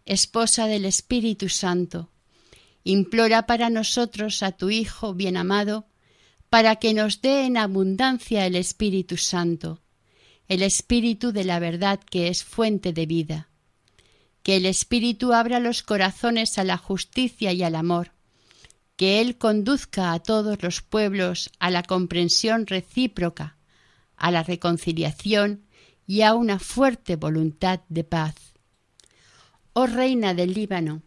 Esposa 0.05 0.67
del 0.67 0.85
Espíritu 0.85 1.49
Santo, 1.49 2.11
implora 2.85 3.47
para 3.47 3.71
nosotros 3.71 4.43
a 4.43 4.53
tu 4.53 4.71
Hijo 4.71 5.15
bien 5.15 5.37
amado, 5.37 5.87
para 6.49 6.77
que 6.77 6.95
nos 6.95 7.21
dé 7.21 7.45
en 7.45 7.57
abundancia 7.57 8.47
el 8.47 8.55
Espíritu 8.55 9.17
Santo, 9.17 9.83
el 10.49 10.63
Espíritu 10.63 11.33
de 11.33 11.45
la 11.45 11.59
verdad 11.59 12.01
que 12.01 12.29
es 12.29 12.45
fuente 12.45 12.93
de 12.93 13.07
vida. 13.07 13.49
Que 14.43 14.57
el 14.57 14.67
Espíritu 14.67 15.33
abra 15.33 15.59
los 15.59 15.83
corazones 15.83 16.59
a 16.59 16.65
la 16.65 16.77
justicia 16.79 17.53
y 17.53 17.63
al 17.63 17.75
amor. 17.75 18.13
Que 18.97 19.21
Él 19.21 19.39
conduzca 19.39 20.13
a 20.13 20.21
todos 20.21 20.63
los 20.63 20.83
pueblos 20.83 21.51
a 21.59 21.71
la 21.71 21.83
comprensión 21.83 22.67
recíproca, 22.67 23.57
a 24.17 24.31
la 24.31 24.43
reconciliación 24.43 25.67
y 26.07 26.23
a 26.23 26.35
una 26.35 26.59
fuerte 26.59 27.17
voluntad 27.17 27.81
de 27.89 28.05
paz. 28.05 28.35
Oh 29.73 29.87
Reina 29.87 30.33
del 30.33 30.55
Líbano, 30.55 31.03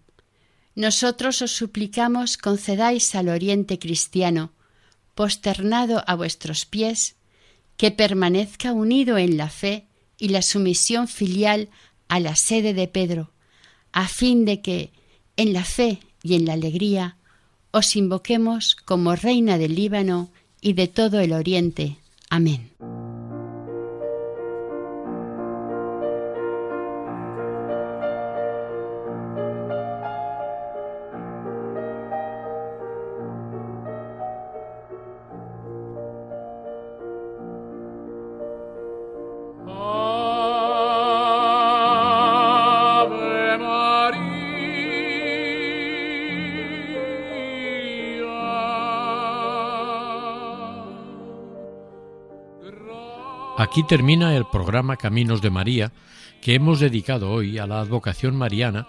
nosotros 0.75 1.41
os 1.41 1.51
suplicamos 1.51 2.37
concedáis 2.37 3.15
al 3.15 3.29
oriente 3.29 3.79
cristiano, 3.79 4.53
posternado 5.15 6.03
a 6.05 6.15
vuestros 6.15 6.65
pies, 6.65 7.15
que 7.79 7.91
permanezca 7.91 8.73
unido 8.73 9.17
en 9.17 9.37
la 9.37 9.49
fe 9.49 9.85
y 10.17 10.27
la 10.27 10.41
sumisión 10.41 11.07
filial 11.07 11.69
a 12.09 12.19
la 12.19 12.35
sede 12.35 12.73
de 12.73 12.89
Pedro, 12.89 13.31
a 13.93 14.09
fin 14.09 14.43
de 14.43 14.61
que, 14.61 14.91
en 15.37 15.53
la 15.53 15.63
fe 15.63 15.99
y 16.21 16.35
en 16.35 16.43
la 16.43 16.53
alegría, 16.53 17.15
os 17.71 17.95
invoquemos 17.95 18.75
como 18.75 19.15
Reina 19.15 19.57
del 19.57 19.75
Líbano 19.75 20.29
y 20.59 20.73
de 20.73 20.89
todo 20.89 21.21
el 21.21 21.31
Oriente. 21.31 21.95
Amén. 22.29 22.69
Termina 53.87 54.35
el 54.35 54.45
programa 54.45 54.97
Caminos 54.97 55.41
de 55.41 55.49
María 55.49 55.91
que 56.41 56.53
hemos 56.53 56.79
dedicado 56.79 57.31
hoy 57.31 57.57
a 57.57 57.65
la 57.65 57.79
advocación 57.79 58.35
mariana 58.35 58.85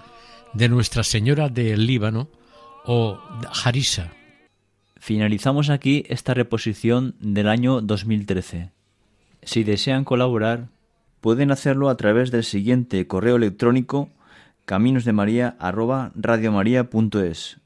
de 0.52 0.68
Nuestra 0.68 1.04
Señora 1.04 1.48
del 1.48 1.86
Líbano 1.86 2.28
o 2.84 3.18
Harisa. 3.64 4.12
Finalizamos 4.98 5.70
aquí 5.70 6.04
esta 6.08 6.34
reposición 6.34 7.14
del 7.20 7.48
año 7.48 7.80
2013. 7.80 8.72
Si 9.42 9.64
desean 9.64 10.04
colaborar, 10.04 10.68
pueden 11.20 11.50
hacerlo 11.50 11.88
a 11.88 11.96
través 11.96 12.30
del 12.30 12.44
siguiente 12.44 13.06
correo 13.06 13.36
electrónico 13.36 14.10
caminosdemaria@radiomaria.es. 14.66 17.56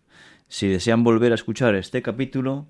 Si 0.49 0.69
desean 0.69 1.03
volver 1.05 1.33
a 1.33 1.37
escuchar 1.37 1.75
este 1.75 2.03
capítulo, 2.03 2.67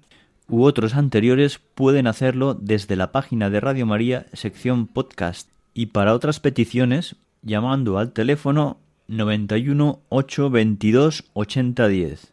u 0.49 0.64
otros 0.64 0.95
anteriores 0.95 1.61
pueden 1.74 2.07
hacerlo 2.07 2.55
desde 2.55 2.97
la 2.97 3.12
página 3.12 3.51
de 3.51 3.61
Radio 3.61 3.86
María, 3.86 4.26
sección 4.32 4.86
podcast, 4.86 5.49
y 5.72 5.86
para 5.86 6.14
otras 6.14 6.40
peticiones 6.40 7.16
llamando 7.42 7.99
al 7.99 8.12
teléfono 8.12 8.78
91 9.09 10.01
822 10.09 11.24
8010. 11.32 12.32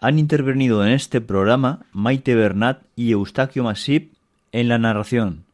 Han 0.00 0.18
intervenido 0.18 0.84
en 0.84 0.92
este 0.92 1.20
programa 1.20 1.86
Maite 1.92 2.34
Bernat 2.34 2.82
y 2.96 3.12
Eustaquio 3.12 3.62
Masip 3.62 4.12
en 4.50 4.68
la 4.68 4.78
narración 4.78 5.44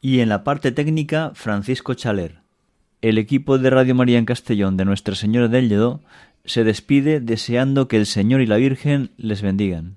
y 0.00 0.20
en 0.20 0.28
la 0.28 0.44
parte 0.44 0.70
técnica 0.70 1.32
Francisco 1.34 1.94
Chaler. 1.94 2.36
El 3.02 3.18
equipo 3.18 3.58
de 3.58 3.70
Radio 3.70 3.94
María 3.94 4.18
en 4.18 4.24
Castellón 4.24 4.76
de 4.76 4.84
Nuestra 4.84 5.14
Señora 5.14 5.48
del 5.48 5.68
Lledó 5.68 6.00
se 6.44 6.62
despide 6.62 7.20
deseando 7.20 7.88
que 7.88 7.96
el 7.96 8.06
Señor 8.06 8.40
y 8.40 8.46
la 8.46 8.56
Virgen 8.56 9.10
les 9.16 9.42
bendigan. 9.42 9.96